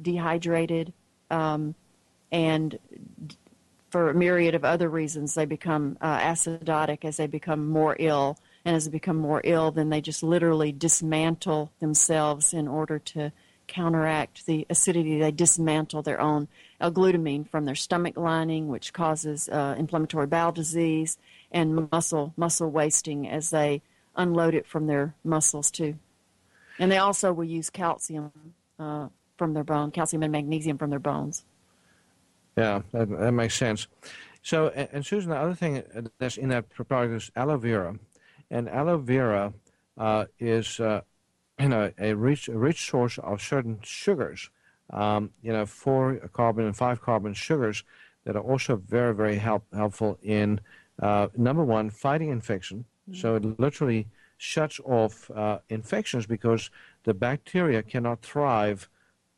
dehydrated, 0.00 0.92
um, 1.30 1.74
and 2.30 2.78
for 3.90 4.10
a 4.10 4.14
myriad 4.14 4.54
of 4.54 4.64
other 4.64 4.88
reasons, 4.88 5.34
they 5.34 5.46
become 5.46 5.98
acidotic 6.00 7.04
as 7.04 7.16
they 7.16 7.26
become 7.26 7.68
more 7.68 7.96
ill 7.98 8.38
and 8.64 8.74
as 8.74 8.86
they 8.86 8.90
become 8.90 9.16
more 9.16 9.40
ill, 9.44 9.70
then 9.70 9.90
they 9.90 10.00
just 10.00 10.22
literally 10.22 10.72
dismantle 10.72 11.70
themselves 11.80 12.54
in 12.54 12.66
order 12.66 12.98
to 12.98 13.30
counteract 13.66 14.46
the 14.46 14.66
acidity. 14.70 15.18
They 15.18 15.32
dismantle 15.32 16.02
their 16.02 16.20
own 16.20 16.48
L-glutamine 16.80 17.48
from 17.48 17.64
their 17.64 17.74
stomach 17.74 18.16
lining, 18.16 18.68
which 18.68 18.92
causes 18.92 19.48
uh, 19.48 19.74
inflammatory 19.78 20.26
bowel 20.26 20.52
disease 20.52 21.18
and 21.54 21.88
muscle 21.90 22.34
muscle 22.36 22.70
wasting 22.70 23.28
as 23.28 23.50
they 23.50 23.80
unload 24.16 24.54
it 24.54 24.66
from 24.66 24.86
their 24.86 25.14
muscles 25.24 25.70
too. 25.70 25.94
And 26.78 26.90
they 26.90 26.98
also 26.98 27.32
will 27.32 27.44
use 27.44 27.70
calcium 27.70 28.32
uh, 28.78 29.08
from 29.38 29.54
their 29.54 29.64
bone, 29.64 29.92
calcium 29.92 30.22
and 30.24 30.32
magnesium 30.32 30.76
from 30.76 30.90
their 30.90 30.98
bones. 30.98 31.44
Yeah, 32.58 32.82
that, 32.92 33.08
that 33.08 33.32
makes 33.32 33.54
sense. 33.54 33.86
So, 34.42 34.68
and, 34.68 35.06
Susan, 35.06 35.30
the 35.30 35.36
other 35.36 35.54
thing 35.54 35.82
that's 36.18 36.36
in 36.36 36.50
that 36.50 36.68
product 36.68 37.14
is 37.14 37.30
aloe 37.34 37.56
vera. 37.56 37.98
And 38.50 38.68
aloe 38.68 38.98
vera 38.98 39.54
uh, 39.96 40.26
is 40.38 40.78
uh, 40.80 41.00
you 41.58 41.68
know 41.68 41.92
a 41.98 42.14
rich 42.14 42.48
a 42.48 42.58
rich 42.58 42.90
source 42.90 43.18
of 43.18 43.40
certain 43.40 43.78
sugars, 43.82 44.50
um, 44.90 45.30
you 45.42 45.52
know 45.52 45.66
four 45.66 46.16
carbon 46.32 46.66
and 46.66 46.76
five 46.76 47.00
carbon 47.00 47.32
sugars 47.32 47.84
that 48.24 48.36
are 48.36 48.42
also 48.42 48.76
very 48.76 49.14
very 49.14 49.36
help, 49.36 49.64
helpful 49.72 50.18
in 50.22 50.60
uh, 51.00 51.28
number 51.36 51.64
one 51.64 51.90
fighting 51.90 52.30
infection. 52.30 52.84
Mm-hmm. 53.08 53.20
So 53.20 53.36
it 53.36 53.58
literally 53.58 54.08
shuts 54.36 54.80
off 54.84 55.30
uh, 55.30 55.58
infections 55.68 56.26
because 56.26 56.70
the 57.04 57.14
bacteria 57.14 57.82
cannot 57.82 58.22
thrive 58.22 58.88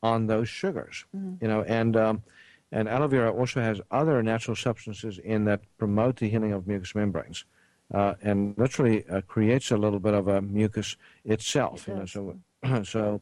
on 0.03 0.27
those 0.27 0.49
sugars. 0.49 1.05
Mm-hmm. 1.15 1.43
You 1.43 1.47
know 1.47 1.63
and 1.63 1.95
um, 1.97 2.23
and 2.71 2.89
aloe 2.89 3.07
vera 3.07 3.31
also 3.31 3.61
has 3.61 3.79
other 3.91 4.21
natural 4.21 4.55
substances 4.55 5.19
in 5.19 5.45
that 5.45 5.61
promote 5.77 6.17
the 6.17 6.29
healing 6.29 6.51
of 6.51 6.67
mucous 6.67 6.93
membranes 6.95 7.45
uh, 7.93 8.15
and 8.21 8.53
literally 8.57 9.07
uh, 9.09 9.21
creates 9.21 9.71
a 9.71 9.77
little 9.77 9.99
bit 9.99 10.13
of 10.13 10.27
a 10.27 10.41
mucus 10.41 10.97
itself. 11.23 11.87
It 11.87 11.91
you 11.91 11.97
know, 11.99 12.05
so 12.05 12.39
so 12.83 13.21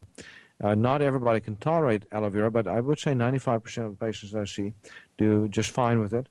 uh, 0.64 0.76
not 0.76 1.02
everybody 1.02 1.40
can 1.40 1.56
tolerate 1.58 2.04
aloe 2.12 2.30
vera, 2.30 2.50
but 2.50 2.68
I 2.68 2.80
would 2.80 3.00
say 3.00 3.12
95% 3.14 3.86
of 3.86 3.98
the 3.98 4.06
patients 4.06 4.36
I 4.36 4.46
see 4.46 4.74
do 5.18 5.48
just 5.48 5.72
fine 5.72 6.00
with 6.00 6.14
it. 6.14 6.28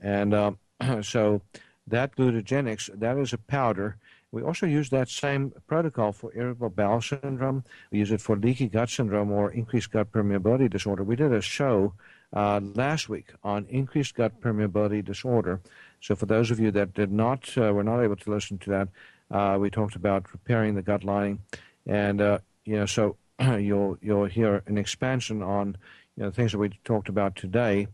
And 0.00 0.34
um, 0.34 0.58
so 1.02 1.40
that 1.86 2.16
Glutagenics, 2.16 2.90
that 2.98 3.18
is 3.18 3.32
a 3.32 3.38
powder. 3.38 3.96
We 4.32 4.42
also 4.42 4.66
use 4.66 4.90
that 4.90 5.08
same 5.08 5.52
protocol 5.66 6.12
for 6.12 6.32
irritable 6.34 6.70
bowel 6.70 7.00
syndrome. 7.00 7.64
We 7.90 8.00
use 8.00 8.10
it 8.10 8.20
for 8.20 8.36
leaky 8.36 8.68
gut 8.68 8.90
syndrome 8.90 9.30
or 9.30 9.52
increased 9.52 9.92
gut 9.92 10.10
permeability 10.10 10.68
disorder. 10.70 11.04
We 11.04 11.14
did 11.14 11.32
a 11.32 11.40
show 11.40 11.92
uh, 12.32 12.60
last 12.74 13.08
week 13.08 13.28
on 13.44 13.66
increased 13.68 14.16
gut 14.16 14.40
permeability 14.40 15.04
disorder. 15.04 15.60
So 16.00 16.16
for 16.16 16.26
those 16.26 16.50
of 16.50 16.58
you 16.58 16.70
that 16.72 16.94
did 16.94 17.12
not 17.12 17.56
uh, 17.56 17.72
were 17.72 17.84
not 17.84 18.00
able 18.00 18.16
to 18.16 18.30
listen 18.30 18.58
to 18.58 18.70
that, 18.70 18.88
uh, 19.30 19.56
we 19.58 19.70
talked 19.70 19.96
about 19.96 20.32
repairing 20.32 20.74
the 20.74 20.82
gut 20.82 21.04
lining, 21.04 21.40
and 21.86 22.20
uh, 22.20 22.38
you 22.64 22.76
know 22.76 22.86
so 22.86 23.16
you'll 23.40 23.96
you'll 24.02 24.26
hear 24.26 24.62
an 24.66 24.76
expansion 24.76 25.42
on 25.42 25.76
you 26.16 26.24
know 26.24 26.30
things 26.30 26.52
that 26.52 26.58
we 26.58 26.70
talked 26.84 27.08
about 27.08 27.36
today. 27.36 27.86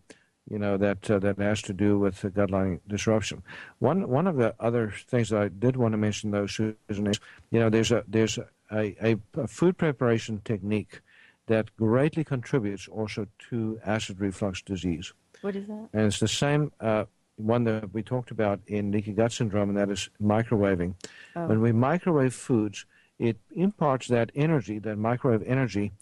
You 0.50 0.58
know 0.58 0.76
that 0.76 1.08
uh, 1.08 1.20
that 1.20 1.38
has 1.38 1.62
to 1.62 1.72
do 1.72 1.98
with 1.98 2.20
the 2.22 2.30
gut 2.30 2.50
lining 2.50 2.80
disruption. 2.88 3.42
One 3.78 4.08
one 4.08 4.26
of 4.26 4.36
the 4.36 4.54
other 4.58 4.92
things 5.06 5.30
that 5.30 5.40
I 5.40 5.48
did 5.48 5.76
want 5.76 5.92
to 5.92 5.98
mention, 5.98 6.32
though, 6.32 6.48
Susan, 6.48 6.76
is 6.88 7.20
you 7.50 7.60
know 7.60 7.70
there's 7.70 7.92
a 7.92 8.04
there's 8.08 8.36
a, 8.36 8.96
a, 9.00 9.16
a 9.36 9.46
food 9.46 9.78
preparation 9.78 10.42
technique 10.44 11.00
that 11.46 11.74
greatly 11.76 12.24
contributes 12.24 12.88
also 12.88 13.26
to 13.50 13.80
acid 13.84 14.20
reflux 14.20 14.60
disease. 14.60 15.12
What 15.40 15.54
is 15.56 15.66
that? 15.68 15.88
And 15.92 16.06
it's 16.06 16.20
the 16.20 16.28
same 16.28 16.72
uh, 16.80 17.04
one 17.36 17.64
that 17.64 17.94
we 17.94 18.02
talked 18.02 18.30
about 18.30 18.60
in 18.66 18.90
leaky 18.90 19.12
gut 19.12 19.32
syndrome, 19.32 19.68
and 19.70 19.78
that 19.78 19.90
is 19.90 20.10
microwaving. 20.20 20.94
Oh. 21.36 21.46
When 21.46 21.60
we 21.60 21.72
microwave 21.72 22.34
foods, 22.34 22.86
it 23.18 23.36
imparts 23.52 24.08
that 24.08 24.30
energy, 24.34 24.78
that 24.80 24.96
microwave 24.96 25.42
energy, 25.46 25.92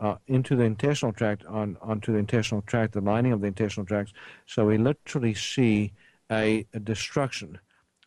uh, 0.00 0.16
into 0.26 0.56
the 0.56 0.64
intestinal 0.64 1.12
tract, 1.12 1.44
on 1.46 1.76
onto 1.80 2.12
the 2.12 2.18
intestinal 2.18 2.62
tract, 2.62 2.92
the 2.92 3.00
lining 3.00 3.32
of 3.32 3.40
the 3.40 3.46
intestinal 3.46 3.86
tract. 3.86 4.12
So 4.46 4.66
we 4.66 4.78
literally 4.78 5.34
see 5.34 5.92
a, 6.30 6.66
a 6.74 6.80
destruction 6.80 7.58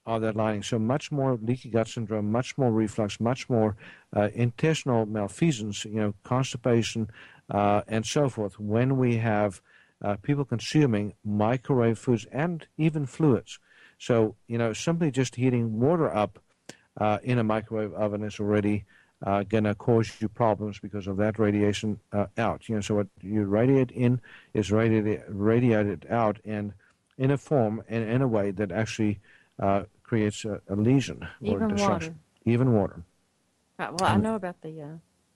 of 0.06 0.22
that 0.22 0.36
lining. 0.36 0.64
So 0.64 0.80
much 0.80 1.12
more 1.12 1.38
leaky 1.42 1.70
gut 1.70 1.88
syndrome, 1.88 2.32
much 2.32 2.58
more 2.58 2.72
reflux, 2.72 3.20
much 3.20 3.50
more 3.50 3.76
uh, 4.16 4.30
intestinal 4.34 5.06
malfeasance, 5.06 5.86
you 5.86 6.00
know, 6.02 6.14
constipation, 6.24 7.10
uh, 7.50 7.82
and 7.88 8.06
so 8.06 8.30
forth. 8.30 8.60
When 8.60 8.98
we 8.98 9.18
have 9.18 9.62
uh, 10.04 10.16
people 10.22 10.46
consuming 10.46 11.14
microwave 11.24 12.00
foods 12.00 12.26
and 12.32 12.66
even 12.78 13.06
fluids, 13.06 13.60
so 13.98 14.36
you 14.48 14.58
know, 14.58 14.74
simply 14.74 15.12
just 15.12 15.36
heating 15.36 15.80
water 15.80 16.14
up 16.14 16.40
uh, 16.98 17.20
in 17.24 17.38
a 17.38 17.44
microwave 17.44 17.94
oven 17.94 18.24
is 18.24 18.40
already 18.40 18.86
uh, 19.24 19.44
going 19.44 19.66
to 19.66 19.76
cause 19.76 20.12
you 20.20 20.28
problems 20.28 20.80
because 20.80 21.08
of 21.08 21.18
that 21.18 21.38
radiation 21.38 22.00
uh, 22.12 22.26
out. 22.38 22.68
You 22.68 22.76
know, 22.76 22.82
so 22.82 22.96
what 22.96 23.08
you 23.22 23.44
radiate 23.44 23.92
in 23.92 24.20
is 24.54 24.72
radiated 24.72 25.24
radiated 25.28 26.08
out, 26.10 26.40
and 26.46 26.74
in 27.18 27.32
a 27.32 27.38
form 27.38 27.84
and 27.88 28.04
in 28.10 28.22
a 28.22 28.28
way 28.28 28.52
that 28.52 28.72
actually 28.72 29.20
uh, 29.60 29.84
creates 30.04 30.44
a, 30.44 30.60
a, 30.70 30.76
lesion 30.76 31.28
or 31.42 31.56
Even 31.56 31.68
destruction. 31.70 32.14
Water. 32.14 32.52
Even 32.52 32.74
water. 32.74 33.04
Right, 33.78 33.92
well, 33.94 34.10
I 34.10 34.18
know 34.18 34.36
about 34.36 34.62
the. 34.62 34.82
Uh, 34.82 34.88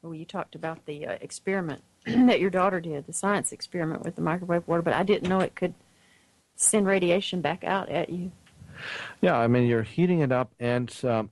well, 0.02 0.14
you 0.14 0.26
talked 0.26 0.56
about 0.56 0.86
the 0.86 1.08
uh, 1.08 1.18
experiment 1.22 1.82
that 2.06 2.40
your 2.40 2.50
daughter 2.50 2.80
did, 2.80 3.08
the 3.08 3.14
science 3.14 3.52
experiment 3.52 4.04
with 4.04 4.16
the 4.16 4.22
microwave 4.22 4.68
water, 4.68 4.82
but 4.82 4.94
I 4.94 5.04
didn't 5.04 5.30
know 5.30 5.40
it 5.40 5.56
could 5.56 5.74
send 6.56 6.88
radiation 6.88 7.42
back 7.42 7.64
out 7.64 7.90
at 7.90 8.10
you. 8.10 8.32
Yeah, 9.22 9.38
I 9.38 9.48
mean, 9.48 9.68
you're 9.68 9.84
heating 9.84 10.20
it 10.20 10.32
up, 10.32 10.52
and 10.60 10.94
um, 11.04 11.32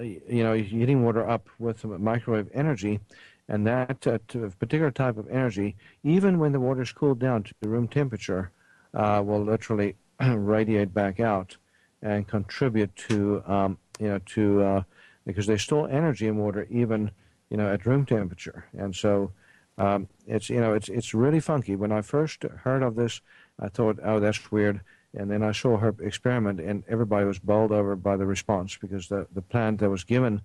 you 0.00 0.42
know, 0.42 0.54
heating 0.54 1.04
water 1.04 1.28
up 1.28 1.48
with 1.58 1.80
some 1.80 2.02
microwave 2.02 2.48
energy, 2.54 3.00
and 3.48 3.66
that 3.66 4.06
uh, 4.06 4.18
particular 4.58 4.90
type 4.90 5.18
of 5.18 5.28
energy, 5.28 5.76
even 6.02 6.38
when 6.38 6.52
the 6.52 6.60
water 6.60 6.82
is 6.82 6.92
cooled 6.92 7.18
down 7.18 7.42
to 7.42 7.54
room 7.62 7.88
temperature, 7.88 8.50
uh, 8.94 9.22
will 9.24 9.42
literally 9.42 9.96
radiate 10.20 10.94
back 10.94 11.20
out 11.20 11.56
and 12.02 12.26
contribute 12.26 12.94
to 12.96 13.42
um, 13.46 13.78
you 13.98 14.08
know 14.08 14.18
to 14.26 14.62
uh, 14.62 14.82
because 15.26 15.46
they 15.46 15.56
store 15.56 15.88
energy 15.90 16.26
in 16.26 16.36
water 16.36 16.66
even 16.70 17.10
you 17.50 17.56
know 17.56 17.72
at 17.72 17.86
room 17.86 18.06
temperature, 18.06 18.64
and 18.76 18.94
so 18.94 19.32
um, 19.78 20.08
it's 20.26 20.48
you 20.50 20.60
know 20.60 20.74
it's 20.74 20.88
it's 20.88 21.14
really 21.14 21.40
funky. 21.40 21.76
When 21.76 21.92
I 21.92 22.02
first 22.02 22.42
heard 22.42 22.82
of 22.82 22.96
this, 22.96 23.20
I 23.58 23.68
thought, 23.68 23.98
oh, 24.02 24.20
that's 24.20 24.50
weird. 24.50 24.80
And 25.14 25.30
then 25.30 25.42
I 25.42 25.52
saw 25.52 25.76
her 25.76 25.94
experiment, 26.00 26.60
and 26.60 26.84
everybody 26.88 27.26
was 27.26 27.38
bowled 27.38 27.72
over 27.72 27.96
by 27.96 28.16
the 28.16 28.26
response 28.26 28.76
because 28.76 29.08
the, 29.08 29.26
the 29.34 29.42
plant 29.42 29.80
that 29.80 29.90
was 29.90 30.04
given, 30.04 30.40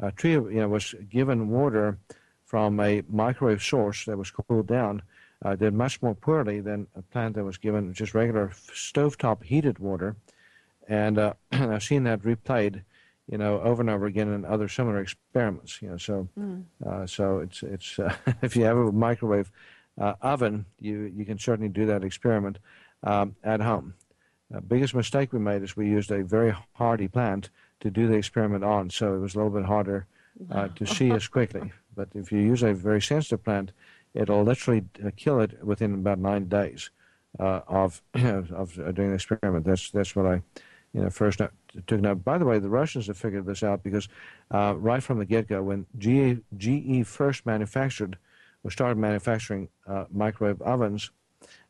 uh, 0.00 0.12
tree, 0.12 0.32
you 0.32 0.60
know, 0.60 0.68
was 0.68 0.94
given 1.10 1.48
water 1.48 1.98
from 2.44 2.78
a 2.80 3.02
microwave 3.08 3.62
source 3.62 4.04
that 4.04 4.18
was 4.18 4.30
cooled 4.30 4.68
down, 4.68 5.02
uh, 5.44 5.56
did 5.56 5.74
much 5.74 6.00
more 6.02 6.14
poorly 6.14 6.60
than 6.60 6.86
a 6.94 7.02
plant 7.02 7.34
that 7.34 7.44
was 7.44 7.58
given 7.58 7.92
just 7.92 8.14
regular 8.14 8.52
stovetop 8.72 9.42
heated 9.42 9.78
water. 9.78 10.14
And 10.88 11.18
uh, 11.18 11.34
I've 11.52 11.82
seen 11.82 12.04
that 12.04 12.22
replayed, 12.22 12.82
you 13.26 13.38
know, 13.38 13.60
over 13.60 13.82
and 13.82 13.90
over 13.90 14.06
again 14.06 14.32
in 14.32 14.44
other 14.44 14.68
similar 14.68 15.00
experiments. 15.00 15.80
You 15.82 15.90
know, 15.90 15.96
so 15.96 16.28
mm. 16.38 16.62
uh, 16.86 17.06
so 17.06 17.38
it's 17.38 17.62
it's 17.62 17.98
uh, 17.98 18.14
if 18.42 18.54
you 18.54 18.64
have 18.64 18.76
a 18.76 18.92
microwave 18.92 19.50
uh, 20.00 20.14
oven, 20.22 20.66
you 20.78 21.12
you 21.16 21.24
can 21.24 21.38
certainly 21.38 21.70
do 21.70 21.86
that 21.86 22.04
experiment 22.04 22.58
um, 23.02 23.34
at 23.42 23.60
home. 23.60 23.94
The 24.52 24.60
biggest 24.60 24.94
mistake 24.94 25.32
we 25.32 25.38
made 25.38 25.62
is 25.62 25.76
we 25.76 25.88
used 25.88 26.10
a 26.10 26.22
very 26.22 26.54
hardy 26.74 27.08
plant 27.08 27.48
to 27.80 27.90
do 27.90 28.06
the 28.06 28.14
experiment 28.14 28.62
on, 28.62 28.90
so 28.90 29.14
it 29.14 29.18
was 29.18 29.34
a 29.34 29.38
little 29.38 29.50
bit 29.50 29.64
harder 29.64 30.06
uh, 30.50 30.68
to 30.68 30.86
see 30.86 31.10
as 31.10 31.26
quickly. 31.28 31.72
But 31.94 32.08
if 32.14 32.32
you 32.32 32.38
use 32.38 32.62
a 32.62 32.72
very 32.72 33.02
sensitive 33.02 33.44
plant, 33.44 33.72
it'll 34.14 34.44
literally 34.44 34.86
uh, 35.04 35.10
kill 35.14 35.40
it 35.40 35.62
within 35.62 35.92
about 35.92 36.18
nine 36.18 36.48
days 36.48 36.88
uh, 37.38 37.60
of 37.68 38.00
of 38.14 38.74
doing 38.94 39.10
the 39.10 39.14
experiment. 39.14 39.66
That's 39.66 39.90
that's 39.90 40.16
what 40.16 40.24
I 40.24 40.42
you 40.94 41.02
know, 41.02 41.10
first 41.10 41.40
took 41.86 42.00
note. 42.00 42.24
By 42.24 42.38
the 42.38 42.44
way, 42.44 42.58
the 42.58 42.68
Russians 42.68 43.06
have 43.08 43.16
figured 43.18 43.46
this 43.46 43.62
out 43.62 43.82
because 43.82 44.08
uh, 44.50 44.74
right 44.76 45.02
from 45.02 45.18
the 45.18 45.24
get-go, 45.24 45.62
when 45.62 45.86
GE, 45.98 46.40
GE 46.56 47.06
first 47.06 47.46
manufactured 47.46 48.18
or 48.64 48.70
started 48.70 48.98
manufacturing 48.98 49.68
uh, 49.86 50.04
microwave 50.10 50.60
ovens, 50.62 51.10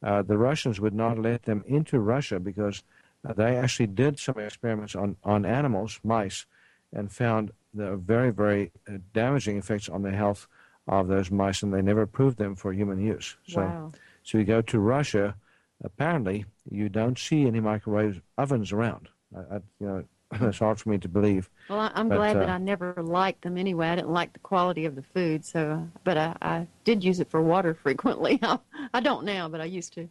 uh, 0.03 0.23
the 0.23 0.39
Russians 0.39 0.81
would 0.81 0.95
not 0.95 1.19
let 1.19 1.45
them 1.45 1.65
into 1.67 2.01
Russia 2.01 2.39
because 2.41 2.83
they 3.25 3.57
actually 3.57 3.87
did 3.87 4.19
some 4.19 4.39
experiments 4.39 4.95
on, 4.95 5.17
on 5.25 5.45
animals, 5.45 6.01
mice, 6.03 6.47
and 6.93 7.11
found 7.11 7.53
the 7.75 7.97
very, 7.97 8.31
very 8.31 8.73
uh, 8.89 8.99
damaging 9.15 9.57
effects 9.57 9.89
on 9.89 10.03
the 10.03 10.11
health 10.11 10.47
of 10.89 11.09
those 11.09 11.31
mice, 11.31 11.63
and 11.63 11.73
they 11.73 11.83
never 11.83 12.03
approved 12.03 12.39
them 12.39 12.55
for 12.55 12.73
human 12.73 13.01
use. 13.01 13.37
So, 13.47 13.61
wow. 13.61 13.93
so 14.25 14.39
you 14.39 14.45
go 14.45 14.63
to 14.63 14.79
Russia, 14.79 15.37
apparently 15.85 16.45
you 16.69 16.89
don't 16.89 17.19
see 17.19 17.47
any 17.47 17.61
microwave 17.61 18.21
ovens 18.37 18.73
around. 18.73 19.09
I, 19.35 19.57
I, 19.57 19.61
you 19.79 19.87
know, 19.87 20.05
it's 20.41 20.59
hard 20.59 20.81
for 20.81 20.89
me 20.89 20.99
to 20.99 21.09
believe. 21.09 21.51
Well, 21.69 21.91
I'm 21.95 22.09
But, 22.09 22.17
glad 22.17 22.37
that 22.37 22.49
uh, 22.49 22.53
I 22.53 22.59
never 22.59 22.95
liked 23.03 23.43
them 23.43 23.57
anyway. 23.57 23.89
I 23.89 23.97
didn't 23.97 24.11
like 24.11 24.33
the 24.33 24.39
quality 24.39 24.85
of 24.85 24.95
the 24.95 25.03
food, 25.03 25.45
so 25.45 25.89
but 26.05 26.17
I, 26.17 26.37
I 26.43 26.67
did 26.85 27.05
use 27.05 27.21
it 27.21 27.31
for 27.31 27.43
water 27.43 27.75
frequently. 27.83 28.39
I, 28.43 28.59
I 28.95 29.01
don't 29.01 29.25
now, 29.25 29.49
but 29.49 29.61
I 29.61 29.65
used 29.65 29.93
to. 29.95 30.09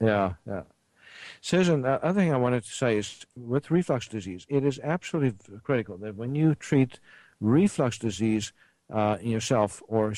Yeah, 0.00 0.34
yeah. 0.46 0.62
Susan, 1.42 1.82
the 1.82 2.02
other 2.04 2.20
thing 2.20 2.32
I 2.32 2.36
wanted 2.36 2.64
to 2.64 2.70
say 2.70 2.98
is 2.98 3.24
with 3.36 3.70
reflux 3.70 4.08
disease, 4.08 4.46
it 4.48 4.64
is 4.64 4.78
absolutely 4.82 5.58
critical 5.62 5.96
that 5.98 6.16
when 6.16 6.34
you 6.34 6.54
treat 6.54 7.00
reflux 7.40 7.98
disease 7.98 8.52
uh, 8.92 9.16
in 9.20 9.30
yourself 9.30 9.82
or 9.88 10.12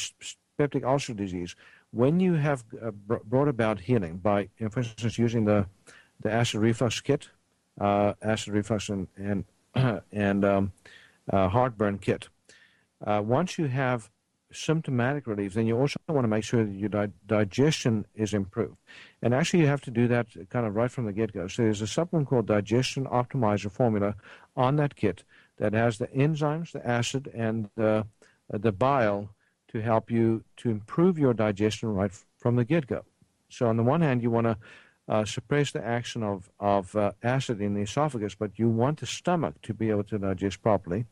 peptic 0.59 0.85
ulcer 0.85 1.15
disease, 1.15 1.55
when 1.91 2.21
you 2.21 2.35
have 2.35 2.65
uh, 2.81 2.91
br- 2.91 3.17
brought 3.25 3.49
about 3.49 3.81
healing 3.81 4.17
by, 4.19 4.49
for 4.71 4.81
instance, 4.81 5.19
using 5.19 5.45
the, 5.45 5.67
the 6.21 6.31
acid 6.31 6.61
reflux 6.61 7.01
kit, 7.01 7.29
uh, 7.81 8.15
acid 8.23 8.53
reflux 8.53 8.89
and, 8.89 9.45
and, 10.13 10.45
um, 10.45 10.73
uh, 11.31 11.49
heartburn 11.49 11.99
kit, 11.99 12.29
uh, 13.05 13.23
once 13.25 13.59
you 13.59 13.67
have 13.67 14.11
symptomatic 14.53 15.27
relief, 15.27 15.55
then 15.55 15.67
you 15.67 15.79
also 15.79 15.97
want 16.09 16.25
to 16.25 16.29
make 16.29 16.45
sure 16.45 16.65
that 16.65 16.75
your 16.75 16.89
di- 16.89 17.13
digestion 17.27 18.07
is 18.15 18.35
improved. 18.35 18.77
And 19.23 19.35
actually, 19.35 19.61
you 19.61 19.67
have 19.67 19.81
to 19.83 19.91
do 19.91 20.09
that 20.09 20.27
kind 20.51 20.67
of 20.67 20.77
right 20.77 20.91
from 20.91 21.07
the 21.07 21.13
get 21.13 21.33
go. 21.33 21.49
So, 21.49 21.63
there's 21.63 21.83
a 21.83 21.87
supplement 21.87 22.29
called 22.29 22.47
Digestion 22.47 23.07
Optimizer 23.07 23.71
Formula 23.71 24.15
on 24.57 24.77
that 24.77 24.97
kit 24.97 25.25
that 25.59 25.73
has 25.73 25.99
the 25.99 26.09
enzymes, 26.09 26.73
the 26.73 26.87
acid, 26.87 27.31
and 27.35 27.71
the, 27.77 28.07
the 28.51 28.73
bile 28.73 29.31
to 29.69 29.81
help 29.81 30.11
you 30.11 30.45
to 30.59 30.71
improve 30.71 31.19
your 31.19 31.35
digestion 31.35 31.95
right 31.95 32.13
from 32.37 32.57
the 32.57 32.65
get 32.65 32.87
go. 32.87 33.05
So, 33.49 33.69
on 33.69 33.77
the 33.77 33.83
one 33.83 34.01
hand, 34.01 34.23
you 34.23 34.31
want 34.31 34.47
to 34.47 34.57
uh, 35.09 35.25
suppress 35.25 35.73
the 35.73 35.85
action 35.85 36.23
of, 36.23 36.49
of 36.61 36.95
uh, 36.95 37.13
acid 37.23 37.61
in 37.61 37.75
the 37.75 37.83
esophagus, 37.83 38.35
but 38.35 38.59
you 38.59 38.69
want 38.69 39.01
the 39.01 39.07
stomach 39.07 39.55
to 39.63 39.75
be 39.75 39.91
able 39.91 40.05
to 40.05 40.19
digest 40.19 40.63
properly. 40.63 41.05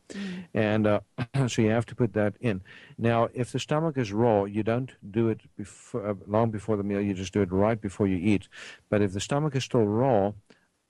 And 0.53 0.87
uh, 0.87 1.01
so 1.47 1.61
you 1.61 1.69
have 1.69 1.85
to 1.87 1.95
put 1.95 2.13
that 2.13 2.35
in. 2.39 2.61
Now, 2.97 3.27
if 3.33 3.51
the 3.51 3.59
stomach 3.59 3.97
is 3.97 4.11
raw, 4.11 4.45
you 4.45 4.63
don't 4.63 4.91
do 5.11 5.27
it 5.29 5.41
before, 5.57 6.09
uh, 6.09 6.13
long 6.25 6.51
before 6.51 6.77
the 6.77 6.83
meal, 6.83 7.01
you 7.01 7.13
just 7.13 7.33
do 7.33 7.41
it 7.41 7.51
right 7.51 7.79
before 7.79 8.07
you 8.07 8.17
eat. 8.17 8.47
But 8.89 9.01
if 9.01 9.13
the 9.13 9.19
stomach 9.19 9.55
is 9.55 9.65
still 9.65 9.85
raw, 9.85 10.31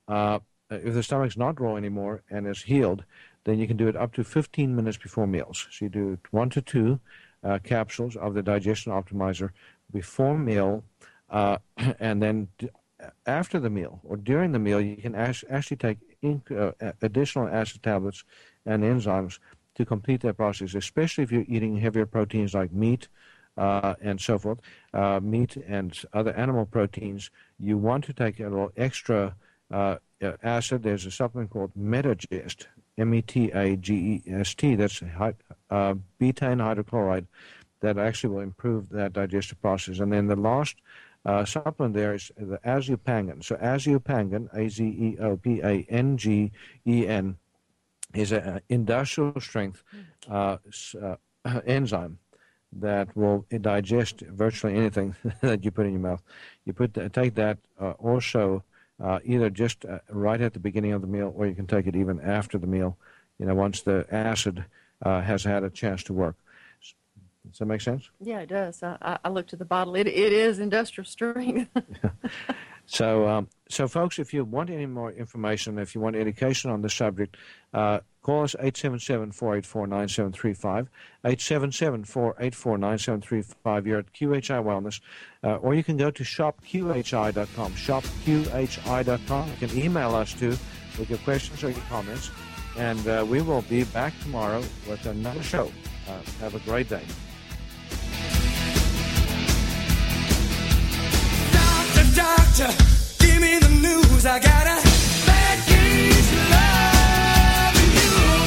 uh, 0.07 0.39
if 0.69 0.93
the 0.93 1.03
stomach's 1.03 1.37
not 1.37 1.59
raw 1.59 1.75
anymore 1.75 2.23
and 2.29 2.47
is 2.47 2.63
healed, 2.63 3.03
then 3.43 3.59
you 3.59 3.67
can 3.67 3.77
do 3.77 3.87
it 3.87 3.95
up 3.95 4.13
to 4.13 4.23
15 4.23 4.75
minutes 4.75 4.97
before 4.97 5.27
meals. 5.27 5.67
So 5.71 5.85
you 5.85 5.89
do 5.89 6.19
one 6.29 6.49
to 6.51 6.61
two 6.61 6.99
uh, 7.43 7.59
capsules 7.63 8.15
of 8.15 8.35
the 8.35 8.43
digestion 8.43 8.91
optimizer 8.91 9.49
before 9.91 10.37
meal, 10.37 10.83
uh, 11.29 11.57
and 11.99 12.21
then 12.21 12.47
after 13.25 13.59
the 13.59 13.69
meal 13.69 13.99
or 14.03 14.17
during 14.17 14.51
the 14.51 14.59
meal, 14.59 14.81
you 14.81 14.97
can 14.97 15.15
actually 15.15 15.77
take 15.77 15.97
uh, 16.51 16.71
a- 16.79 16.93
additional 17.01 17.47
acid 17.47 17.83
tablets 17.83 18.23
and 18.65 18.83
enzymes 18.83 19.39
to 19.75 19.85
complete 19.85 20.21
that 20.21 20.37
process, 20.37 20.75
especially 20.75 21.23
if 21.23 21.31
you're 21.31 21.45
eating 21.47 21.77
heavier 21.77 22.05
proteins 22.05 22.53
like 22.53 22.71
meat 22.71 23.07
uh, 23.57 23.95
and 24.01 24.19
so 24.19 24.37
forth, 24.37 24.59
uh, 24.93 25.19
meat 25.21 25.57
and 25.67 26.03
other 26.13 26.33
animal 26.33 26.65
proteins. 26.65 27.29
You 27.59 27.77
want 27.77 28.03
to 28.05 28.13
take 28.13 28.39
a 28.39 28.43
little 28.43 28.71
extra 28.77 29.35
uh, 29.71 29.97
uh, 30.21 30.33
acid. 30.43 30.83
There's 30.83 31.05
a 31.05 31.11
supplement 31.11 31.49
called 31.49 31.71
Metagest, 31.75 32.67
M-E-T-A-G-E-S-T. 32.97 34.75
That's 34.75 34.99
hy- 34.99 35.35
uh, 35.69 35.95
betaine 36.19 36.59
hydrochloride 36.59 37.27
that 37.81 37.97
actually 37.97 38.33
will 38.33 38.41
improve 38.41 38.89
that 38.89 39.13
digestive 39.13 39.61
process. 39.61 39.99
And 39.99 40.13
then 40.13 40.27
the 40.27 40.35
last 40.35 40.75
uh, 41.25 41.45
supplement 41.45 41.93
there 41.93 42.13
is 42.13 42.31
the 42.37 42.59
azeopangen. 42.65 43.43
So 43.43 43.55
azeopangen, 43.55 44.49
A-Z-E-O-P-A-N-G-E-N, 44.53 44.95
is 48.13 48.31
an 48.31 48.61
industrial 48.69 49.39
strength 49.39 49.83
uh, 50.29 50.57
uh, 51.01 51.15
enzyme 51.65 52.17
that 52.73 53.15
will 53.15 53.45
digest 53.61 54.21
virtually 54.21 54.75
anything 54.75 55.15
that 55.41 55.63
you 55.63 55.71
put 55.71 55.85
in 55.85 55.93
your 55.93 56.01
mouth. 56.01 56.21
You 56.65 56.73
put 56.73 56.93
th- 56.93 57.11
take 57.11 57.35
that 57.35 57.57
uh, 57.79 57.91
also 57.91 58.63
uh, 59.01 59.19
either 59.23 59.49
just 59.49 59.85
uh, 59.85 59.99
right 60.09 60.39
at 60.39 60.53
the 60.53 60.59
beginning 60.59 60.93
of 60.93 61.01
the 61.01 61.07
meal, 61.07 61.33
or 61.35 61.47
you 61.47 61.55
can 61.55 61.67
take 61.67 61.87
it 61.87 61.95
even 61.95 62.19
after 62.21 62.57
the 62.57 62.67
meal. 62.67 62.97
You 63.39 63.45
know, 63.47 63.55
once 63.55 63.81
the 63.81 64.05
acid 64.11 64.65
uh, 65.01 65.21
has 65.21 65.43
had 65.43 65.63
a 65.63 65.69
chance 65.69 66.03
to 66.03 66.13
work. 66.13 66.35
Does 67.49 67.59
that 67.59 67.65
make 67.65 67.81
sense? 67.81 68.09
Yeah, 68.19 68.39
it 68.41 68.49
does. 68.49 68.83
I, 68.83 68.97
I- 69.01 69.17
I 69.25 69.29
looked 69.29 69.53
at 69.53 69.59
the 69.59 69.65
bottle. 69.65 69.95
It 69.95 70.07
it 70.07 70.33
is 70.33 70.59
industrial 70.59 71.05
strength. 71.05 71.69
So, 72.87 73.27
um, 73.27 73.47
so 73.69 73.87
folks, 73.87 74.17
if 74.19 74.33
you 74.33 74.43
want 74.43 74.69
any 74.69 74.85
more 74.85 75.11
information, 75.13 75.79
if 75.79 75.95
you 75.95 76.01
want 76.01 76.17
education 76.17 76.69
on 76.71 76.81
the 76.81 76.89
subject, 76.89 77.37
uh, 77.73 77.99
call 78.21 78.43
us 78.43 78.53
877-484-9735, 78.61 80.87
877-484-9735. 81.23 83.85
You're 83.85 83.99
at 83.99 84.11
QHI 84.13 84.61
Wellness, 84.63 84.99
uh, 85.43 85.55
or 85.57 85.73
you 85.73 85.83
can 85.85 85.95
go 85.95 86.11
to 86.11 86.23
shopqhi.com, 86.23 87.71
shopqhi.com. 87.73 89.49
You 89.61 89.67
can 89.67 89.77
email 89.77 90.15
us 90.15 90.33
too 90.33 90.57
with 90.99 91.09
your 91.09 91.19
questions 91.19 91.63
or 91.63 91.69
your 91.69 91.79
comments, 91.87 92.29
and 92.77 93.07
uh, 93.07 93.25
we 93.27 93.41
will 93.41 93.61
be 93.63 93.83
back 93.85 94.11
tomorrow 94.21 94.59
with 94.89 95.05
another 95.05 95.43
show. 95.43 95.71
Uh, 96.09 96.19
have 96.41 96.55
a 96.55 96.59
great 96.59 96.89
day. 96.89 97.03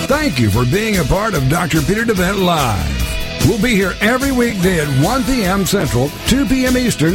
Thank 0.06 0.38
you 0.38 0.50
for 0.50 0.64
being 0.64 0.98
a 0.98 1.04
part 1.04 1.34
of 1.34 1.48
Dr. 1.48 1.80
Peter 1.82 2.04
DeVette 2.04 2.38
Live. 2.38 3.48
We'll 3.48 3.60
be 3.60 3.74
here 3.74 3.94
every 4.00 4.32
weekday 4.32 4.80
at 4.80 5.04
1 5.04 5.24
p.m. 5.24 5.66
Central, 5.66 6.10
2 6.26 6.46
p.m. 6.46 6.76
Eastern 6.76 7.14